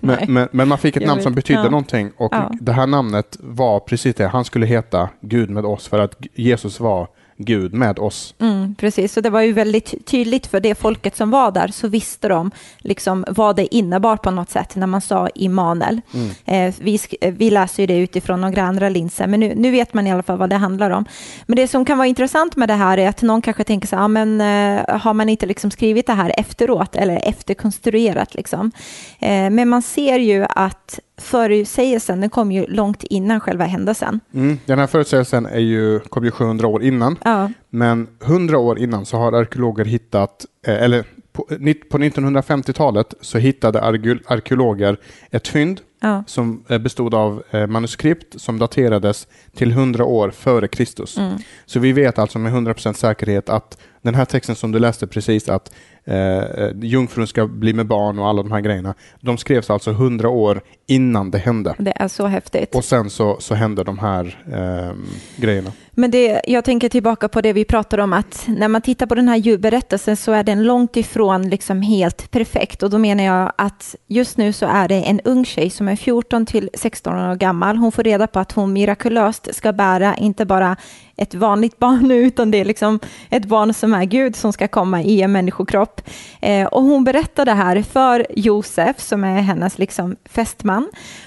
men, 0.00 0.18
men, 0.32 0.48
men, 0.52 0.68
man 0.68 0.78
fick 0.78 0.96
ett 0.96 1.02
jag 1.02 1.08
namn 1.08 1.18
vet. 1.18 1.24
som 1.24 1.34
betydde 1.34 1.62
ja. 1.62 1.70
någonting 1.70 2.12
och 2.16 2.32
ja. 2.34 2.50
det 2.60 2.72
här 2.72 2.86
namnet 2.86 3.36
var 3.40 3.80
precis 3.80 4.14
det, 4.14 4.26
han 4.26 4.44
skulle 4.44 4.66
heta 4.66 5.08
Gud 5.20 5.50
med 5.50 5.64
oss 5.64 5.88
för 5.88 5.98
att 5.98 6.16
Jesus 6.34 6.80
var 6.80 7.08
Gud 7.36 7.74
med 7.74 7.98
oss. 7.98 8.34
Mm, 8.38 8.74
precis, 8.74 9.12
så 9.12 9.20
det 9.20 9.30
var 9.30 9.40
ju 9.40 9.52
väldigt 9.52 10.06
tydligt 10.06 10.46
för 10.46 10.60
det 10.60 10.74
folket 10.74 11.16
som 11.16 11.30
var 11.30 11.50
där, 11.50 11.68
så 11.68 11.88
visste 11.88 12.28
de 12.28 12.50
liksom 12.78 13.24
vad 13.28 13.56
det 13.56 13.74
innebar 13.74 14.16
på 14.16 14.30
något 14.30 14.50
sätt 14.50 14.76
när 14.76 14.86
man 14.86 15.00
sa 15.00 15.28
Immanuel. 15.34 16.00
Mm. 16.14 16.30
Eh, 16.44 16.74
vi, 16.80 16.98
vi 17.20 17.50
läser 17.50 17.82
ju 17.82 17.86
det 17.86 17.98
utifrån 17.98 18.40
några 18.40 18.62
andra 18.62 18.88
linser, 18.88 19.26
men 19.26 19.40
nu, 19.40 19.54
nu 19.56 19.70
vet 19.70 19.94
man 19.94 20.06
i 20.06 20.12
alla 20.12 20.22
fall 20.22 20.38
vad 20.38 20.50
det 20.50 20.56
handlar 20.56 20.90
om. 20.90 21.04
Men 21.46 21.56
det 21.56 21.68
som 21.68 21.84
kan 21.84 21.98
vara 21.98 22.08
intressant 22.08 22.56
med 22.56 22.68
det 22.68 22.74
här 22.74 22.98
är 22.98 23.08
att 23.08 23.22
någon 23.22 23.42
kanske 23.42 23.64
tänker 23.64 23.88
så 23.88 23.96
här, 23.96 24.08
men 24.08 24.40
eh, 24.40 24.98
har 24.98 25.14
man 25.14 25.28
inte 25.28 25.46
liksom 25.46 25.70
skrivit 25.70 26.06
det 26.06 26.12
här 26.12 26.34
efteråt 26.36 26.96
eller 26.96 27.28
efterkonstruerat 27.28 28.34
liksom? 28.34 28.72
Eh, 29.18 29.50
men 29.50 29.68
man 29.68 29.82
ser 29.82 30.18
ju 30.18 30.46
att 30.50 31.00
förutsägelsen 31.22 32.20
den 32.20 32.30
kom 32.30 32.52
ju 32.52 32.66
långt 32.66 33.04
innan 33.04 33.40
själva 33.40 33.64
händelsen. 33.64 34.20
Mm, 34.34 34.58
den 34.66 34.78
här 34.78 34.86
förutsägelsen 34.86 35.46
är 35.46 35.60
ju, 35.60 36.00
kom 36.00 36.24
ju 36.24 36.30
700 36.30 36.66
år 36.68 36.82
innan. 36.82 37.18
Ja. 37.24 37.50
Men 37.70 38.08
100 38.24 38.58
år 38.58 38.78
innan 38.78 39.06
så 39.06 39.16
har 39.16 39.32
arkeologer 39.32 39.84
hittat, 39.84 40.46
eh, 40.66 40.82
eller 40.82 41.04
på, 41.32 41.46
på 41.90 41.98
1950-talet 41.98 43.14
så 43.20 43.38
hittade 43.38 43.80
arkeologer 44.26 44.96
ett 45.30 45.48
fynd 45.48 45.80
ja. 46.02 46.24
som 46.26 46.64
eh, 46.68 46.78
bestod 46.78 47.14
av 47.14 47.42
eh, 47.50 47.66
manuskript 47.66 48.40
som 48.40 48.58
daterades 48.58 49.26
till 49.54 49.70
100 49.70 50.04
år 50.04 50.30
före 50.30 50.68
Kristus. 50.68 51.18
Mm. 51.18 51.36
Så 51.66 51.80
vi 51.80 51.92
vet 51.92 52.18
alltså 52.18 52.38
med 52.38 52.52
100% 52.52 52.92
säkerhet 52.92 53.48
att 53.48 53.78
den 54.02 54.14
här 54.14 54.24
texten 54.24 54.56
som 54.56 54.72
du 54.72 54.78
läste 54.78 55.06
precis, 55.06 55.48
att 55.48 55.74
eh, 56.04 56.42
jungfrun 56.82 57.26
ska 57.26 57.46
bli 57.46 57.72
med 57.72 57.86
barn 57.86 58.18
och 58.18 58.28
alla 58.28 58.42
de 58.42 58.52
här 58.52 58.60
grejerna, 58.60 58.94
de 59.20 59.38
skrevs 59.38 59.70
alltså 59.70 59.90
100 59.90 60.28
år 60.28 60.60
innan 60.92 61.30
det 61.30 61.38
hände. 61.38 61.74
Det 61.78 61.92
är 61.96 62.08
så 62.08 62.26
häftigt. 62.26 62.74
Och 62.74 62.84
sen 62.84 63.10
så, 63.10 63.36
så 63.40 63.54
hände 63.54 63.84
de 63.84 63.98
här 63.98 64.38
eh, 64.46 64.96
grejerna. 65.36 65.72
Men 65.94 66.10
det, 66.10 66.40
jag 66.46 66.64
tänker 66.64 66.88
tillbaka 66.88 67.28
på 67.28 67.40
det 67.40 67.52
vi 67.52 67.64
pratade 67.64 68.02
om, 68.02 68.12
att 68.12 68.44
när 68.46 68.68
man 68.68 68.82
tittar 68.82 69.06
på 69.06 69.14
den 69.14 69.28
här 69.28 69.36
djurberättelsen 69.36 70.16
så 70.16 70.32
är 70.32 70.44
den 70.44 70.62
långt 70.62 70.96
ifrån 70.96 71.50
liksom 71.50 71.82
helt 71.82 72.30
perfekt. 72.30 72.82
Och 72.82 72.90
då 72.90 72.98
menar 72.98 73.24
jag 73.24 73.52
att 73.58 73.96
just 74.08 74.36
nu 74.36 74.52
så 74.52 74.66
är 74.66 74.88
det 74.88 74.94
en 74.94 75.20
ung 75.20 75.44
tjej 75.44 75.70
som 75.70 75.88
är 75.88 75.96
14 75.96 76.46
till 76.46 76.70
16 76.74 77.14
år 77.18 77.34
gammal. 77.34 77.76
Hon 77.76 77.92
får 77.92 78.02
reda 78.02 78.26
på 78.26 78.38
att 78.38 78.52
hon 78.52 78.72
mirakulöst 78.72 79.54
ska 79.54 79.72
bära 79.72 80.16
inte 80.16 80.44
bara 80.44 80.76
ett 81.16 81.34
vanligt 81.34 81.78
barn 81.78 82.08
nu, 82.08 82.14
utan 82.26 82.50
det 82.50 82.58
är 82.58 82.64
liksom 82.64 83.00
ett 83.30 83.44
barn 83.44 83.74
som 83.74 83.94
är 83.94 84.04
Gud 84.04 84.36
som 84.36 84.52
ska 84.52 84.68
komma 84.68 85.02
i 85.02 85.22
en 85.22 85.32
människokropp. 85.32 86.00
Eh, 86.40 86.66
och 86.66 86.82
hon 86.82 87.04
berättar 87.04 87.44
det 87.44 87.52
här 87.52 87.82
för 87.82 88.26
Josef, 88.36 89.00
som 89.00 89.24
är 89.24 89.40
hennes 89.40 89.78
liksom 89.78 90.16
fästman. 90.24 90.81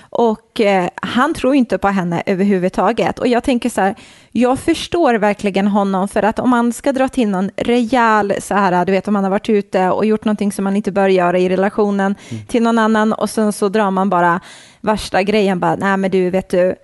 Och 0.10 0.62
eh, 0.62 0.90
han 0.96 1.34
tror 1.34 1.56
inte 1.56 1.78
på 1.78 1.88
henne 1.88 2.24
överhuvudtaget. 2.26 3.20
Och 3.20 3.28
jag 3.28 3.44
tänker 3.44 3.70
så 3.70 3.82
här, 3.82 3.96
jag 4.32 4.60
förstår 4.60 5.14
verkligen 5.14 5.68
honom, 5.68 6.08
för 6.08 6.24
att 6.24 6.40
om 6.40 6.50
man 6.50 6.74
ska 6.74 6.92
dra 6.92 7.08
till 7.08 7.30
någon 7.30 7.50
rejäl, 7.58 8.34
så 8.42 8.54
här, 8.54 8.86
du 8.86 8.92
vet 8.92 9.08
om 9.08 9.14
man 9.14 9.24
har 9.24 9.32
varit 9.32 9.50
ute 9.50 9.90
och 9.90 10.06
gjort 10.06 10.26
någonting 10.26 10.52
som 10.52 10.64
man 10.64 10.76
inte 10.76 10.92
bör 10.92 11.08
göra 11.08 11.40
i 11.40 11.50
relationen 11.50 12.16
mm. 12.30 12.46
till 12.46 12.64
någon 12.64 12.80
annan 12.80 13.14
och 13.14 13.30
sen 13.30 13.54
så 13.54 13.70
drar 13.70 13.92
man 13.92 14.10
bara 14.10 14.40
värsta 14.86 15.24
grejen, 15.24 15.60
bara, 15.60 15.76
nej 15.76 15.98
men 15.98 16.12
du, 16.12 16.30
vet 16.30 16.50
du, 16.50 16.76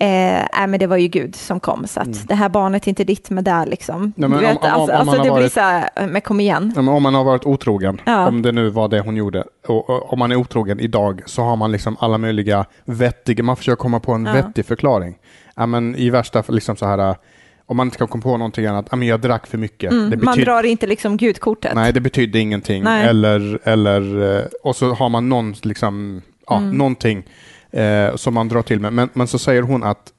Eh, 0.00 0.40
äh, 0.40 0.66
men 0.68 0.80
det 0.80 0.86
var 0.86 0.96
ju 0.96 1.08
Gud 1.08 1.36
som 1.36 1.60
kom, 1.60 1.86
så 1.86 2.00
att 2.00 2.06
mm. 2.06 2.18
det 2.26 2.34
här 2.34 2.48
barnet 2.48 2.84
är 2.84 2.88
inte 2.88 3.04
ditt 3.04 3.30
med 3.30 3.44
det. 3.44 3.66
Liksom. 3.66 4.12
Ja, 4.16 4.28
vet, 4.28 4.56
om, 4.56 4.58
alltså, 4.62 4.94
om 4.94 5.00
alltså 5.00 5.22
det 5.22 5.30
varit, 5.30 5.42
blir 5.42 5.48
så 5.48 5.60
här, 5.60 5.90
men 6.08 6.20
kom 6.20 6.40
igen. 6.40 6.72
Ja, 6.76 6.82
men 6.82 6.94
om 6.94 7.02
man 7.02 7.14
har 7.14 7.24
varit 7.24 7.46
otrogen, 7.46 8.00
ja. 8.04 8.28
om 8.28 8.42
det 8.42 8.52
nu 8.52 8.70
var 8.70 8.88
det 8.88 9.00
hon 9.00 9.16
gjorde, 9.16 9.44
och, 9.66 9.90
och, 9.90 10.12
om 10.12 10.18
man 10.18 10.32
är 10.32 10.36
otrogen 10.36 10.80
idag 10.80 11.22
så 11.26 11.42
har 11.42 11.56
man 11.56 11.72
liksom 11.72 11.96
alla 12.00 12.18
möjliga 12.18 12.66
vettiga, 12.84 13.42
man 13.42 13.56
försöker 13.56 13.76
komma 13.76 14.00
på 14.00 14.12
en 14.12 14.24
vettig 14.24 14.66
förklaring. 14.66 15.18
Ja, 15.56 15.66
men 15.66 15.96
I 15.96 16.10
värsta 16.10 16.42
liksom 16.48 16.76
så 16.76 16.86
här, 16.86 17.16
om 17.66 17.76
man 17.76 17.86
inte 17.86 17.98
kan 17.98 18.08
komma 18.08 18.22
på 18.22 18.36
någonting 18.36 18.66
annat, 18.66 18.86
ja, 18.90 18.96
men 18.96 19.08
jag 19.08 19.20
drack 19.20 19.46
för 19.46 19.58
mycket. 19.58 19.92
Mm, 19.92 20.10
betyd... 20.10 20.24
Man 20.24 20.38
drar 20.38 20.62
inte 20.62 20.86
liksom 20.86 21.16
gudkortet. 21.16 21.74
Nej, 21.74 21.92
det 21.92 22.00
betydde 22.00 22.38
ingenting. 22.38 22.84
Eller, 22.86 23.58
eller, 23.64 24.36
eh, 24.38 24.44
och 24.62 24.76
så 24.76 24.94
har 24.94 25.08
man 25.08 25.28
någon, 25.28 25.54
liksom, 25.62 26.22
ja, 26.50 26.58
mm. 26.58 26.78
någonting 26.78 27.24
eh, 27.70 28.16
som 28.16 28.34
man 28.34 28.48
drar 28.48 28.62
till 28.62 28.80
med. 28.80 28.92
Men, 28.92 29.08
men 29.12 29.26
så 29.26 29.38
säger 29.38 29.62
hon 29.62 29.82
att 29.82 30.12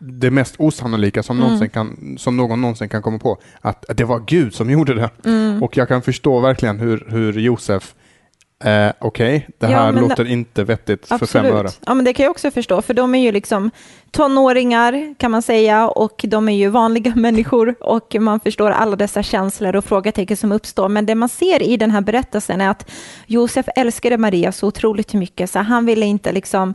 det 0.00 0.30
mest 0.30 0.54
osannolika 0.58 1.22
som, 1.22 1.42
mm. 1.42 1.68
kan, 1.68 2.16
som 2.18 2.36
någon 2.36 2.60
någonsin 2.60 2.88
kan 2.88 3.02
komma 3.02 3.18
på, 3.18 3.38
att, 3.60 3.90
att 3.90 3.96
det 3.96 4.04
var 4.04 4.22
Gud 4.26 4.54
som 4.54 4.70
gjorde 4.70 4.94
det. 4.94 5.10
Mm. 5.24 5.62
Och 5.62 5.76
jag 5.76 5.88
kan 5.88 6.02
förstå 6.02 6.40
verkligen 6.40 6.80
hur, 6.80 7.06
hur 7.08 7.32
Josef 7.32 7.94
eh, 8.64 8.92
okej, 8.98 9.48
det 9.58 9.66
Ja, 9.70 9.78
här 9.78 9.92
men- 9.92 10.08
låter 10.08 10.24
inte 10.24 10.64
vettigt 10.64 11.06
för 11.08 11.26
fem 11.26 11.46
öre. 11.46 11.52
Absolut. 11.60 11.80
Ja, 11.86 11.94
men 11.94 12.04
det 12.04 12.12
kan 12.12 12.24
jag 12.24 12.30
också 12.30 12.50
förstå, 12.50 12.82
för 12.82 12.94
de 12.94 13.14
är 13.14 13.18
ju 13.18 13.32
liksom 13.32 13.70
tonåringar 14.10 15.14
kan 15.18 15.30
man 15.30 15.42
säga 15.42 15.88
och 15.88 16.20
de 16.28 16.48
är 16.48 16.52
ju 16.56 16.68
vanliga 16.68 17.14
människor 17.16 17.74
och 17.80 18.16
man 18.20 18.40
förstår 18.40 18.70
alla 18.70 18.96
dessa 18.96 19.22
känslor 19.22 19.76
och 19.76 19.84
frågetecken 19.84 20.36
som 20.36 20.52
uppstår. 20.52 20.88
Men 20.88 21.06
det 21.06 21.14
man 21.14 21.28
ser 21.28 21.62
i 21.62 21.76
den 21.76 21.90
här 21.90 22.00
berättelsen 22.00 22.60
är 22.60 22.68
att 22.70 22.90
Josef 23.26 23.66
älskade 23.76 24.18
Maria 24.18 24.52
så 24.52 24.66
otroligt 24.66 25.14
mycket 25.14 25.50
så 25.50 25.58
han 25.58 25.86
ville 25.86 26.06
inte 26.06 26.32
liksom 26.32 26.74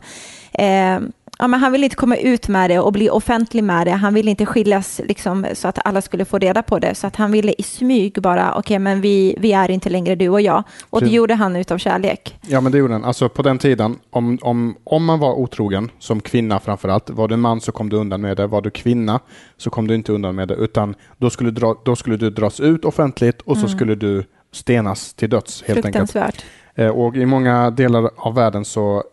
eh, 0.52 0.98
Ja, 1.40 1.46
men 1.46 1.60
han 1.60 1.72
ville 1.72 1.86
inte 1.86 1.96
komma 1.96 2.16
ut 2.16 2.48
med 2.48 2.70
det 2.70 2.78
och 2.78 2.92
bli 2.92 3.10
offentlig 3.10 3.64
med 3.64 3.86
det. 3.86 3.90
Han 3.90 4.14
ville 4.14 4.30
inte 4.30 4.46
skiljas 4.46 5.00
liksom, 5.04 5.46
så 5.54 5.68
att 5.68 5.78
alla 5.84 6.00
skulle 6.02 6.24
få 6.24 6.38
reda 6.38 6.62
på 6.62 6.78
det. 6.78 6.94
Så 6.94 7.06
att 7.06 7.16
han 7.16 7.32
ville 7.32 7.54
i 7.58 7.62
smyg 7.62 8.22
bara, 8.22 8.54
okej, 8.54 8.78
men 8.78 9.00
vi, 9.00 9.34
vi 9.38 9.52
är 9.52 9.70
inte 9.70 9.90
längre 9.90 10.14
du 10.14 10.28
och 10.28 10.40
jag. 10.40 10.62
Och 10.90 11.00
det 11.00 11.04
Precis. 11.04 11.14
gjorde 11.16 11.34
han 11.34 11.56
utav 11.56 11.78
kärlek. 11.78 12.38
Ja, 12.48 12.60
men 12.60 12.72
det 12.72 12.78
gjorde 12.78 12.94
den. 12.94 13.04
Alltså 13.04 13.28
på 13.28 13.42
den 13.42 13.58
tiden, 13.58 13.98
om, 14.10 14.38
om, 14.42 14.76
om 14.84 15.04
man 15.04 15.18
var 15.18 15.32
otrogen, 15.34 15.90
som 15.98 16.20
kvinna 16.20 16.60
framförallt, 16.60 17.10
var 17.10 17.28
du 17.28 17.36
man 17.36 17.60
så 17.60 17.72
kom 17.72 17.88
du 17.88 17.96
undan 17.96 18.20
med 18.20 18.36
det, 18.36 18.46
var 18.46 18.60
du 18.62 18.70
kvinna 18.70 19.20
så 19.56 19.70
kom 19.70 19.86
du 19.86 19.94
inte 19.94 20.12
undan 20.12 20.34
med 20.34 20.48
det, 20.48 20.54
utan 20.54 20.94
då 21.18 21.30
skulle, 21.30 21.50
dra, 21.50 21.74
då 21.84 21.96
skulle 21.96 22.16
du 22.16 22.30
dras 22.30 22.60
ut 22.60 22.84
offentligt 22.84 23.40
och 23.40 23.56
så 23.56 23.68
skulle 23.68 23.94
du 23.94 24.24
stenas 24.52 25.14
till 25.14 25.30
döds 25.30 25.62
helt 25.66 25.86
enkelt. 25.86 26.10
Fruktansvärt. 26.12 26.44
Eh, 26.74 26.88
Och 26.88 27.16
i 27.16 27.26
många 27.26 27.70
delar 27.70 28.10
av 28.16 28.34
världen 28.34 28.64
så 28.64 29.04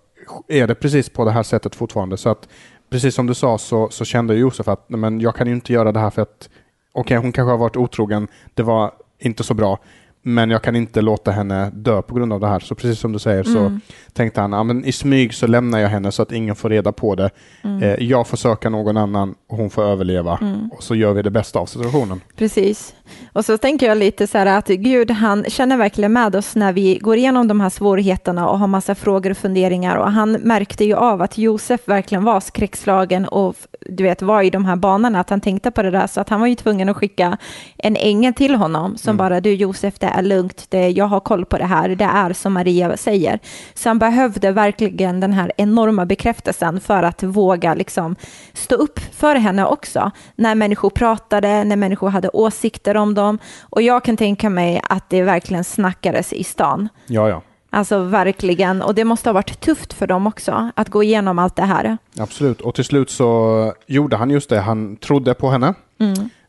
är 0.48 0.68
det 0.68 0.76
precis 0.76 1.10
på 1.10 1.26
det 1.26 1.32
här 1.32 1.44
sättet 1.44 1.76
fortfarande. 1.76 2.18
Så 2.18 2.30
att 2.30 2.48
precis 2.90 3.16
som 3.16 3.28
du 3.28 3.34
sa 3.34 3.58
så, 3.58 3.90
så 3.90 4.06
kände 4.06 4.36
Josef 4.36 4.68
att 4.68 4.90
"Nej, 4.90 5.00
men 5.00 5.22
jag 5.22 5.36
kan 5.36 5.48
ju 5.48 5.54
inte 5.54 5.74
göra 5.74 5.92
det 5.92 6.00
här 6.00 6.10
för 6.10 6.22
att 6.22 6.50
okej, 6.94 7.18
hon 7.18 7.32
kanske 7.32 7.52
har 7.52 7.58
varit 7.58 7.78
otrogen, 7.78 8.28
det 8.54 8.64
var 8.64 8.92
inte 9.20 9.44
så 9.44 9.54
bra, 9.54 9.80
men 10.22 10.50
jag 10.50 10.62
kan 10.62 10.76
inte 10.76 11.02
låta 11.02 11.32
henne 11.32 11.70
dö 11.74 12.02
på 12.02 12.16
grund 12.16 12.34
av 12.34 12.40
det 12.40 12.48
här. 12.48 12.60
Så 12.60 12.76
precis 12.76 13.00
som 13.00 13.12
du 13.12 13.20
säger 13.20 13.44
så 13.44 13.60
Mm. 13.60 13.82
tänkte 14.14 14.42
han, 14.42 14.52
ja, 14.52 14.64
men 14.64 14.86
i 14.86 14.92
smyg 14.92 15.34
så 15.34 15.48
lämnar 15.48 15.80
jag 15.80 15.90
henne 15.90 16.12
så 16.12 16.22
att 16.22 16.32
ingen 16.32 16.56
får 16.56 16.70
reda 16.70 16.92
på 16.92 17.16
det. 17.16 17.30
Mm. 17.64 17.84
Eh, 17.84 17.96
jag 18.04 18.28
får 18.28 18.38
söka 18.38 18.70
någon 18.70 18.98
annan 18.98 19.36
och 19.50 19.58
hon 19.58 19.70
får 19.70 19.84
överleva 19.84 20.40
och 20.72 20.84
så 20.84 20.96
gör 20.96 21.14
vi 21.14 21.22
det 21.22 21.32
bästa 21.32 21.60
av 21.60 21.66
situationen. 21.66 22.22
Precis. 22.36 22.96
Och 23.34 23.46
så 23.46 23.58
tänker 23.58 23.88
jag 23.88 23.98
lite 23.98 24.28
så 24.28 24.38
här 24.38 24.46
att 24.46 24.68
Gud, 24.68 25.12
han 25.12 25.46
känner 25.48 25.78
verkligen 25.78 26.14
med 26.14 26.36
oss 26.36 26.56
när 26.56 26.74
vi 26.74 26.98
går 26.98 27.18
igenom 27.18 27.48
de 27.48 27.62
här 27.62 27.70
svårigheterna 27.70 28.50
och 28.50 28.60
har 28.60 28.68
massa 28.68 28.96
frågor 28.96 29.32
och 29.32 29.38
funderingar. 29.38 29.96
Och 29.96 30.12
han 30.12 30.32
märkte 30.32 30.86
ju 30.86 30.96
av 30.96 31.22
att 31.22 31.38
Josef 31.38 31.82
verkligen 31.86 32.24
var 32.24 32.40
skräckslagen 32.40 33.26
och 33.26 33.56
du 33.90 34.04
vet, 34.04 34.22
var 34.22 34.42
i 34.42 34.50
de 34.50 34.66
här 34.66 34.76
banorna, 34.76 35.20
att 35.20 35.30
han 35.30 35.42
tänkte 35.42 35.72
på 35.72 35.82
det 35.82 35.92
där. 35.92 36.08
Så 36.08 36.22
att 36.22 36.30
han 36.30 36.40
var 36.40 36.48
ju 36.48 36.56
tvungen 36.56 36.90
att 36.90 36.98
skicka 36.98 37.38
en 37.78 37.96
ängel 37.96 38.34
till 38.34 38.56
honom 38.56 38.98
som 38.98 39.18
bara, 39.18 39.42
du 39.42 39.54
Josef, 39.54 40.00
det 40.00 40.08
är 40.08 40.22
lugnt, 40.22 40.66
det, 40.70 40.90
jag 40.90 41.06
har 41.06 41.20
koll 41.20 41.46
på 41.46 41.58
det 41.58 41.66
här, 41.66 41.90
det 41.90 42.06
är 42.06 42.34
som 42.34 42.54
Maria 42.54 42.98
säger. 42.98 43.40
Så 43.74 43.90
han 43.90 44.00
behövde 44.00 44.52
verkligen 44.52 45.20
den 45.20 45.34
här 45.34 45.52
enorma 45.58 46.06
bekräftelsen 46.06 46.80
för 46.80 47.04
att 47.04 47.24
våga 47.24 47.74
liksom 47.74 48.16
stå 48.54 48.76
upp 48.76 49.00
för 49.00 49.36
henne 49.36 49.66
också. 49.66 50.12
När 50.36 50.56
människor 50.56 50.90
pratade, 50.90 51.64
när 51.64 51.76
människor 51.76 52.10
hade 52.10 52.30
åsikter 52.30 52.97
om 52.98 53.14
dem. 53.14 53.40
Och 53.62 53.82
jag 53.82 54.04
kan 54.04 54.18
tänka 54.18 54.50
mig 54.50 54.82
att 54.84 55.10
det 55.10 55.22
verkligen 55.22 55.64
snackades 55.64 56.34
i 56.34 56.44
stan. 56.44 56.90
Ja, 57.08 57.30
ja. 57.30 57.42
Alltså 57.70 58.00
verkligen, 58.00 58.82
och 58.82 58.96
det 58.96 59.04
måste 59.04 59.30
ha 59.30 59.34
varit 59.34 59.60
tufft 59.60 59.94
för 59.94 60.08
dem 60.08 60.28
också 60.28 60.72
att 60.76 60.90
gå 60.90 61.04
igenom 61.04 61.40
allt 61.40 61.56
det 61.56 61.64
här. 61.64 61.98
Absolut, 62.20 62.62
och 62.62 62.76
till 62.76 62.86
slut 62.86 63.10
så 63.10 63.74
gjorde 63.88 64.16
han 64.16 64.30
just 64.30 64.50
det. 64.50 64.60
Han 64.60 64.96
trodde 64.98 65.34
på 65.34 65.50
henne. 65.50 65.74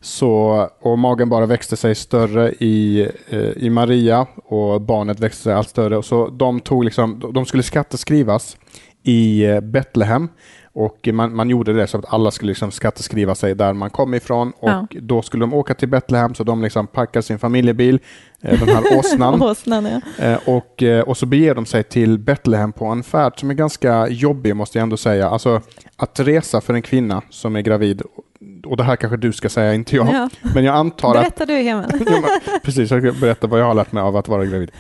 Så, 0.00 0.68
och 0.80 0.98
magen 0.98 1.28
bara 1.28 1.46
växte 1.46 1.76
sig 1.76 1.94
större 1.94 2.52
i, 2.52 3.08
eh, 3.28 3.38
i 3.40 3.70
Maria 3.70 4.26
och 4.44 4.80
barnet 4.80 5.20
växte 5.20 5.42
sig 5.42 5.54
allt 5.54 5.68
större. 5.68 5.96
Och 5.96 6.04
så 6.04 6.28
de, 6.28 6.60
tog 6.60 6.84
liksom, 6.84 7.32
de 7.34 7.46
skulle 7.46 7.62
skatteskrivas 7.62 8.56
i 9.02 9.44
eh, 9.44 9.60
Betlehem. 9.60 10.28
Och 10.80 11.08
man, 11.12 11.36
man 11.36 11.50
gjorde 11.50 11.72
det 11.72 11.86
så 11.86 11.98
att 11.98 12.04
alla 12.14 12.30
skulle 12.30 12.48
liksom 12.50 12.70
skatteskriva 12.70 13.34
sig 13.34 13.54
där 13.54 13.72
man 13.72 13.90
kom 13.90 14.14
ifrån. 14.14 14.52
Och 14.60 14.68
Ja. 14.70 14.86
då 14.90 15.22
skulle 15.22 15.42
de 15.42 15.54
åka 15.54 15.74
till 15.74 15.88
Betlehem 15.88 16.34
så 16.34 16.44
de 16.44 16.62
liksom 16.62 16.86
packade 16.86 17.22
sin 17.22 17.38
familjebil, 17.38 17.98
eh, 18.42 18.58
den 18.60 18.68
här 18.68 18.98
åsnan. 18.98 19.42
Åsnan, 19.50 19.84
ja. 20.18 20.24
Eh, 20.24 20.38
Och, 20.46 20.82
eh, 20.82 21.00
och 21.02 21.16
så 21.16 21.26
beger 21.26 21.54
de 21.54 21.66
sig 21.66 21.82
till 21.82 22.18
Betlehem 22.18 22.72
på 22.72 22.84
en 22.86 23.02
färd 23.02 23.40
som 23.40 23.50
är 23.50 23.54
ganska 23.54 24.08
jobbig 24.08 24.56
måste 24.56 24.78
jag 24.78 24.82
ändå 24.82 24.96
säga. 24.96 25.28
Alltså 25.28 25.60
att 25.96 26.20
resa 26.20 26.60
för 26.60 26.74
en 26.74 26.82
kvinna 26.82 27.22
som 27.30 27.56
är 27.56 27.60
gravid, 27.60 28.02
och 28.70 28.76
det 28.76 28.82
här 28.82 28.96
kanske 28.96 29.16
du 29.16 29.32
ska 29.32 29.48
säga, 29.48 29.74
inte 29.74 29.96
jag, 29.96 30.08
Ja. 30.08 30.28
men 30.54 30.64
jag 30.64 30.74
antar 30.74 31.14
att 31.14 31.14
Berätta 31.14 31.46
du, 31.46 31.62
men, 31.64 31.84
precis, 32.62 32.90
jag 32.90 33.02
ska 33.02 33.20
berätta 33.20 33.46
vad 33.46 33.60
jag 33.60 33.64
har 33.66 33.74
lärt 33.74 33.92
mig 33.92 34.02
av 34.02 34.16
att 34.16 34.28
vara 34.28 34.44
gravid. 34.44 34.70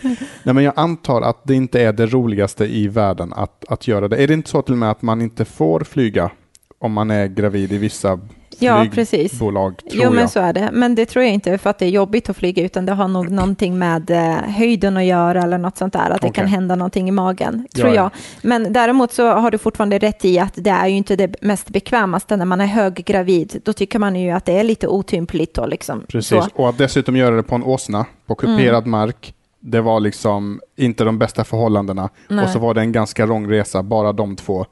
Nej, 0.42 0.54
men 0.54 0.64
jag 0.64 0.72
antar 0.76 1.22
att 1.22 1.40
det 1.44 1.54
inte 1.54 1.82
är 1.82 1.92
det 1.92 2.06
roligaste 2.06 2.64
i 2.64 2.88
världen 2.88 3.32
att, 3.32 3.64
att 3.68 3.88
göra 3.88 4.08
det. 4.08 4.16
Är 4.16 4.26
det 4.26 4.34
inte 4.34 4.50
så 4.50 4.62
till 4.62 4.72
och 4.72 4.78
med 4.78 4.90
att 4.90 5.02
man 5.02 5.22
inte 5.22 5.44
får 5.44 5.80
flyga 5.80 6.30
om 6.78 6.92
man 6.92 7.10
är 7.10 7.26
gravid 7.26 7.72
i 7.72 7.78
vissa 7.78 8.20
Ja, 8.58 8.86
precis. 8.94 9.30
flygbolag? 9.30 9.76
Tror 9.90 10.04
Jo, 10.04 10.10
men 10.10 10.20
jag. 10.20 10.30
så 10.30 10.40
är 10.40 10.52
det. 10.52 10.70
Men 10.72 10.94
det 10.94 11.06
tror 11.06 11.24
jag 11.24 11.34
inte 11.34 11.58
för 11.58 11.70
att 11.70 11.78
det 11.78 11.84
är 11.86 11.90
jobbigt 11.90 12.30
att 12.30 12.36
flyga, 12.36 12.62
utan 12.64 12.86
det 12.86 12.92
har 12.92 13.08
nog 13.08 13.30
någonting 13.30 13.78
med 13.78 14.10
eh, 14.10 14.50
höjden 14.50 14.96
att 14.96 15.04
göra 15.04 15.42
eller 15.42 15.58
något 15.58 15.76
sånt 15.76 15.92
där, 15.92 16.10
att 16.10 16.20
det 16.20 16.28
Okej. 16.28 16.32
kan 16.32 16.46
hända 16.46 16.76
någonting 16.76 17.08
i 17.08 17.12
magen, 17.12 17.66
tror 17.74 17.88
Ja, 17.88 17.94
ja. 17.94 18.02
jag. 18.02 18.10
Men 18.42 18.72
däremot 18.72 19.12
så 19.12 19.26
har 19.32 19.50
du 19.50 19.58
fortfarande 19.58 19.98
rätt 19.98 20.24
i 20.24 20.38
att 20.38 20.52
det 20.56 20.70
är 20.70 20.86
ju 20.86 20.96
inte 20.96 21.16
det 21.16 21.42
mest 21.42 21.68
bekvämaste 21.68 22.36
när 22.36 22.44
man 22.44 22.60
är 22.60 22.66
höggravid. 22.66 23.60
Då 23.64 23.72
tycker 23.72 23.98
man 23.98 24.16
ju 24.16 24.30
att 24.30 24.44
det 24.44 24.58
är 24.58 24.64
lite 24.64 24.88
otympligt 24.88 25.58
och 25.58 25.68
liksom 25.68 26.02
Precis, 26.08 26.28
så. 26.44 26.48
och 26.54 26.68
att 26.68 26.78
dessutom 26.78 27.16
göra 27.16 27.36
det 27.36 27.42
på 27.42 27.54
en 27.54 27.62
åsna, 27.64 28.06
på 28.26 28.34
kuperad 28.34 28.78
Mm. 28.82 28.90
mark, 28.90 29.34
det 29.60 29.80
var 29.80 30.00
liksom 30.00 30.60
inte 30.76 31.04
de 31.04 31.18
bästa 31.18 31.44
förhållandena. 31.44 32.08
Nej. 32.28 32.44
Och 32.44 32.50
så 32.50 32.58
var 32.58 32.74
det 32.74 32.80
en 32.80 32.92
ganska 32.92 33.26
lång 33.26 33.50
resa, 33.50 33.82
bara 33.82 34.12
de 34.12 34.36
två. 34.36 34.66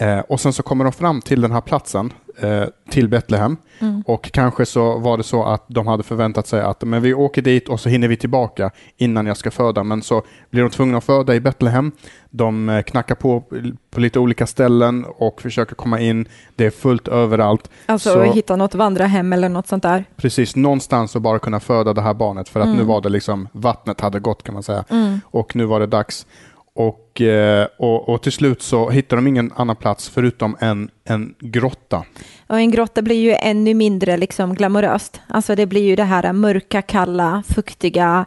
Eh, 0.00 0.18
och 0.18 0.40
sen 0.40 0.52
så 0.52 0.62
kommer 0.62 0.84
de 0.84 0.92
fram 0.92 1.20
till 1.22 1.40
den 1.40 1.52
här 1.52 1.60
platsen, 1.60 2.12
eh, 2.40 2.64
till 2.90 3.08
Betlehem. 3.08 3.56
Mm. 3.78 4.02
Och 4.06 4.30
kanske 4.32 4.66
så 4.66 4.98
var 4.98 5.16
det 5.16 5.22
så 5.22 5.44
att 5.44 5.64
de 5.68 5.86
hade 5.86 6.02
förväntat 6.02 6.46
sig 6.46 6.60
att 6.60 6.82
men 6.84 7.02
vi 7.02 7.14
åker 7.14 7.42
dit 7.42 7.68
och 7.68 7.80
så 7.80 7.88
hinner 7.88 8.08
vi 8.08 8.16
tillbaka 8.16 8.70
innan 8.96 9.26
jag 9.26 9.36
ska 9.36 9.50
föda. 9.50 9.82
Men 9.84 10.02
så 10.02 10.22
blir 10.50 10.62
de 10.62 10.70
tvungna 10.70 10.98
att 10.98 11.04
föda 11.04 11.34
i 11.34 11.40
Betlehem. 11.40 11.92
De 12.30 12.68
eh, 12.68 12.82
knackar 12.82 13.14
på 13.14 13.42
på 13.90 14.00
lite 14.00 14.18
olika 14.18 14.46
ställen 14.46 15.04
och 15.18 15.42
försöker 15.42 15.74
komma 15.74 16.00
in. 16.00 16.28
Det 16.56 16.66
är 16.66 16.70
fullt 16.70 17.08
överallt. 17.08 17.70
Alltså 17.86 18.12
Så- 18.12 18.22
hitta 18.22 18.56
något 18.56 18.74
vandrarhem 18.74 19.32
eller 19.32 19.48
något 19.48 19.66
sånt 19.68 19.82
där. 19.82 20.04
precis 20.16 20.56
någonstans 20.56 21.16
att 21.16 21.22
bara 21.22 21.38
kunna 21.38 21.60
föda 21.60 21.92
det 21.92 22.00
här 22.02 22.14
barnet 22.14 22.48
för 22.48 22.60
att 22.60 22.66
Mm. 22.66 22.78
nu 22.78 22.84
var 22.84 23.00
det 23.00 23.08
liksom, 23.08 23.48
vattnet 23.52 24.00
hade 24.00 24.20
gått 24.20 24.42
kan 24.42 24.54
man 24.54 24.62
säga. 24.62 24.84
Och 25.24 25.56
nu 25.56 25.64
var 25.64 25.80
det 25.80 25.86
dags. 25.86 26.26
Och, 26.76 27.20
eh, 27.20 27.66
och, 27.78 28.08
och 28.08 28.22
till 28.22 28.32
slut 28.32 28.62
så 28.62 28.90
hittar 28.90 29.16
de 29.16 29.26
ingen 29.26 29.52
annan 29.56 29.76
plats 29.76 30.08
förutom 30.08 30.56
en, 30.60 30.90
en 31.04 31.34
grotta. 31.40 32.04
Och 32.46 32.58
en 32.58 32.70
grotta 32.70 33.02
blir 33.02 33.20
ju 33.20 33.32
ännu 33.32 33.74
mindre 33.74 34.16
liksom 34.16 34.54
glamoröst. 34.54 35.20
Alltså 35.28 35.54
det 35.54 35.66
blir 35.66 35.82
ju 35.84 35.96
det 35.96 36.04
här 36.04 36.32
mörka, 36.32 36.82
kalla, 36.82 37.42
fuktiga, 37.54 38.24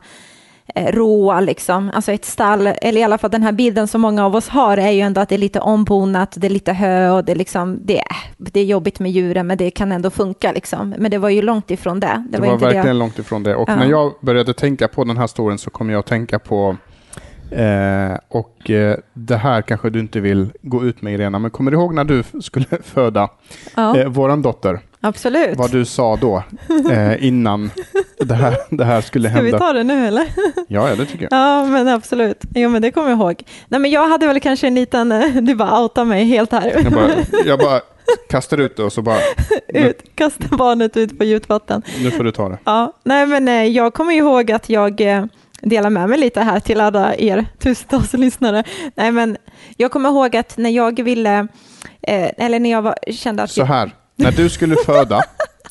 eh, 0.75 0.91
råa 0.91 1.39
liksom. 1.39 1.91
Alltså 1.93 2.11
ett 2.11 2.25
stall, 2.25 2.67
eller 2.67 3.01
i 3.01 3.03
alla 3.03 3.17
fall 3.17 3.31
den 3.31 3.43
här 3.43 3.51
bilden 3.51 3.87
som 3.87 4.01
många 4.01 4.25
av 4.25 4.35
oss 4.35 4.47
har 4.49 4.77
är 4.77 4.91
ju 4.91 5.01
ändå 5.01 5.21
att 5.21 5.29
det 5.29 5.35
är 5.35 5.39
lite 5.39 5.59
ombonat, 5.59 6.33
det 6.37 6.47
är 6.47 6.51
lite 6.51 6.73
hö 6.73 7.09
och 7.09 7.25
det 7.25 7.31
är 7.31 7.35
liksom, 7.35 7.79
det, 7.85 7.99
är- 7.99 8.05
det 8.37 8.59
är 8.59 8.65
jobbigt 8.65 8.99
med 8.99 9.11
djuren 9.11 9.47
men 9.47 9.57
det 9.57 9.71
kan 9.71 9.91
ändå 9.91 10.09
funka 10.09 10.51
liksom. 10.51 10.95
Men 10.97 11.11
det 11.11 11.17
var 11.17 11.29
ju 11.29 11.41
långt 11.41 11.71
ifrån 11.71 11.99
det. 11.99 12.25
Det, 12.29 12.37
var, 12.37 12.53
inte 12.53 12.65
verkligen 12.65 12.99
långt 12.99 13.19
ifrån 13.19 13.43
det. 13.43 13.55
Och 13.55 13.69
Ja. 13.69 13.75
när 13.75 13.89
jag 13.89 14.13
började 14.21 14.53
tänka 14.53 14.87
på 14.87 15.03
den 15.03 15.17
här 15.17 15.27
storyn 15.27 15.57
så 15.57 15.69
kom 15.69 15.89
jag 15.89 15.99
att 15.99 16.05
tänka 16.05 16.39
på 16.39 16.77
Eh, 17.51 18.17
och 18.29 18.69
eh, 18.69 18.97
det 19.13 19.35
här 19.37 19.61
kanske 19.61 19.89
du 19.89 19.99
inte 19.99 20.19
vill 20.19 20.47
gå 20.61 20.83
ut 20.85 21.01
med 21.01 21.13
Irena, 21.13 21.39
men 21.39 21.51
kommer 21.51 21.71
du 21.71 21.77
ihåg 21.77 21.93
när 21.93 22.03
du 22.03 22.23
skulle 22.41 22.65
föda 22.83 23.29
Ja, 23.75 23.97
eh, 23.97 24.07
våran 24.07 24.41
dotter? 24.41 24.79
absolut. 25.01 25.57
Vad 25.57 25.71
du 25.71 25.85
sa 25.85 26.15
då 26.15 26.43
eh, 26.91 27.25
innan 27.27 27.71
det 28.19 28.33
här, 28.33 28.55
det 28.69 28.85
här 28.85 29.01
skulle 29.01 29.29
Ska 29.29 29.41
vi 29.41 29.51
hända? 29.51 29.57
ta 29.65 29.73
det 29.73 29.83
nu 29.83 30.07
eller? 30.07 30.23
Ja, 30.67 30.89
ja, 30.89 30.95
det 30.95 31.05
tycker 31.05 31.27
jag. 31.31 31.39
Ja, 31.39 31.65
men 31.65 31.87
absolut. 31.87 32.41
Jo, 32.55 32.69
men 32.69 32.81
det 32.81 32.91
kommer 32.91 33.09
jag 33.09 33.19
ihåg. 33.19 33.43
Nej, 33.67 33.79
men 33.79 33.91
jag 33.91 34.07
hade 34.07 34.27
väl 34.27 34.39
kanske 34.39 34.67
en 34.67 34.75
liten, 34.75 35.11
eh, 35.11 35.35
du 35.35 35.55
bara 35.55 35.81
outar 35.81 36.05
mig 36.05 36.23
helt 36.25 36.51
här. 36.51 36.71
Jag 36.83 36.93
bara, 36.93 37.09
jag 37.45 37.59
bara 37.59 37.81
kastar 38.29 38.57
ut 38.57 38.77
det 38.77 38.83
och 38.83 38.93
så 38.93 39.01
bara, 39.01 39.17
ut, 39.67 40.03
kasta 40.15 40.55
barnet 40.57 40.97
ut 40.97 41.17
på 41.17 41.23
djupt 41.23 41.49
vatten. 41.49 41.81
nu 42.03 42.11
får 42.11 42.23
du 42.23 42.31
ta 42.31 42.49
det. 42.49 42.57
Ja, 42.63 42.93
nej 43.03 43.25
men 43.25 43.47
eh, 43.47 43.63
jag 43.65 43.93
kommer 43.93 44.13
ihåg 44.13 44.51
att 44.51 44.69
jag 44.69 45.01
delar 45.61 45.89
med 45.89 46.09
mig 46.09 46.19
lite 46.19 46.41
här 46.41 46.59
till 46.59 46.81
alla 46.81 47.15
er 47.15 47.45
tusentals 47.59 48.13
lyssnare. 48.13 48.63
Nej 48.95 49.11
men 49.11 49.37
jag 49.77 49.91
kommer 49.91 50.09
ihåg 50.09 50.35
att 50.35 50.57
när 50.57 50.69
jag 50.69 51.03
ville, 51.03 51.47
eh, 52.01 52.29
eller 52.37 52.59
när 52.59 52.71
jag 52.71 52.81
var, 52.81 52.95
kände 53.11 53.43
att 53.43 53.51
Så 53.51 53.63
här, 53.63 53.91
när 54.15 54.31
du 54.31 54.49
skulle 54.49 54.75
föda 54.85 55.21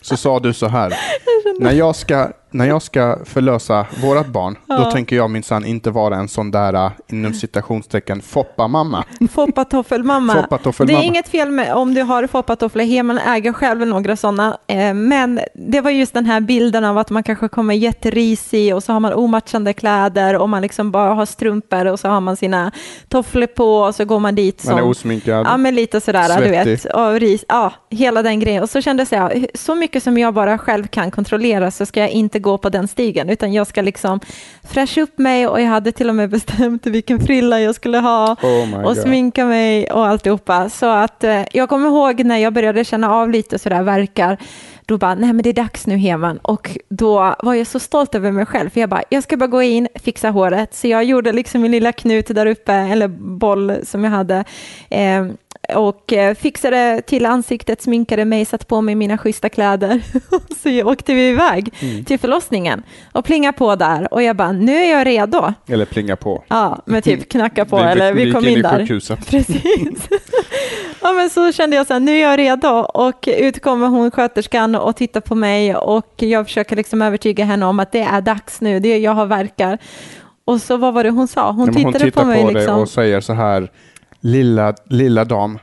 så 0.00 0.16
sa 0.16 0.40
du 0.40 0.52
så 0.52 0.66
här, 0.68 0.94
när 1.60 1.72
jag 1.72 1.96
ska 1.96 2.32
när 2.50 2.66
jag 2.66 2.82
ska 2.82 3.18
förlösa 3.24 3.86
vårat 4.02 4.26
barn, 4.26 4.56
då 4.66 4.74
Ja. 4.74 4.90
tänker 4.90 5.16
jag 5.16 5.30
minsann 5.30 5.64
inte 5.64 5.90
vara 5.90 6.16
en 6.16 6.28
sån 6.28 6.50
där 6.50 6.74
äh, 6.86 6.90
inom 7.12 7.34
citationstecken 7.34 8.22
foppa-mamma. 8.22 9.04
Foppatoffelmamma. 9.32 10.34
Det 10.34 10.42
Foppatoffelmamma. 10.42 10.98
är 11.02 11.06
inget 11.06 11.28
fel 11.28 11.50
med 11.50 11.74
om 11.74 11.94
du 11.94 12.02
har 12.02 12.26
foppatofflor 12.26 12.84
hemma, 12.84 13.20
äger 13.26 13.52
själv 13.52 13.86
några 13.86 14.16
sådana. 14.16 14.58
Eh, 14.66 14.94
men 14.94 15.40
det 15.54 15.80
var 15.80 15.90
just 15.90 16.14
den 16.14 16.26
här 16.26 16.40
bilden 16.40 16.84
av 16.84 16.98
att 16.98 17.10
man 17.10 17.22
kanske 17.22 17.48
kommer 17.48 17.74
jätterisig 17.74 18.74
och 18.74 18.82
så 18.82 18.92
har 18.92 19.00
man 19.00 19.12
omatchande 19.12 19.72
kläder 19.72 20.36
och 20.36 20.48
man 20.48 20.62
liksom 20.62 20.90
bara 20.90 21.14
har 21.14 21.26
strumpor 21.26 21.86
och 21.86 22.00
så 22.00 22.08
har 22.08 22.20
man 22.20 22.36
sina 22.36 22.72
tofflor 23.08 23.46
på 23.46 23.76
och 23.76 23.94
så 23.94 24.04
går 24.04 24.18
man 24.20 24.34
dit 24.34 24.64
Man 24.64 24.74
är 24.74 24.78
som 24.80 24.88
osminkad. 24.90 25.46
Ja, 25.46 25.56
men 25.56 25.74
lite 25.74 26.00
sådär, 26.00 26.28
du 26.40 26.48
Svettig. 26.48 26.70
vet. 26.70 26.84
Och 26.94 27.12
ris, 27.20 27.44
ja, 27.48 27.72
hela 27.90 28.22
den 28.22 28.40
grejen. 28.40 28.62
Och 28.62 28.70
så 28.70 28.80
kändes 28.80 29.12
jag, 29.12 29.46
så 29.54 29.74
mycket 29.74 30.02
som 30.02 30.18
jag 30.18 30.34
bara 30.34 30.58
själv 30.58 30.86
kan 30.86 31.10
kontrollera 31.10 31.70
så 31.70 31.86
ska 31.86 32.00
jag 32.00 32.10
inte 32.10 32.37
gå 32.38 32.58
på 32.58 32.68
den 32.68 32.88
stigen, 32.88 33.30
utan 33.30 33.52
jag 33.52 33.66
ska 33.66 33.82
liksom 33.82 34.20
fräscha 34.68 35.00
upp 35.00 35.18
mig 35.18 35.46
och 35.46 35.60
jag 35.60 35.66
hade 35.66 35.92
till 35.92 36.08
och 36.08 36.14
med 36.14 36.30
bestämt 36.30 36.86
vilken 36.86 37.20
frilla 37.20 37.60
jag 37.60 37.74
skulle 37.74 37.98
ha 37.98 38.36
Oh 38.42 38.84
och 38.84 38.96
sminka 38.96 39.44
mig 39.44 39.90
och 39.90 40.06
alltihopa. 40.06 40.70
Så 40.70 40.86
att 40.86 41.24
eh, 41.24 41.42
jag 41.52 41.68
kommer 41.68 41.88
ihåg 41.88 42.24
när 42.24 42.36
jag 42.36 42.52
började 42.52 42.84
känna 42.84 43.14
av 43.14 43.30
lite 43.30 43.58
sådär 43.58 43.82
verkar, 43.82 44.38
då 44.86 44.98
bara, 44.98 45.14
nej 45.14 45.32
men 45.32 45.42
det 45.42 45.48
är 45.48 45.54
dags 45.54 45.86
nu 45.86 45.96
Heman. 45.96 46.38
Och 46.38 46.78
då 46.88 47.34
var 47.42 47.54
jag 47.54 47.66
så 47.66 47.80
stolt 47.80 48.14
över 48.14 48.32
mig 48.32 48.46
själv, 48.46 48.70
för 48.70 48.80
jag 48.80 48.88
bara, 48.88 49.02
jag 49.08 49.22
ska 49.22 49.36
bara 49.36 49.46
gå 49.46 49.62
in, 49.62 49.88
fixa 49.94 50.30
håret. 50.30 50.74
Så 50.74 50.88
jag 50.88 51.04
gjorde 51.04 51.32
liksom 51.32 51.62
min 51.62 51.70
lilla 51.70 51.92
knut 51.92 52.26
där 52.26 52.46
uppe, 52.46 52.72
eller 52.72 53.08
boll 53.38 53.72
som 53.84 54.04
jag 54.04 54.10
hade. 54.10 54.44
Eh, 54.90 55.26
och 55.74 56.12
eh, 56.12 56.34
fixade 56.34 57.02
till 57.06 57.26
ansiktet, 57.26 57.82
sminkade 57.82 58.24
mig, 58.24 58.44
satte 58.44 58.66
på 58.66 58.80
mig 58.80 58.94
mina 58.94 59.18
schyssta 59.18 59.48
kläder. 59.48 60.02
så 60.62 60.90
åkte 60.90 61.14
vi 61.14 61.28
iväg 61.28 61.74
Mm. 61.82 62.04
till 62.04 62.18
förlossningen 62.18 62.82
och 63.12 63.24
plingade 63.24 63.58
på 63.58 63.74
där. 63.76 64.14
Och 64.14 64.22
jag 64.22 64.36
bara, 64.36 64.52
nu 64.52 64.76
är 64.76 64.90
jag 64.98 65.06
redo. 65.06 65.52
Eller 65.68 65.84
plinga 65.84 66.16
på. 66.16 66.44
Ja, 66.48 66.82
men 66.86 67.02
typ 67.02 67.28
knacka 67.28 67.64
på, 67.64 67.76
vi- 67.76 67.82
eller 67.82 68.12
vi, 68.12 68.24
vi 68.24 68.32
kom 68.32 68.44
in 68.46 68.56
in 68.56 68.62
där. 68.62 68.78
sjukhuset. 68.78 69.26
Precis. 69.30 70.08
ja, 71.02 71.12
men 71.12 71.30
så 71.30 71.52
kände 71.52 71.76
jag 71.76 71.86
så 71.86 71.92
här, 71.92 72.00
nu 72.00 72.12
är 72.16 72.22
jag 72.30 72.38
redo 72.38 72.68
och 72.94 73.28
ut 73.38 73.62
kommer 73.62 73.86
hon 73.88 74.10
sköterskan 74.10 74.74
och 74.74 74.96
tittar 74.96 75.20
på 75.20 75.34
mig 75.34 75.74
och 75.76 76.14
jag 76.16 76.46
försöker 76.46 76.76
liksom 76.76 77.02
övertyga 77.02 77.44
henne 77.44 77.66
om 77.66 77.80
att 77.80 77.92
det 77.92 78.00
är 78.00 78.20
dags 78.20 78.60
nu, 78.60 78.80
det 78.80 78.88
är, 78.88 78.98
jag 78.98 79.12
har 79.12 79.26
verkar. 79.26 79.78
Och 80.44 80.60
så 80.60 80.76
vad 80.76 80.94
var 80.94 81.04
det 81.04 81.10
hon 81.10 81.28
sa? 81.28 81.50
Hon 81.52 81.66
Ja, 81.66 81.72
tittade 81.72 81.84
hon 81.98 82.00
tittar 82.00 82.20
på 82.22 82.26
mig 82.28 82.44
dig 82.44 82.54
liksom. 82.54 82.78
och 82.80 82.88
säger 82.88 83.20
så 83.20 83.32
här, 83.32 83.70
lilla, 84.20 84.74
lilla 84.84 85.24
dam, 85.24 85.58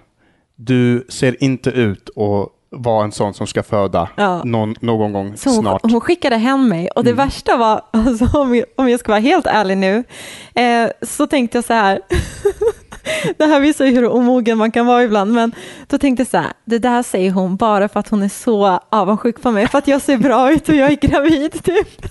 du 0.55 1.05
ser 1.09 1.43
inte 1.43 1.69
ut 1.69 2.09
att 2.09 2.49
vara 2.69 3.03
en 3.03 3.11
sån 3.11 3.33
som 3.33 3.47
ska 3.47 3.63
föda 3.63 4.09
Ja. 4.15 4.41
någon, 4.43 4.75
någon 4.79 5.13
gång 5.13 5.37
Så 5.37 5.49
hon, 5.49 5.59
snart. 5.61 5.81
hon 5.91 6.01
skickade 6.01 6.35
hem 6.37 6.69
mig 6.69 6.89
och 6.95 7.03
det 7.03 7.11
Mm. 7.11 7.25
värsta 7.25 7.57
var, 7.57 7.81
alltså, 7.91 8.37
om, 8.39 8.55
jag, 8.55 8.65
om 8.75 8.89
jag 8.89 8.99
ska 8.99 9.11
vara 9.11 9.19
helt 9.21 9.45
ärlig 9.47 9.77
nu, 9.77 10.03
eh, 10.55 10.89
så 11.01 11.27
tänkte 11.27 11.57
jag 11.57 11.65
så 11.65 11.73
här, 11.73 11.99
det 13.37 13.45
här 13.45 13.59
visar 13.59 13.85
ju 13.85 13.91
hur 13.91 14.07
omogen 14.09 14.57
man 14.57 14.71
kan 14.71 14.85
vara 14.85 15.03
ibland, 15.03 15.33
men 15.33 15.51
då 15.87 15.97
tänkte 15.97 16.21
jag 16.21 16.27
så 16.27 16.37
här, 16.37 16.51
det 16.65 16.79
där 16.79 17.03
säger 17.03 17.31
hon 17.31 17.55
bara 17.55 17.87
för 17.89 17.99
att 17.99 18.09
hon 18.09 18.23
är 18.23 18.29
så 18.29 18.79
avundsjuk 18.89 19.41
på 19.41 19.51
mig, 19.51 19.67
för 19.67 19.77
att 19.77 19.87
jag 19.87 20.01
ser 20.01 20.17
bra 20.17 20.51
ut 20.51 20.69
och 20.69 20.75
jag 20.75 20.91
är 20.91 20.95
gravid 21.07 21.63
typ. 21.63 21.87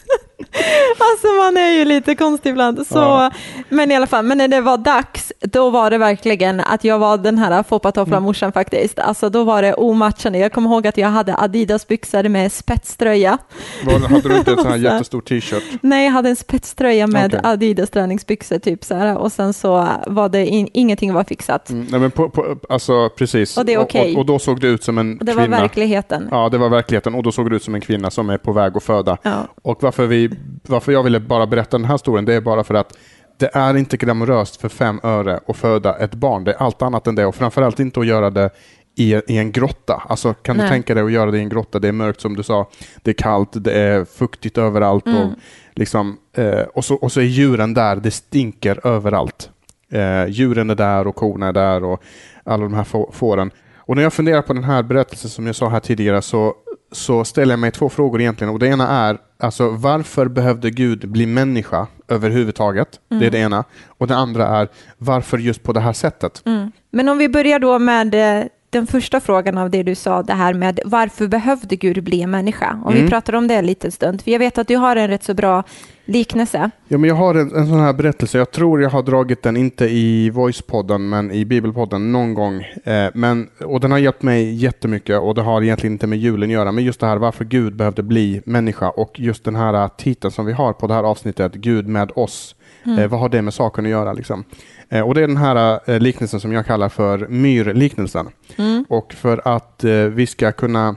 Alltså 0.99 1.27
man 1.27 1.57
är 1.57 1.71
ju 1.71 1.85
lite 1.85 2.15
konstig 2.15 2.51
ibland. 2.51 2.87
Så, 2.87 2.99
Ja. 2.99 3.31
Men 3.69 3.91
i 3.91 3.97
alla 3.97 4.07
fall, 4.07 4.25
men 4.25 4.39
när 4.39 4.49
det 4.49 4.61
var 4.61 4.77
dags, 4.79 5.33
då 5.41 5.71
var 5.71 5.91
det 5.91 5.99
verkligen 5.99 6.61
att 6.61 6.85
jag 6.85 6.99
var 6.99 7.19
den 7.19 7.39
här 7.39 7.63
foppatoffla-morsan 7.63 8.53
faktiskt. 8.53 8.99
Alltså 8.99 9.29
då 9.31 9.45
var 9.45 9.63
det 9.63 9.75
omatchande. 9.75 10.39
Jag 10.39 10.53
kommer 10.53 10.71
ihåg 10.71 10.87
att 10.87 10.97
jag 10.97 11.09
hade 11.09 11.35
Adidas-byxor 11.37 12.29
med 12.29 12.53
spetströja. 12.53 13.39
Var- 13.85 14.09
Hade 14.09 14.29
du 14.29 14.37
inte 14.37 14.51
en 14.51 14.57
sån 14.57 14.67
här 14.67 14.77
jättestor 14.93 15.21
t-shirt? 15.21 15.63
Nej, 15.81 16.05
jag 16.05 16.13
hade 16.13 16.29
en 16.29 16.37
spetströja 16.37 17.07
med 17.07 17.27
Okej. 17.35 17.41
Adidas 17.45 17.91
träningsbyxor 17.91 18.59
typ 18.59 18.85
så 18.85 18.95
här. 18.95 19.17
Och 19.17 19.33
sen 19.33 19.53
så 19.55 19.89
var 20.07 20.29
det 20.29 20.47
in, 20.47 20.69
ingenting 20.73 21.15
var 21.15 21.25
fixat. 21.25 21.71
Mm, 21.71 21.87
nej, 21.91 22.01
men 22.01 22.11
på, 22.11 22.29
på, 22.31 22.57
alltså 22.69 23.09
precis. 23.09 23.57
Och 23.57 23.65
det 23.67 23.75
är 23.75 23.79
okej. 23.79 24.13
och, 24.15 24.19
och 24.21 24.27
då 24.27 24.39
såg 24.39 24.61
du 24.61 24.69
ut 24.69 24.85
som 24.85 24.99
en 24.99 25.19
Och 25.19 25.25
det 25.25 25.33
var 25.35 25.43
kvinna. 25.43 25.61
verkligheten. 25.61 26.29
Ja, 26.31 26.49
det 26.49 26.59
var 26.59 26.69
verkligheten 26.69 27.15
och 27.15 27.23
då 27.23 27.33
såg 27.33 27.51
du 27.51 27.57
ut 27.57 27.63
som 27.63 27.75
en 27.75 27.81
kvinna 27.81 28.11
som 28.11 28.31
är 28.31 28.39
på 28.39 28.53
väg 28.53 28.77
att 28.77 28.83
föda. 28.83 29.17
Ja. 29.23 29.33
Och 29.63 29.83
varför, 29.83 30.07
vi, 30.07 30.31
varför 30.69 30.93
jag 30.93 31.03
ville 31.03 31.21
bara 31.21 31.47
berätta 31.47 31.79
den 31.79 31.85
här 31.85 31.95
historien, 31.95 32.25
det 32.25 32.35
är 32.35 32.41
bara 32.41 32.65
för 32.65 32.75
att 32.75 32.97
det 33.37 33.51
är 33.55 33.77
inte 33.77 33.97
glamoröst 33.97 34.61
för 34.61 34.69
fem 34.69 35.01
öre 35.03 35.41
att 35.49 35.57
föda 35.57 35.97
ett 35.99 36.15
barn. 36.15 36.45
Det 36.45 36.53
är 36.53 36.63
allt 36.63 36.83
annat 36.83 37.07
än 37.07 37.15
det 37.15 37.27
och 37.27 37.35
framförallt 37.35 37.81
inte 37.81 38.01
att 38.01 38.07
göra 38.07 38.31
det 38.31 38.51
i, 38.97 39.15
i 39.15 39.39
en 39.39 39.53
grotta. 39.53 40.03
Alltså 40.09 40.35
kan 40.35 40.57
Nej. 40.57 40.67
du 40.67 40.71
tänka 40.71 40.95
dig 40.95 41.05
att 41.05 41.13
göra 41.13 41.31
det 41.31 41.39
i 41.39 41.41
en 41.41 41.49
grotta? 41.49 41.79
Det 41.79 41.89
är 41.89 41.93
mörkt 41.93 42.21
som 42.21 42.37
du 42.37 42.43
sa, 42.43 42.69
det 43.03 43.11
är 43.11 43.15
kallt, 43.15 43.49
det 43.55 43.73
är 43.73 44.05
fuktigt 44.05 44.59
överallt 44.59 45.07
Mm. 45.07 45.19
och, 45.23 45.33
liksom, 45.75 46.17
eh, 46.37 46.61
och, 46.75 46.85
så, 46.85 46.95
och 46.95 47.13
så 47.13 47.21
är 47.21 47.25
djuren 47.25 47.75
där, 47.75 47.97
det 47.97 48.11
stinker 48.11 48.87
överallt. 48.87 49.51
Eh, 49.93 50.27
djuren 50.29 50.71
är 50.71 50.75
där 50.75 51.07
och 51.07 51.15
korna 51.17 51.47
är 51.49 51.53
där 51.53 51.85
och 51.85 52.03
alla 52.45 52.63
de 52.63 52.75
här 52.75 52.85
få- 52.85 53.11
fåren. 53.13 53.51
Och 53.77 53.97
när 53.97 54.03
jag 54.03 54.13
funderar 54.13 54.43
på 54.43 54.53
den 54.53 54.65
här 54.65 54.83
berättelsen 54.83 55.31
som 55.31 55.47
jag 55.47 55.57
sa 55.57 55.69
här 55.69 55.81
tidigare 55.81 56.23
så, 56.23 56.55
så 56.95 57.25
ställer 57.25 57.53
jag 57.53 57.59
mig 57.59 57.71
två 57.71 57.89
frågor 57.89 58.21
egentligen. 58.21 58.53
Och 58.53 58.59
det 58.59 58.67
ena 58.67 58.89
är, 58.89 59.19
alltså 59.39 59.71
varför 59.71 60.29
behövde 60.29 60.71
Gud 60.71 61.09
bli 61.09 61.27
människa 61.27 61.87
överhuvudtaget? 62.09 63.01
Det 63.09 63.27
är 63.27 63.31
det 63.31 63.39
ena. 63.39 63.65
Och 63.89 64.07
det 64.07 64.17
andra 64.17 64.47
är, 64.47 64.69
varför 64.99 65.39
just 65.39 65.63
på 65.63 65.73
det 65.73 65.81
här 65.81 65.93
sättet? 65.93 66.43
Mm. 66.45 66.73
Men 66.91 67.09
om 67.09 67.19
vi 67.19 67.29
börjar 67.29 67.59
då 67.59 67.79
med 67.79 68.15
eh, 68.15 68.47
den 68.75 68.87
första 68.87 69.21
frågan 69.21 69.59
av 69.59 69.71
det 69.71 69.83
du 69.83 69.95
sa, 69.95 70.23
det 70.23 70.33
här 70.33 70.55
med 70.55 70.81
varför 70.85 71.27
behövde 71.27 71.77
Gud 71.77 72.05
bli 72.05 72.27
människa? 72.27 72.81
Om 72.85 72.93
vi 72.93 72.99
Mm. 72.99 73.11
pratar 73.11 73.33
om 73.35 73.49
det 73.49 73.55
en 73.55 73.67
liten 73.67 73.91
stund, 73.93 74.23
för 74.23 74.31
jag 74.31 74.39
vet 74.39 74.59
att 74.59 74.69
du 74.69 74.77
har 74.77 74.97
en 74.97 75.09
rätt 75.09 75.25
så 75.25 75.35
bra 75.35 75.63
liknelse. 76.05 76.71
Ja, 76.89 76.99
men 76.99 77.09
jag 77.09 77.15
har 77.17 77.35
en, 77.35 77.55
en 77.57 77.67
sån 77.67 77.81
här 77.81 77.93
berättelse. 77.93 78.39
Jag 78.39 78.51
tror 78.51 78.83
jag 78.83 78.91
har 78.91 79.03
dragit 79.03 79.43
den, 79.43 79.57
inte 79.57 79.85
i 79.85 80.31
Voice-podden, 80.31 80.99
men 80.99 81.31
i 81.31 81.45
Bibelpodden 81.45 82.13
någon 82.13 82.35
gång. 82.35 82.63
Eh, 82.85 83.07
men, 83.15 83.49
och 83.65 83.81
den 83.81 83.91
har 83.91 83.99
hjälpt 83.99 84.23
mig 84.23 84.55
jättemycket 84.55 85.21
och 85.21 85.35
det 85.35 85.43
har 85.43 85.63
egentligen 85.63 85.93
inte 85.93 86.07
med 86.07 86.19
julen 86.19 86.49
att 86.51 86.53
göra. 86.53 86.73
Men 86.73 86.85
just 86.85 87.01
det 87.01 87.07
här 87.07 87.17
varför 87.17 87.45
Gud 87.45 87.77
behövde 87.77 88.03
bli 88.03 88.43
människa 88.47 88.89
och 88.91 89.21
just 89.21 89.45
den 89.45 89.55
här 89.57 89.89
titeln 89.89 90.31
som 90.33 90.47
vi 90.47 90.53
har 90.53 90.73
på 90.73 90.87
det 90.87 90.95
här 90.95 91.03
avsnittet, 91.03 91.55
Gud 91.55 91.89
med 91.89 92.11
oss. 92.15 92.55
Eh, 92.99 93.07
vad 93.07 93.21
har 93.21 93.29
det 93.29 93.43
med 93.43 93.55
saken 93.55 93.85
att 93.85 93.91
göra? 93.91 94.13
Liksom? 94.13 94.45
Eh, 94.89 95.01
och 95.01 95.15
det 95.15 95.23
är 95.23 95.29
den 95.29 95.37
här 95.37 95.81
eh, 95.87 96.01
liknelsen 96.01 96.41
som 96.41 96.53
jag 96.53 96.67
kallar 96.67 96.89
för 96.89 97.27
myrliknelsen. 97.29 98.29
Mm. 98.57 98.85
Och 98.89 99.13
för 99.13 99.41
att 99.45 99.85
eh, 99.85 99.93
vi 99.93 100.27
ska 100.27 100.53
kunna 100.53 100.97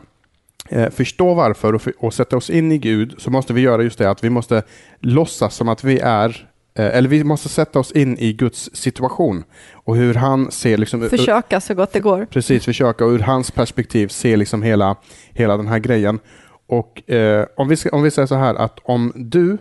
förstå 0.92 1.34
varför 1.34 1.74
och, 1.74 1.82
för, 1.82 1.94
och 2.00 2.14
sätta 2.14 2.38
oss 2.38 2.50
in 2.50 2.72
i 2.72 2.78
Gud 2.78 3.16
så 3.18 3.32
måste 3.32 3.54
vi 3.54 3.62
göra 3.62 3.84
just 3.84 3.98
det 3.98 4.10
att 4.10 4.24
vi 4.24 4.30
måste 4.30 4.64
låtsas 5.00 5.56
som 5.56 5.70
att 5.70 5.84
vi 5.84 6.00
är 6.00 6.50
eller 6.76 7.10
vi 7.10 7.24
måste 7.24 7.50
sätta 7.50 7.80
oss 7.80 7.92
in 7.92 8.18
i 8.18 8.34
Guds 8.34 8.70
situation 8.74 9.44
och 9.74 9.96
hur 9.96 10.14
han 10.14 10.52
ser 10.52 10.78
liksom, 10.78 11.10
Försöka 11.10 11.62
så 11.62 11.74
gott 11.74 11.94
det 11.94 12.00
går. 12.00 12.26
precis 12.26 12.66
försöka 12.66 13.06
och 13.06 13.12
ur 13.12 13.20
hans 13.20 13.52
perspektiv 13.52 14.08
se 14.08 14.38
liksom 14.38 14.64
hela, 14.64 14.96
hela 15.30 15.58
den 15.58 15.68
här 15.68 15.80
grejen. 15.80 16.20
Och 16.68 17.12
eh, 17.12 17.46
om, 17.56 17.68
vi 17.68 17.76
om 17.92 18.04
vi 18.04 18.12
säger 18.12 18.26
så 18.26 18.36
här 18.36 18.56
att 18.56 18.80
om 18.84 19.12
du 19.16 19.58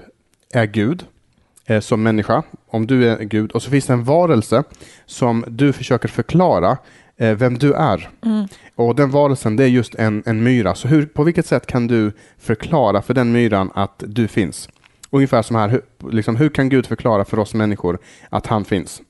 är 0.52 0.66
Gud 0.66 1.04
eh, 1.66 1.80
som 1.80 2.02
människa, 2.02 2.42
om 2.70 2.86
du 2.86 3.08
är 3.08 3.18
Gud 3.18 3.52
och 3.52 3.62
så 3.62 3.70
finns 3.70 3.86
det 3.86 3.92
en 3.92 4.04
varelse 4.04 4.62
som 5.06 5.44
du 5.48 5.72
försöker 5.72 6.08
förklara 6.08 6.78
eh, 7.16 7.36
vem 7.36 7.58
du 7.58 7.72
är. 7.72 8.08
Och 8.74 8.94
den 8.94 9.10
varelsen 9.10 9.56
det 9.56 9.64
är 9.64 9.68
just 9.68 9.94
en, 9.94 10.22
en 10.26 10.42
myra. 10.42 10.74
Så 10.74 10.88
hur, 10.88 11.06
på 11.06 11.24
vilket 11.24 11.46
sätt 11.46 11.66
kan 11.66 11.86
du 11.86 12.12
förklara 12.38 13.02
för 13.02 13.14
den 13.14 13.32
myran 13.32 13.70
att 13.74 14.02
du 14.06 14.28
finns? 14.28 14.68
Ungefär 15.10 15.42
som 15.42 15.56
här, 15.56 15.68
hur, 15.68 15.82
liksom, 16.10 16.36
hur 16.36 16.48
kan 16.48 16.68
Gud 16.68 16.86
förklara 16.86 17.24
för 17.24 17.38
oss 17.38 17.54
människor 17.54 17.98
att 18.28 18.46
han 18.46 18.64
finns? 18.64 19.02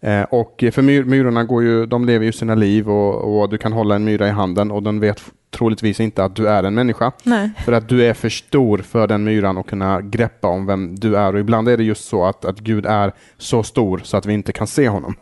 Eh, 0.00 0.22
och 0.22 0.64
för 0.72 0.82
myr, 0.82 1.04
myrorna 1.04 1.44
går 1.44 1.62
ju, 1.62 1.86
de 1.86 2.04
lever 2.04 2.24
ju 2.24 2.32
sina 2.32 2.54
liv 2.54 2.90
och, 2.90 3.40
och 3.40 3.48
du 3.48 3.58
kan 3.58 3.72
hålla 3.72 3.94
en 3.94 4.04
myra 4.04 4.28
i 4.28 4.30
handen 4.30 4.70
och 4.70 4.82
den 4.82 5.00
vet 5.00 5.22
troligtvis 5.56 6.00
inte 6.00 6.24
att 6.24 6.36
du 6.36 6.48
är 6.48 6.62
en 6.62 6.74
människa. 6.74 7.12
Nej. 7.22 7.50
För 7.64 7.72
att 7.72 7.88
du 7.88 8.04
är 8.04 8.14
för 8.14 8.28
stor 8.28 8.78
för 8.78 9.06
den 9.06 9.24
myran 9.24 9.58
att 9.58 9.66
kunna 9.66 10.00
greppa 10.00 10.48
om 10.48 10.66
vem 10.66 10.94
du 10.94 11.16
är. 11.16 11.34
Och 11.34 11.40
ibland 11.40 11.68
är 11.68 11.76
det 11.76 11.84
just 11.84 12.04
så 12.04 12.24
att, 12.24 12.44
att 12.44 12.58
Gud 12.58 12.86
är 12.86 13.12
så 13.38 13.62
stor 13.62 14.00
så 14.04 14.16
att 14.16 14.26
vi 14.26 14.32
inte 14.32 14.52
kan 14.52 14.66
se 14.66 14.88
honom. 14.88 15.14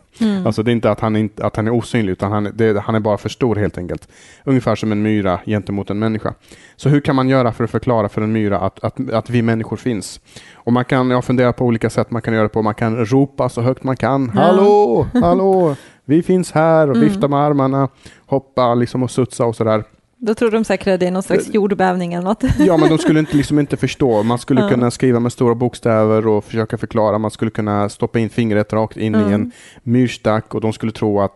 Alltså 0.45 0.63
det 0.63 0.71
är 0.71 0.73
inte 0.73 0.91
att 0.91 0.99
han, 0.99 1.15
inte, 1.15 1.45
att 1.45 1.55
han 1.55 1.67
är 1.67 1.73
osynlig, 1.73 2.11
utan 2.11 2.31
han, 2.31 2.51
det, 2.53 2.79
han 2.79 2.95
är 2.95 2.99
bara 2.99 3.17
för 3.17 3.29
stor 3.29 3.55
helt 3.55 3.77
enkelt. 3.77 4.07
Ungefär 4.43 4.75
som 4.75 4.91
en 4.91 5.01
myra 5.01 5.39
gentemot 5.45 5.89
en 5.89 5.99
människa. 5.99 6.33
Så 6.75 6.89
hur 6.89 7.01
kan 7.01 7.15
man 7.15 7.29
göra 7.29 7.51
för 7.51 7.63
att 7.63 7.71
förklara 7.71 8.09
för 8.09 8.21
en 8.21 8.31
myra 8.31 8.59
att, 8.59 8.83
att, 8.83 9.09
att 9.13 9.29
vi 9.29 9.41
människor 9.41 9.77
finns? 9.77 10.19
Och 10.53 10.73
man 10.73 10.85
kan, 10.85 11.09
jag 11.09 11.25
funderar 11.25 11.51
på 11.51 11.65
olika 11.65 11.89
sätt 11.89 12.11
man 12.11 12.21
kan 12.21 12.33
göra 12.33 12.43
det 12.43 12.49
på. 12.49 12.61
Man 12.61 12.75
kan 12.75 13.05
ropa 13.05 13.49
så 13.49 13.61
högt 13.61 13.83
man 13.83 13.97
kan. 13.97 14.31
Ja. 14.35 14.41
Hallå, 14.41 15.07
hallå, 15.13 15.75
vi 16.05 16.23
finns 16.23 16.51
här 16.51 16.89
och 16.89 17.03
vifta 17.03 17.27
med 17.27 17.39
armarna, 17.39 17.89
hoppa 18.25 18.75
liksom 18.75 19.03
och 19.03 19.11
studsa 19.11 19.45
och 19.45 19.55
sådär. 19.55 19.83
Då 20.17 20.33
tror 20.33 20.51
de 20.51 20.63
säkert 20.63 20.87
att 20.87 20.99
det 20.99 21.07
är 21.07 21.11
någon 21.11 21.23
slags 21.23 21.53
jordbävning 21.53 22.13
eller 22.13 22.23
något. 22.25 22.43
Ja, 22.59 22.77
men 22.77 22.89
de 22.89 22.97
skulle 22.97 23.19
inte, 23.19 23.37
liksom 23.37 23.59
inte 23.59 23.77
förstå. 23.77 24.23
Man 24.23 24.37
skulle 24.39 24.61
Ja. 24.61 24.69
kunna 24.69 24.91
skriva 24.91 25.19
med 25.19 25.31
stora 25.31 25.55
bokstäver 25.55 26.27
och 26.27 26.43
försöka 26.45 26.77
förklara. 26.77 27.17
Man 27.17 27.31
skulle 27.31 27.51
kunna 27.51 27.89
stoppa 27.89 28.19
in 28.19 28.29
fingret 28.29 28.73
rakt 28.73 28.97
in 28.97 29.15
i 29.15 29.17
Mm. 29.17 29.33
en 29.33 29.51
myrstack 29.83 30.55
och 30.55 30.61
de 30.61 30.73
skulle 30.73 30.91
tro 30.91 31.21
att, 31.21 31.31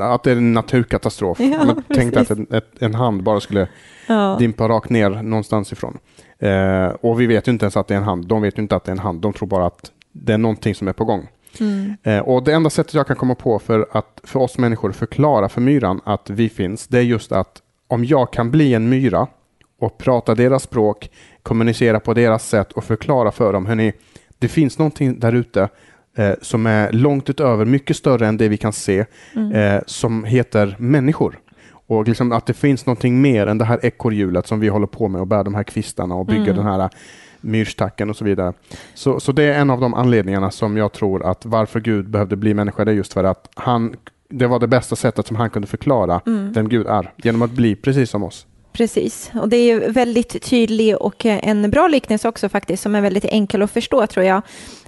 att 0.00 0.22
det 0.24 0.30
är 0.30 0.36
en 0.36 0.52
naturkatastrof. 0.52 1.40
Ja, 1.40 1.64
Man 1.64 1.82
tänkte 1.82 2.20
att 2.20 2.30
en, 2.30 2.46
ett, 2.50 2.68
en 2.78 2.94
hand 2.94 3.22
bara 3.22 3.40
skulle 3.40 3.68
Ja. 4.06 4.36
dimpa 4.38 4.68
rakt 4.68 4.90
ner 4.90 5.10
någonstans 5.10 5.72
ifrån. 5.72 5.98
Eh, 6.38 6.86
och 7.00 7.20
vi 7.20 7.26
vet 7.26 7.48
ju 7.48 7.52
inte 7.52 7.64
ens 7.64 7.76
att 7.76 7.88
det 7.88 7.94
är 7.94 7.98
en 7.98 8.04
hand. 8.04 8.26
De 8.26 8.42
vet 8.42 8.58
ju 8.58 8.62
inte 8.62 8.76
att 8.76 8.84
det 8.84 8.90
är 8.90 8.96
en 8.96 8.98
hand. 8.98 9.20
De 9.20 9.32
tror 9.32 9.48
bara 9.48 9.66
att 9.66 9.90
det 10.12 10.32
är 10.32 10.38
någonting 10.38 10.74
som 10.74 10.88
är 10.88 10.92
på 10.92 11.04
gång. 11.04 11.28
Mm. 11.60 11.96
Eh, 12.02 12.18
och 12.18 12.44
Det 12.44 12.52
enda 12.52 12.70
sättet 12.70 12.94
jag 12.94 13.06
kan 13.06 13.16
komma 13.16 13.34
på 13.34 13.58
för, 13.58 13.86
att, 13.92 14.20
för 14.24 14.40
oss 14.40 14.58
människor 14.58 14.92
förklara 14.92 15.48
för 15.48 15.60
myran 15.60 16.00
att 16.04 16.30
vi 16.30 16.48
finns, 16.48 16.86
det 16.86 16.98
är 16.98 17.02
just 17.02 17.32
att 17.32 17.62
om 17.88 18.04
jag 18.04 18.32
kan 18.32 18.50
bli 18.50 18.74
en 18.74 18.88
myra 18.88 19.26
och 19.78 19.98
prata 19.98 20.34
deras 20.34 20.62
språk, 20.62 21.10
kommunicera 21.42 22.00
på 22.00 22.14
deras 22.14 22.48
sätt 22.48 22.72
och 22.72 22.84
förklara 22.84 23.32
för 23.32 23.52
dem, 23.52 23.66
hörni, 23.66 23.92
det 24.38 24.48
finns 24.48 24.78
någonting 24.78 25.20
där 25.20 25.32
ute 25.32 25.68
eh, 26.16 26.32
som 26.42 26.66
är 26.66 26.92
långt 26.92 27.30
utöver, 27.30 27.64
mycket 27.64 27.96
större 27.96 28.26
än 28.26 28.36
det 28.36 28.48
vi 28.48 28.56
kan 28.56 28.72
se, 28.72 29.04
eh, 29.54 29.80
som 29.86 30.24
heter 30.24 30.76
människor. 30.78 31.38
Och 31.88 32.08
liksom 32.08 32.32
att 32.32 32.46
det 32.46 32.54
finns 32.54 32.86
någonting 32.86 33.20
mer 33.20 33.46
än 33.46 33.58
det 33.58 33.64
här 33.64 33.80
ekorrhjulet 33.82 34.46
som 34.46 34.60
vi 34.60 34.68
håller 34.68 34.86
på 34.86 35.08
med 35.08 35.20
och 35.20 35.26
bär 35.26 35.44
de 35.44 35.54
här 35.54 35.62
kvistarna 35.62 36.14
och 36.14 36.26
bygger 36.26 36.54
den 36.54 36.64
här 36.64 36.90
myrstacken 37.40 38.10
och 38.10 38.16
så 38.16 38.24
vidare. 38.24 38.52
Så, 38.94 39.20
så 39.20 39.32
det 39.32 39.42
är 39.42 39.60
en 39.60 39.70
av 39.70 39.80
de 39.80 39.94
anledningarna 39.94 40.50
som 40.50 40.76
jag 40.76 40.92
tror 40.92 41.30
att 41.30 41.46
varför 41.46 41.80
Gud 41.80 42.10
behövde 42.10 42.36
bli 42.36 42.54
människa, 42.54 42.84
det 42.84 42.90
är 42.90 42.94
just 42.94 43.12
för 43.12 43.24
att 43.24 43.48
han, 43.54 43.96
det 44.28 44.46
var 44.46 44.58
det 44.58 44.66
bästa 44.66 44.96
sättet 44.96 45.26
som 45.26 45.36
han 45.36 45.50
kunde 45.50 45.68
förklara 45.68 46.20
vem 46.24 46.68
Gud 46.68 46.86
är, 46.86 47.12
genom 47.16 47.42
att 47.42 47.50
bli 47.50 47.76
precis 47.76 48.10
som 48.10 48.22
oss. 48.22 48.46
Precis, 48.72 49.30
och 49.34 49.48
det 49.48 49.56
är 49.56 49.90
väldigt 49.90 50.42
tydlig 50.42 50.96
och 50.96 51.26
eh, 51.26 51.48
en 51.48 51.70
bra 51.70 51.88
liknelse 51.88 52.28
också 52.28 52.48
faktiskt, 52.48 52.82
som 52.82 52.94
är 52.94 53.00
väldigt 53.00 53.24
enkel 53.24 53.62
att 53.62 53.70
förstå 53.70 54.06
tror 54.06 54.26
jag. 54.26 54.42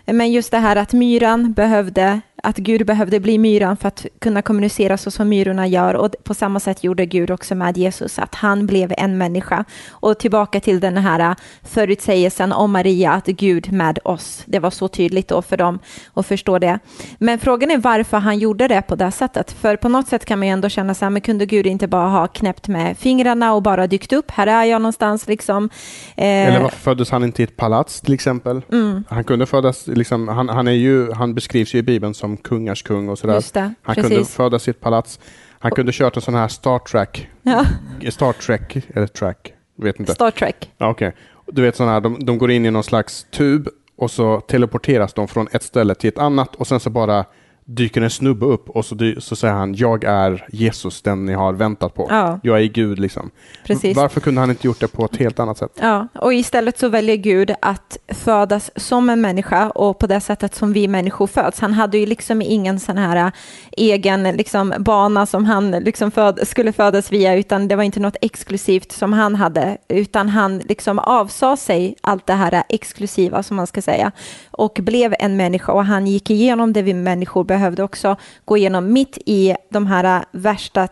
Men 0.05 0.33
just 0.33 0.51
det 0.51 0.59
här 0.59 0.77
att 0.77 0.93
myran 0.93 1.53
behövde, 1.53 2.21
att 2.43 2.57
Gud 2.57 2.87
behövde 2.87 3.21
bli 3.21 3.39
myran 3.39 3.77
för 3.77 3.89
att 3.89 4.07
kunna 4.19 4.43
kommunicera 4.43 4.97
så 4.97 5.11
som 5.11 5.29
myrorna 5.29 5.67
gör 5.67 5.95
och 5.95 6.15
på 6.25 6.35
samma 6.35 6.61
sätt 6.61 6.85
gjorde 6.85 7.07
Gud 7.07 7.31
också 7.31 7.55
med 7.55 7.77
Jesus, 7.77 8.19
att 8.19 8.35
han 8.35 8.67
blev 8.67 8.95
en 8.99 9.19
människa. 9.19 9.65
Och 9.91 10.19
tillbaka 10.19 10.61
till 10.61 10.81
den 10.81 10.97
här 10.97 11.37
förutsägelsen 11.63 12.53
om 12.53 12.73
Maria, 12.73 13.13
att 13.13 13.27
Gud 13.27 13.73
med 13.73 13.99
oss. 14.05 14.43
Det 14.47 14.59
var 14.59 14.71
så 14.71 14.89
tydligt 14.89 15.29
då 15.29 15.43
för 15.43 15.57
dem 15.57 15.79
att 16.15 16.27
förstå 16.27 16.59
det. 16.59 16.79
Men 17.19 17.39
frågan 17.39 17.71
är 17.71 17.79
varför 17.79 18.17
han 18.17 18.39
gjorde 18.39 18.69
det 18.69 18.83
på 18.83 18.97
det 18.97 19.11
sättet. 19.11 19.53
För 19.53 19.77
på 19.77 19.89
något 19.89 20.09
sätt 20.09 20.25
kan 20.25 20.39
man 20.39 20.49
ju 20.49 20.53
ändå 20.53 20.69
känna 20.69 20.95
så 20.95 21.05
här, 21.05 21.11
men 21.11 21.23
kunde 21.23 21.47
Gud 21.47 21.67
inte 21.67 21.87
bara 21.89 22.09
ha 22.09 22.27
knäppt 22.27 22.69
med 22.69 22.99
fingrarna 22.99 23.55
och 23.55 23.63
bara 23.63 23.87
dykt 23.87 24.13
upp, 24.13 24.31
här 24.31 24.47
är 24.47 24.65
jag 24.65 24.83
någonstans 24.83 25.29
liksom. 25.29 25.71
Eh, 26.17 26.25
Eller 26.27 26.61
varför 26.61 26.79
föddes 26.79 27.11
han 27.11 27.25
inte 27.25 27.43
i 27.43 27.45
ett 27.45 27.57
palats 27.57 28.01
till 28.01 28.15
exempel? 28.15 28.63
Mm. 28.73 29.05
Han 29.09 29.25
kunde 29.25 29.47
födas, 29.47 29.87
liksom, 29.87 30.29
han, 30.29 30.49
han, 30.49 30.69
är 30.69 30.73
ju, 30.73 31.13
han 31.13 31.35
beskrivs 31.35 31.75
ju 31.75 31.79
i 31.79 31.83
Bibeln 31.83 32.15
som 32.15 32.28
kungars 32.37 32.83
kung 32.83 33.09
och 33.09 33.19
sådär. 33.19 33.45
Det, 33.53 33.61
han 33.83 33.95
precis. 33.95 34.11
kunde 34.11 34.25
födas 34.25 34.69
i 34.69 34.71
ett 34.71 34.81
palats. 34.81 35.21
Han 35.59 35.71
kunde 35.71 35.93
kört 35.93 36.17
en 36.17 36.23
sån 36.23 36.35
här 36.35 36.49
Star 36.49 36.79
Trek, 36.79 37.29
ja, 37.43 37.65
Star 38.11 38.33
Trek, 38.33 38.77
eller 38.95 39.07
Track, 39.07 39.53
vet 39.77 40.01
inte. 40.01 40.15
Star 40.15 40.31
Trek. 40.31 40.73
Ja, 40.79 40.91
Okej, 40.91 41.15
du 41.47 41.63
vet 41.63 41.77
sån 41.77 41.89
här, 41.89 42.01
de, 42.01 42.25
de 42.25 42.39
går 42.39 42.51
in 42.51 42.67
i 42.67 42.71
någon 42.71 42.85
slags 42.85 43.27
tub 43.31 43.69
och 43.97 44.11
så 44.11 44.41
teleporteras 44.41 45.13
de 45.13 45.29
från 45.29 45.49
ett 45.53 45.63
ställe 45.63 45.95
till 45.95 46.09
ett 46.09 46.19
annat 46.19 46.55
och 46.55 46.67
sen 46.67 46.81
så 46.81 46.91
bara 46.91 47.25
dyker 47.71 48.01
en 48.01 48.11
snubbe 48.11 48.47
upp 48.47 48.71
och 48.71 48.85
så, 48.85 48.95
dy, 48.95 49.21
så 49.21 49.37
säger 49.37 49.55
han 49.55 49.75
jag 49.75 50.05
är 50.05 50.47
Jesus, 50.53 51.03
den 51.03 51.27
ni 51.27 51.33
har 51.33 51.53
väntat 51.53 51.95
på. 51.95 52.07
Ja. 52.11 52.41
Jag 52.43 52.61
är 52.61 52.65
Gud 52.65 52.99
liksom. 52.99 53.31
Precis. 53.67 53.97
Varför 53.97 54.21
kunde 54.21 54.41
han 54.41 54.51
inte 54.51 54.67
gjort 54.67 54.81
det 54.81 54.89
på 54.89 55.05
ett 55.05 55.17
helt 55.17 55.41
annat 55.41 55.59
sätt? 55.59 55.73
Ja, 55.81 56.09
och 56.15 56.35
istället 56.35 56.79
så 56.79 56.89
väljer 56.89 57.17
Gud 57.17 57.55
att 57.63 57.99
födas 58.09 58.71
som 58.77 59.11
en 59.11 59.21
människa 59.21 59.71
och 59.71 59.99
på 59.99 60.07
det 60.07 60.21
sättet 60.21 60.55
som 60.55 60.73
vi 60.73 60.89
människor 60.89 61.27
föds. 61.27 61.61
Han 61.61 61.73
hade 61.73 61.99
ju 61.99 62.07
liksom 62.07 62.43
ingen 62.43 62.81
sån 62.81 62.99
här 62.99 63.17
äh, 63.17 63.33
egen 63.77 64.23
liksom, 64.23 64.75
bana 64.79 65.27
som 65.27 65.45
han 65.45 65.71
liksom 65.71 66.11
föd, 66.11 66.49
skulle 66.49 66.73
födas 66.73 67.13
via, 67.13 67.35
utan 67.35 67.69
det 67.69 67.77
var 67.77 67.83
inte 67.83 68.01
något 68.01 68.17
exklusivt 68.21 68.93
som 68.93 69.13
han 69.13 69.35
hade, 69.35 69.77
utan 69.89 70.29
han 70.29 70.59
liksom 70.59 70.99
avsade 70.99 71.57
sig 71.57 71.97
allt 72.01 72.27
det 72.27 72.33
här 72.33 72.63
exklusiva 72.69 73.43
som 73.43 73.57
man 73.57 73.67
ska 73.67 73.83
säga 73.83 74.13
och 74.51 74.79
blev 74.83 75.15
en 75.19 75.37
människa 75.37 75.73
och 75.73 75.85
han 75.85 76.07
gick 76.07 76.31
igenom 76.31 76.73
det 76.73 76.83
vi 76.83 76.95
människor 76.95 77.45
behövde 77.59 77.83
också 77.83 78.17
gå 78.45 78.57
igenom 78.57 78.93
mitt 78.93 79.19
i 79.27 79.55
de 79.71 79.87
här 79.87 80.25
värsta 80.33 80.89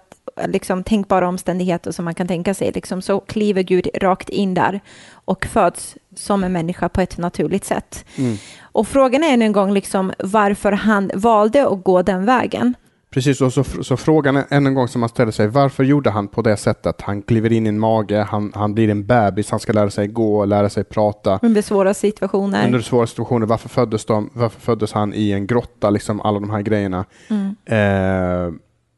liksom, 0.46 0.83
tänkbara 0.85 1.29
omständigheter 1.29 1.92
som 1.92 2.05
man 2.05 2.14
kan 2.14 2.29
tänka 2.29 2.55
sig. 2.55 2.72
Liksom, 2.72 3.02
så 3.02 3.20
kliver 3.20 3.62
Gud 3.62 3.88
rakt 3.94 4.29
in 4.29 4.55
där 4.55 4.81
och 5.26 5.46
föds 5.46 5.96
som 6.16 6.44
en 6.44 6.52
människa 6.52 6.88
på 6.88 7.00
ett 7.00 7.18
naturligt 7.18 7.64
sätt. 7.64 8.05
Och 8.61 8.88
frågan 8.88 9.24
är 9.24 9.35
än 9.35 9.42
en 9.42 9.52
gång 9.52 9.72
liksom, 9.72 10.12
varför 10.18 10.72
han 10.72 11.11
valde 11.14 11.68
att 11.68 11.85
gå 11.85 12.02
den 12.02 12.24
vägen. 12.24 12.74
Precis, 13.11 13.40
och 13.40 13.53
så, 13.53 13.64
så 13.64 13.97
frågan 13.97 14.37
än 14.49 14.66
en 14.66 14.75
gång 14.75 14.88
som 14.88 15.01
man 15.01 15.09
ställer 15.09 15.33
sig, 15.33 15.49
varför 15.49 15.85
gjorde 15.85 16.11
han 16.11 16.29
på 16.29 16.42
det 16.42 16.57
sättet? 16.57 17.03
Han 17.03 17.23
kliver 17.23 17.53
in 17.53 17.66
i 17.66 17.69
en 17.69 17.79
mage, 17.79 18.27
han, 18.29 18.53
han 18.55 18.75
blir 18.75 18.88
en 18.88 19.07
bebis, 19.07 19.51
han 19.51 19.61
ska 19.61 19.73
lära 19.73 19.90
sig 19.90 20.07
gå, 20.07 20.45
lära 20.45 20.69
sig 20.69 20.85
prata. 20.85 21.38
Under 21.42 21.62
svåra 21.62 21.95
situationer. 21.95 22.66
Under 22.66 22.81
svåra 22.81 23.07
situationer, 23.07 23.47
varför 23.47 23.69
föddes, 23.69 24.05
de, 24.05 24.31
varför 24.33 24.61
föddes 24.61 24.92
han 24.92 25.14
i 25.14 25.33
en 25.33 25.47
grotta, 25.47 25.90
liksom 25.90 26.21
alla 26.21 26.40
de 26.40 26.51
här 26.51 26.62
grejerna? 26.62 27.05
Eh, 27.64 28.55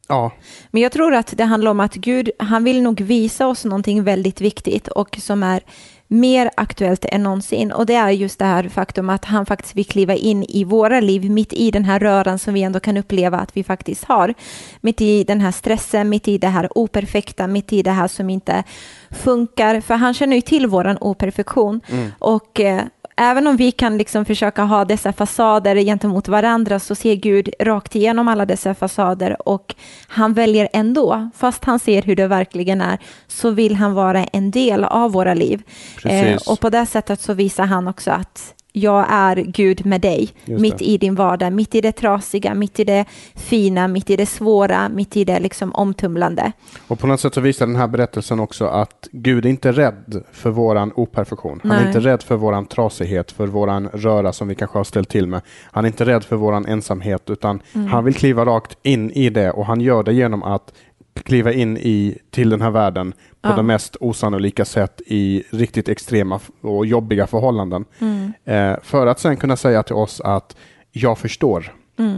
ja, 0.07 0.31
Men 0.71 0.81
jag 0.81 0.91
tror 0.91 1.13
att 1.13 1.33
det 1.37 1.43
handlar 1.43 1.71
om 1.71 1.79
att 1.79 1.93
Gud, 1.93 2.29
han 2.39 2.63
vill 2.63 2.81
nog 2.81 3.01
visa 3.01 3.47
oss 3.47 3.65
någonting 3.65 4.03
väldigt 4.03 4.41
viktigt 4.41 4.87
och 4.87 5.17
som 5.21 5.43
är 5.43 5.61
mer 6.11 6.49
aktuellt 6.57 7.05
än 7.05 7.23
någonsin. 7.23 7.71
Och 7.71 7.85
det 7.85 7.95
är 7.95 8.09
just 8.09 8.39
det 8.39 8.45
här 8.45 8.69
faktum 8.69 9.09
att 9.09 9.25
han 9.25 9.45
faktiskt 9.45 9.75
vill 9.75 9.85
kliva 9.85 10.15
in 10.15 10.43
i 10.43 10.63
våra 10.63 10.99
liv, 10.99 11.31
mitt 11.31 11.53
i 11.53 11.71
den 11.71 11.85
här 11.85 11.99
röran 11.99 12.39
som 12.39 12.53
vi 12.53 12.63
ändå 12.63 12.79
kan 12.79 12.97
uppleva 12.97 13.37
att 13.37 13.57
vi 13.57 13.63
faktiskt 13.63 14.03
har. 14.03 14.33
Mitt 14.81 15.01
i 15.01 15.23
den 15.23 15.41
här 15.41 15.51
stressen, 15.51 16.09
mitt 16.09 16.27
i 16.27 16.37
det 16.37 16.47
här 16.47 16.77
operfekta, 16.77 17.47
mitt 17.47 17.73
i 17.73 17.81
det 17.83 17.91
här 17.91 18.07
som 18.07 18.29
inte 18.29 18.63
funkar. 19.09 19.81
För 19.81 19.95
han 19.95 20.13
känner 20.13 20.35
ju 20.35 20.41
till 20.41 20.67
våran 20.67 20.97
operfektion. 21.01 21.81
Och 22.19 22.59
eh, 22.59 22.81
även 23.19 23.47
om 23.47 23.57
vi 23.57 23.71
kan 23.71 23.97
liksom 23.97 24.25
försöka 24.25 24.63
ha 24.63 24.85
dessa 24.85 25.13
fasader 25.13 25.75
gentemot 25.75 26.27
varandra 26.27 26.79
så 26.79 26.95
ser 26.95 27.15
Gud 27.15 27.49
rakt 27.59 27.95
igenom 27.95 28.27
alla 28.27 28.45
dessa 28.45 28.75
fasader 28.75 29.47
och 29.49 29.75
han 30.07 30.33
väljer 30.33 30.69
ändå, 30.73 31.29
fast 31.35 31.65
han 31.65 31.79
ser 31.79 32.01
hur 32.01 32.15
det 32.15 32.27
verkligen 32.27 32.81
är, 32.81 32.97
så 33.27 33.49
vill 33.49 33.75
han 33.75 33.93
vara 33.93 34.23
en 34.23 34.51
del 34.51 34.83
av 34.83 35.11
våra 35.11 35.33
liv. 35.33 35.61
Eh, 36.05 36.37
och 36.47 36.59
på 36.59 36.69
det 36.69 36.85
sättet 36.85 37.21
så 37.21 37.33
visar 37.33 37.65
han 37.65 37.87
också 37.87 38.11
att 38.11 38.53
jag 38.71 39.05
är 39.09 39.35
Gud 39.35 39.85
med 39.85 40.01
dig, 40.01 40.29
mitt 40.45 40.81
i 40.81 40.97
din 40.97 41.15
vardag, 41.15 41.53
mitt 41.53 41.75
i 41.75 41.81
det 41.81 41.91
trasiga, 41.91 42.53
mitt 42.53 42.79
i 42.79 42.83
det 42.83 43.05
fina, 43.35 43.87
mitt 43.87 44.09
i 44.09 44.15
det 44.15 44.25
svåra, 44.25 44.89
mitt 44.89 45.17
i 45.17 45.23
det 45.23 45.39
liksom 45.39 45.71
omtumlande. 45.75 46.51
och 46.87 46.99
på 46.99 47.07
något 47.07 47.19
sätt 47.19 47.33
så 47.33 47.41
visar 47.41 47.67
den 47.67 47.75
här 47.75 47.87
berättelsen 47.87 48.39
också 48.39 48.65
att 48.65 49.07
Gud 49.11 49.45
är 49.45 49.49
inte 49.49 49.71
rädd 49.71 50.23
för 50.31 50.49
våran 50.49 50.91
operfektion. 50.95 51.59
Han 51.63 51.71
är 51.71 51.77
Nej. 51.77 51.87
inte 51.87 51.99
rädd 51.99 52.23
för 52.23 52.35
våran 52.35 52.65
trasighet, 52.65 53.31
för 53.31 53.47
våran 53.47 53.89
röra 53.93 54.33
som 54.33 54.47
vi 54.47 54.55
kanske 54.55 54.79
har 54.79 54.83
ställt 54.83 55.09
till 55.09 55.27
med. 55.27 55.41
Han 55.71 55.85
är 55.85 55.87
inte 55.87 56.05
rädd 56.05 56.23
för 56.23 56.35
våran 56.35 56.65
ensamhet, 56.65 57.29
utan 57.29 57.61
han 57.91 58.05
vill 58.05 58.13
kliva 58.13 58.45
rakt 58.45 58.77
in 58.83 59.11
i 59.11 59.29
det 59.29 59.51
och 59.51 59.65
han 59.65 59.81
gör 59.81 60.03
det 60.03 60.13
genom 60.13 60.43
att 60.43 60.73
kliva 61.23 61.53
in 61.53 61.77
i, 61.77 62.17
till 62.31 62.49
den 62.49 62.61
här 62.61 62.71
världen 62.71 63.11
på 63.41 63.49
Ja. 63.49 63.55
det 63.55 63.63
mest 63.63 63.95
osannolika 63.99 64.65
sätt 64.65 65.01
i 65.05 65.43
riktigt 65.49 65.89
extrema 65.89 66.39
och 66.61 66.85
jobbiga 66.85 67.27
förhållanden. 67.27 67.85
Eh, 68.45 68.75
för 68.83 69.07
att 69.07 69.19
sen 69.19 69.37
kunna 69.37 69.55
säga 69.55 69.83
till 69.83 69.95
oss 69.95 70.21
att 70.21 70.55
jag 70.91 71.17
förstår. 71.17 71.73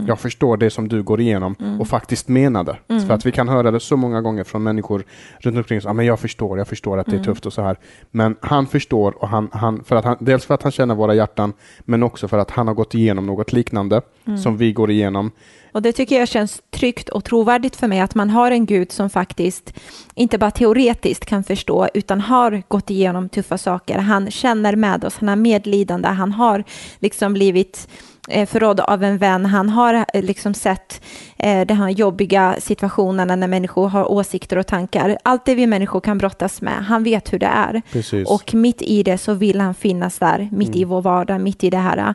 Jag 0.06 0.20
förstår 0.20 0.56
det 0.56 0.70
som 0.70 0.88
du 0.88 1.02
går 1.02 1.20
igenom 1.20 1.56
och 1.80 1.88
faktiskt 1.88 2.28
menar 2.28 2.64
det. 2.64 3.00
För 3.06 3.14
att 3.14 3.26
vi 3.26 3.32
kan 3.32 3.48
höra 3.48 3.70
det 3.70 3.80
så 3.80 3.96
många 3.96 4.20
gånger 4.20 4.44
från 4.44 4.62
människor 4.62 5.04
runt 5.40 5.56
omkring 5.56 5.78
oss. 5.78 5.84
Ja, 5.84 5.92
men 5.92 6.06
jag 6.06 6.20
förstår, 6.20 6.58
jag 6.58 6.68
förstår 6.68 6.98
att 6.98 7.06
det 7.06 7.16
är 7.16 7.24
tufft 7.24 7.46
och 7.46 7.52
så 7.52 7.62
här. 7.62 7.76
Men 8.10 8.36
han 8.40 8.66
förstår, 8.66 9.22
och 9.22 9.28
han, 9.28 9.48
han, 9.52 9.84
för 9.84 9.96
att 9.96 10.04
han, 10.04 10.16
dels 10.20 10.44
för 10.44 10.54
att 10.54 10.62
han 10.62 10.72
känner 10.72 10.94
våra 10.94 11.14
hjärtan, 11.14 11.52
men 11.80 12.02
också 12.02 12.28
för 12.28 12.38
att 12.38 12.50
han 12.50 12.66
har 12.66 12.74
gått 12.74 12.94
igenom 12.94 13.26
något 13.26 13.52
liknande 13.52 14.02
som 14.42 14.56
vi 14.56 14.72
går 14.72 14.90
igenom. 14.90 15.30
Och 15.72 15.82
det 15.82 15.92
tycker 15.92 16.18
jag 16.18 16.28
känns 16.28 16.62
tryggt 16.70 17.08
och 17.08 17.24
trovärdigt 17.24 17.76
för 17.76 17.88
mig 17.88 18.00
att 18.00 18.14
man 18.14 18.30
har 18.30 18.50
en 18.50 18.66
Gud 18.66 18.92
som 18.92 19.10
faktiskt 19.10 19.74
inte 20.14 20.38
bara 20.38 20.50
teoretiskt 20.50 21.24
kan 21.24 21.44
förstå 21.44 21.88
utan 21.94 22.20
har 22.20 22.62
gått 22.68 22.90
igenom 22.90 23.28
tuffa 23.28 23.58
saker. 23.58 23.98
Han 23.98 24.30
känner 24.30 24.76
med 24.76 25.04
oss, 25.04 25.16
han 25.18 25.28
är 25.28 25.36
medlidande, 25.36 26.08
han 26.08 26.32
har 26.32 26.64
liksom 26.98 27.32
blivit 27.32 27.88
eh, 28.28 28.46
förrådd 28.46 28.80
av 28.80 29.04
en 29.04 29.18
vän. 29.18 29.46
Han 29.46 29.68
har 29.68 29.94
eh, 29.94 30.22
liksom 30.22 30.54
sett 30.54 31.02
eh, 31.38 31.66
de 31.66 31.74
här 31.74 31.90
jobbiga 31.90 32.56
situationerna 32.58 33.36
när 33.36 33.48
människor 33.48 33.88
har 33.88 34.12
åsikter 34.12 34.56
och 34.58 34.66
tankar. 34.66 35.18
Allt 35.22 35.44
det 35.44 35.54
vi 35.54 35.66
människor 35.66 36.00
kan 36.00 36.18
brottas 36.18 36.62
med, 36.62 36.84
han 36.84 37.04
vet 37.04 37.32
hur 37.32 37.38
det 37.38 37.46
är. 37.46 37.82
Precis. 37.92 38.28
Och 38.28 38.54
mitt 38.54 38.82
i 38.82 39.02
det 39.02 39.18
så 39.18 39.34
vill 39.34 39.60
han 39.60 39.74
finnas 39.74 40.18
där, 40.18 40.48
mitt 40.52 40.76
i 40.76 40.84
vår 40.84 41.02
vardag, 41.02 41.40
mitt 41.40 41.64
i 41.64 41.70
det 41.70 41.76
här 41.76 42.14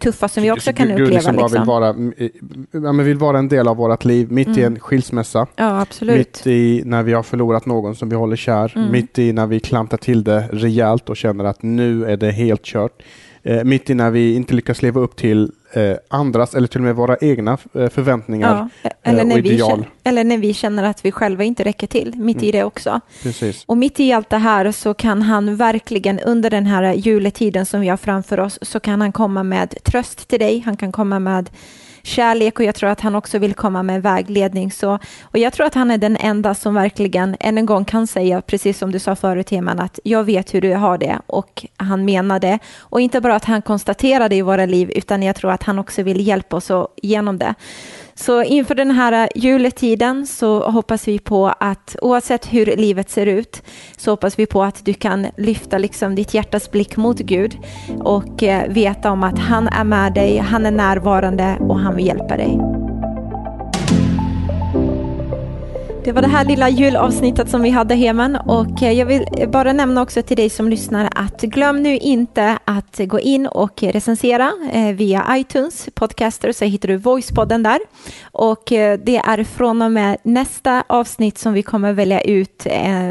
tuffa 0.00 0.28
som 0.28 0.42
vi 0.42 0.50
också 0.50 0.70
Så 0.70 0.72
kan 0.72 0.88
Gud 0.88 1.00
uppleva. 1.00 1.14
liksom 1.14 1.36
Liksom. 1.36 1.52
vill, 1.52 1.66
vara, 1.66 1.88
mm, 1.88 2.12
ja, 2.72 2.92
men 2.92 3.04
vill 3.04 3.18
vara 3.18 3.38
en 3.38 3.48
del 3.48 3.68
av 3.68 3.76
vårt 3.76 4.04
liv, 4.04 4.32
mitt 4.32 4.58
i 4.58 4.62
en 4.62 4.80
skilsmässa. 4.80 5.46
Ja, 5.56 5.80
absolut. 5.80 6.16
Mitt 6.16 6.46
i 6.46 6.82
när 6.84 7.02
vi 7.02 7.12
har 7.12 7.22
förlorat 7.22 7.66
någon 7.66 7.96
som 7.96 8.08
vi 8.08 8.16
håller 8.16 8.36
kär. 8.36 8.72
Mm. 8.76 8.92
Mitt 8.92 9.18
i 9.18 9.32
när 9.32 9.46
vi 9.46 9.60
klantar 9.60 9.96
till 9.96 10.24
det 10.24 10.48
rejält 10.52 11.08
och 11.08 11.16
känner 11.16 11.44
att 11.44 11.62
nu 11.62 12.04
är 12.04 12.16
det 12.16 12.30
helt 12.30 12.62
kört. 12.62 13.02
Eh, 13.44 13.64
mitt 13.64 13.90
i 13.90 13.94
när 13.94 14.10
vi 14.10 14.34
inte 14.34 14.54
lyckas 14.54 14.82
leva 14.82 15.00
upp 15.00 15.16
till 15.16 15.52
eh, 15.72 15.96
andras 16.08 16.54
eller 16.54 16.68
till 16.68 16.80
och 16.80 16.84
med 16.84 16.96
våra 16.96 17.16
egna 17.20 17.58
eh, 17.74 17.88
förväntningar 17.88 18.68
Ja, 18.82 18.90
eller, 19.02 19.20
eh, 19.20 19.26
när 19.26 19.42
vi 19.42 19.58
känner, 19.58 19.88
eller 20.04 20.24
när 20.24 20.38
vi 20.38 20.54
känner 20.54 20.82
att 20.82 21.04
vi 21.04 21.12
själva 21.12 21.44
inte 21.44 21.64
räcker 21.64 21.86
till, 21.86 22.14
mitt 22.16 22.42
i 22.42 22.52
det 22.52 22.64
också. 22.64 23.00
Precis. 23.22 23.64
Och 23.66 23.76
mitt 23.76 24.00
i 24.00 24.12
allt 24.12 24.30
det 24.30 24.38
här 24.38 24.72
så 24.72 24.94
kan 24.94 25.22
han 25.22 25.56
verkligen 25.56 26.20
under 26.20 26.50
den 26.50 26.66
här 26.66 26.94
juletiden 26.94 27.66
som 27.66 27.80
vi 27.80 27.88
har 27.88 27.96
framför 27.96 28.40
oss 28.40 28.58
så 28.62 28.80
kan 28.80 29.00
han 29.00 29.12
komma 29.12 29.42
med 29.42 29.74
tröst 29.84 30.28
till 30.28 30.38
dig, 30.38 30.62
han 30.64 30.76
kan 30.76 30.92
komma 30.92 31.18
med 31.18 31.50
kärlek 32.02 32.58
och 32.58 32.64
jag 32.64 32.74
tror 32.74 32.90
att 32.90 33.00
han 33.00 33.14
också 33.14 33.38
vill 33.38 33.54
komma 33.54 33.82
med 33.82 34.02
vägledning. 34.02 34.72
Så, 34.72 34.98
och 35.22 35.38
jag 35.38 35.52
tror 35.52 35.66
att 35.66 35.74
han 35.74 35.90
är 35.90 35.98
den 35.98 36.16
enda 36.16 36.54
som 36.54 36.74
verkligen 36.74 37.36
än 37.40 37.58
en 37.58 37.66
gång 37.66 37.84
kan 37.84 38.06
säga, 38.06 38.42
precis 38.42 38.78
som 38.78 38.92
du 38.92 38.98
sa 38.98 39.16
förut 39.16 39.50
Heman, 39.50 39.80
att 39.80 39.98
jag 40.04 40.24
vet 40.24 40.54
hur 40.54 40.60
du 40.60 40.74
har 40.74 40.98
det 40.98 41.18
och 41.26 41.66
han 41.76 42.04
menar 42.04 42.40
det. 42.40 42.58
Och 42.78 43.00
inte 43.00 43.20
bara 43.20 43.34
att 43.34 43.44
han 43.44 43.62
konstaterar 43.62 44.28
det 44.28 44.36
i 44.36 44.42
våra 44.42 44.66
liv, 44.66 44.90
utan 44.94 45.22
jag 45.22 45.36
tror 45.36 45.52
att 45.52 45.62
han 45.62 45.78
också 45.78 46.02
vill 46.02 46.26
hjälpa 46.26 46.56
oss 46.56 46.70
genom 47.02 47.38
det. 47.38 47.54
Så 48.22 48.42
inför 48.42 48.74
den 48.74 48.90
här 48.90 49.12
eh, 49.12 49.28
juletiden 49.34 50.26
så 50.26 50.70
hoppas 50.70 51.08
vi 51.08 51.18
på 51.18 51.54
att 51.60 51.96
oavsett 52.02 52.52
hur 52.52 52.66
livet 52.66 53.10
ser 53.10 53.26
ut 53.26 53.62
så 53.96 54.10
hoppas 54.10 54.38
vi 54.38 54.46
på 54.46 54.62
att 54.62 54.84
du 54.84 54.94
kan 54.94 55.26
lyfta 55.36 55.78
liksom 55.78 56.14
ditt 56.14 56.34
hjärtas 56.34 56.70
blick 56.70 56.96
mot 56.96 57.18
Gud 57.18 57.58
och 57.98 58.42
eh, 58.42 58.68
veta 58.68 59.10
om 59.10 59.22
att 59.22 59.38
han 59.38 59.68
är 59.68 59.84
med 59.84 60.14
dig, 60.14 60.38
han 60.38 60.66
är 60.66 60.70
närvarande 60.70 61.56
och 61.60 61.78
han 61.78 61.96
vill 61.96 62.06
hjälpa 62.06 62.36
dig. 62.36 62.58
Det 66.04 66.12
var 66.12 66.22
det 66.22 66.28
här 66.28 66.44
lilla 66.44 66.68
julavsnittet 66.68 67.50
som 67.50 67.62
vi 67.62 67.70
hade 67.70 67.94
Heman 67.94 68.36
och 68.36 68.82
eh, 68.82 68.92
jag 68.92 69.06
vill 69.06 69.24
bara 69.48 69.72
nämna 69.72 70.02
också 70.02 70.22
till 70.22 70.36
dig 70.36 70.50
som 70.50 70.68
lyssnar 70.68 71.08
att 71.14 71.40
glöm 71.40 71.82
nu 71.82 71.96
inte 71.96 72.58
att 72.64 73.00
gå 73.06 73.20
in 73.20 73.46
och 73.46 73.82
recensera 73.82 74.52
eh, 74.72 74.94
via 74.94 75.26
iTunes 75.30 75.88
podcaster 75.94 76.52
så 76.52 76.64
hittar 76.64 76.88
du 76.88 76.96
Voicepodden 76.96 77.62
där 77.62 77.78
och 78.22 78.72
eh, 78.72 78.98
det 79.04 79.16
är 79.16 79.44
från 79.44 79.82
och 79.82 79.92
med 79.92 80.16
nästa 80.22 80.84
avsnitt 80.86 81.38
som 81.38 81.52
vi 81.52 81.62
kommer 81.62 81.92
välja 81.92 82.20
ut 82.20 82.66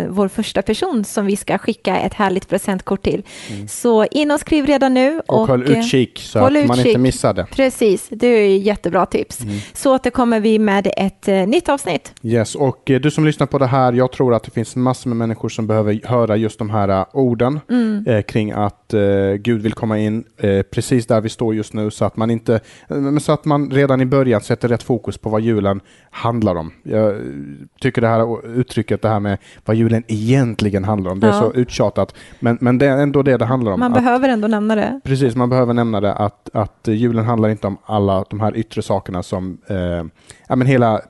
vår 0.10 0.28
första 0.28 0.62
person 0.62 1.04
som 1.04 1.26
vi 1.26 1.36
ska 1.36 1.58
skicka 1.58 1.98
ett 1.98 2.14
härligt 2.14 2.50
presentkort 2.50 3.04
till. 3.04 3.24
Så 3.70 4.06
in 4.06 4.32
och 4.32 4.40
skriv 4.40 4.66
redan 4.66 4.94
nu. 4.94 5.08
Mm. 5.08 5.22
Och, 5.28 5.48
håll 5.48 5.64
utkik 5.64 6.20
så 6.20 6.40
håll 6.40 6.58
att 6.58 6.68
man 6.68 6.78
inte 6.78 6.90
utkik. 6.90 7.02
missar 7.02 7.34
det. 7.34 7.46
Precis, 7.52 8.08
det 8.10 8.28
är 8.28 8.58
jättebra 8.58 9.06
tips. 9.06 9.42
Mm. 9.42 9.60
Så 9.74 9.96
återkommer 9.96 10.40
vi 10.40 10.60
med 10.60 10.92
ett 10.98 11.28
nytt 11.28 11.70
avsnitt. 11.70 12.14
Yes, 12.24 12.56
och 12.56 12.81
eh, 12.90 13.00
du 13.02 13.12
som 13.12 13.26
lyssnar 13.26 13.48
på 13.48 13.58
det 13.58 13.66
här, 13.66 13.94
jag 13.94 14.12
tror 14.12 14.34
att 14.36 14.44
det 14.44 14.52
finns 14.52 14.76
massor 14.76 15.10
med 15.10 15.18
människor 15.18 15.50
som 15.50 15.68
behöver 15.68 16.00
höra 16.04 16.36
just 16.36 16.60
de 16.60 16.70
här 16.70 16.90
eh, 16.90 17.06
orden 17.14 17.60
Mm. 17.70 18.04
eh, 18.08 18.22
kring 18.22 18.52
att 18.52 18.94
eh, 18.94 19.34
Gud 19.40 19.62
vill 19.62 19.74
komma 19.74 20.00
in 20.00 20.24
eh, 20.38 20.62
precis 20.62 21.08
där 21.08 21.22
vi 21.22 21.30
står 21.30 21.56
just 21.56 21.74
nu 21.74 21.92
så 21.92 22.06
att 22.06 22.18
man 22.18 22.32
inte, 22.32 22.60
eh, 22.90 23.18
så 23.18 23.32
att 23.32 23.46
man 23.46 23.72
redan 23.72 24.02
i 24.02 24.06
början 24.06 24.42
sätter 24.42 24.68
rätt 24.68 24.84
fokus 24.84 25.18
på 25.18 25.30
vad 25.30 25.42
julen 25.42 25.80
handlar 26.10 26.56
om. 26.56 26.72
Jag 26.84 27.16
tycker 27.82 28.02
det 28.02 28.08
här 28.08 28.48
uttrycket, 28.60 29.02
det 29.02 29.10
här 29.10 29.20
med 29.20 29.38
vad 29.66 29.76
julen 29.76 30.04
egentligen 30.08 30.84
handlar 30.84 31.12
om, 31.12 31.20
det 31.20 31.28
är 31.28 31.32
Ja. 31.32 31.40
så 31.40 31.54
uttjatat, 31.54 32.16
men, 32.40 32.58
men 32.62 32.78
det 32.78 32.86
är 32.86 32.98
ändå 32.98 33.24
det 33.24 33.38
det 33.38 33.46
handlar 33.46 33.72
om. 33.72 33.80
Man 33.80 33.92
Att- 33.94 33.98
behöver 34.04 34.30
ändå 34.30 34.48
nämna 34.48 34.76
det. 34.76 35.00
Precis, 35.04 35.36
man 35.36 35.50
behöver 35.50 35.74
nämna 35.74 36.02
det 36.02 36.14
att, 36.14 36.50
att 36.54 36.88
julen 36.88 37.26
handlar 37.26 37.50
inte 37.50 37.68
om 37.68 37.78
alla 37.86 38.26
de 38.30 38.40
här 38.40 38.58
yttre 38.58 38.82
sakerna 38.82 39.24
som 39.24 39.58
ja, 40.48 40.56
men 40.56 40.68
hela 40.68 41.02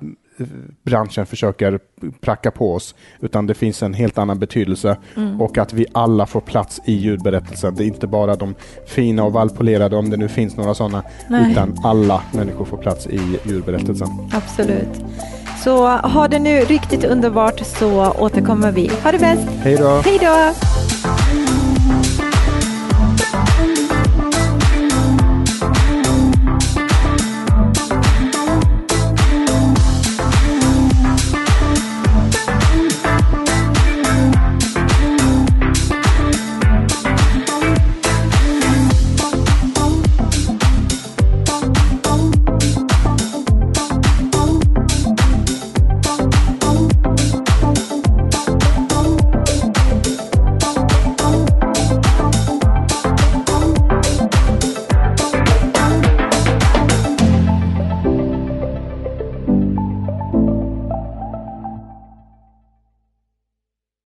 branschen 0.86 1.26
försöker 1.26 1.80
pracka 2.22 2.52
på 2.52 2.74
oss, 2.76 2.96
utan 3.20 3.48
det 3.48 3.54
finns 3.54 3.84
en 3.84 3.94
helt 3.94 4.18
annan 4.18 4.40
betydelse 4.40 4.98
Mm. 5.18 5.42
och 5.42 5.58
att 5.58 5.74
vi 5.74 5.86
alla 5.92 6.26
får 6.26 6.42
plats 6.42 6.82
i 6.86 6.94
julberättelsen. 6.94 7.76
Det 7.76 7.84
är 7.84 7.88
inte 7.88 8.08
bara 8.08 8.36
de 8.36 8.56
fina 8.86 9.24
och 9.24 9.36
välpolerade, 9.36 9.96
om 9.96 10.10
det 10.10 10.18
nu 10.18 10.28
finns 10.28 10.58
några 10.58 10.74
sådana, 10.74 11.04
Nej. 11.30 11.52
utan 11.52 11.76
alla 11.84 12.22
människor 12.34 12.66
får 12.66 12.78
plats 12.78 13.08
i 13.08 13.40
julberättelsen. 13.44 14.08
Absolut. 14.34 15.02
Så 15.64 15.88
ha 15.88 16.28
det 16.28 16.40
nu 16.40 16.60
riktigt 16.60 17.04
underbart 17.04 17.60
så 17.66 18.12
återkommer 18.12 18.72
vi. 18.72 18.92
Ha 19.04 19.12
det 19.12 19.20
bäst. 19.20 19.48
Hej 19.64 19.78
då! 19.78 20.02
Hej 20.06 20.18
då! 20.22 21.21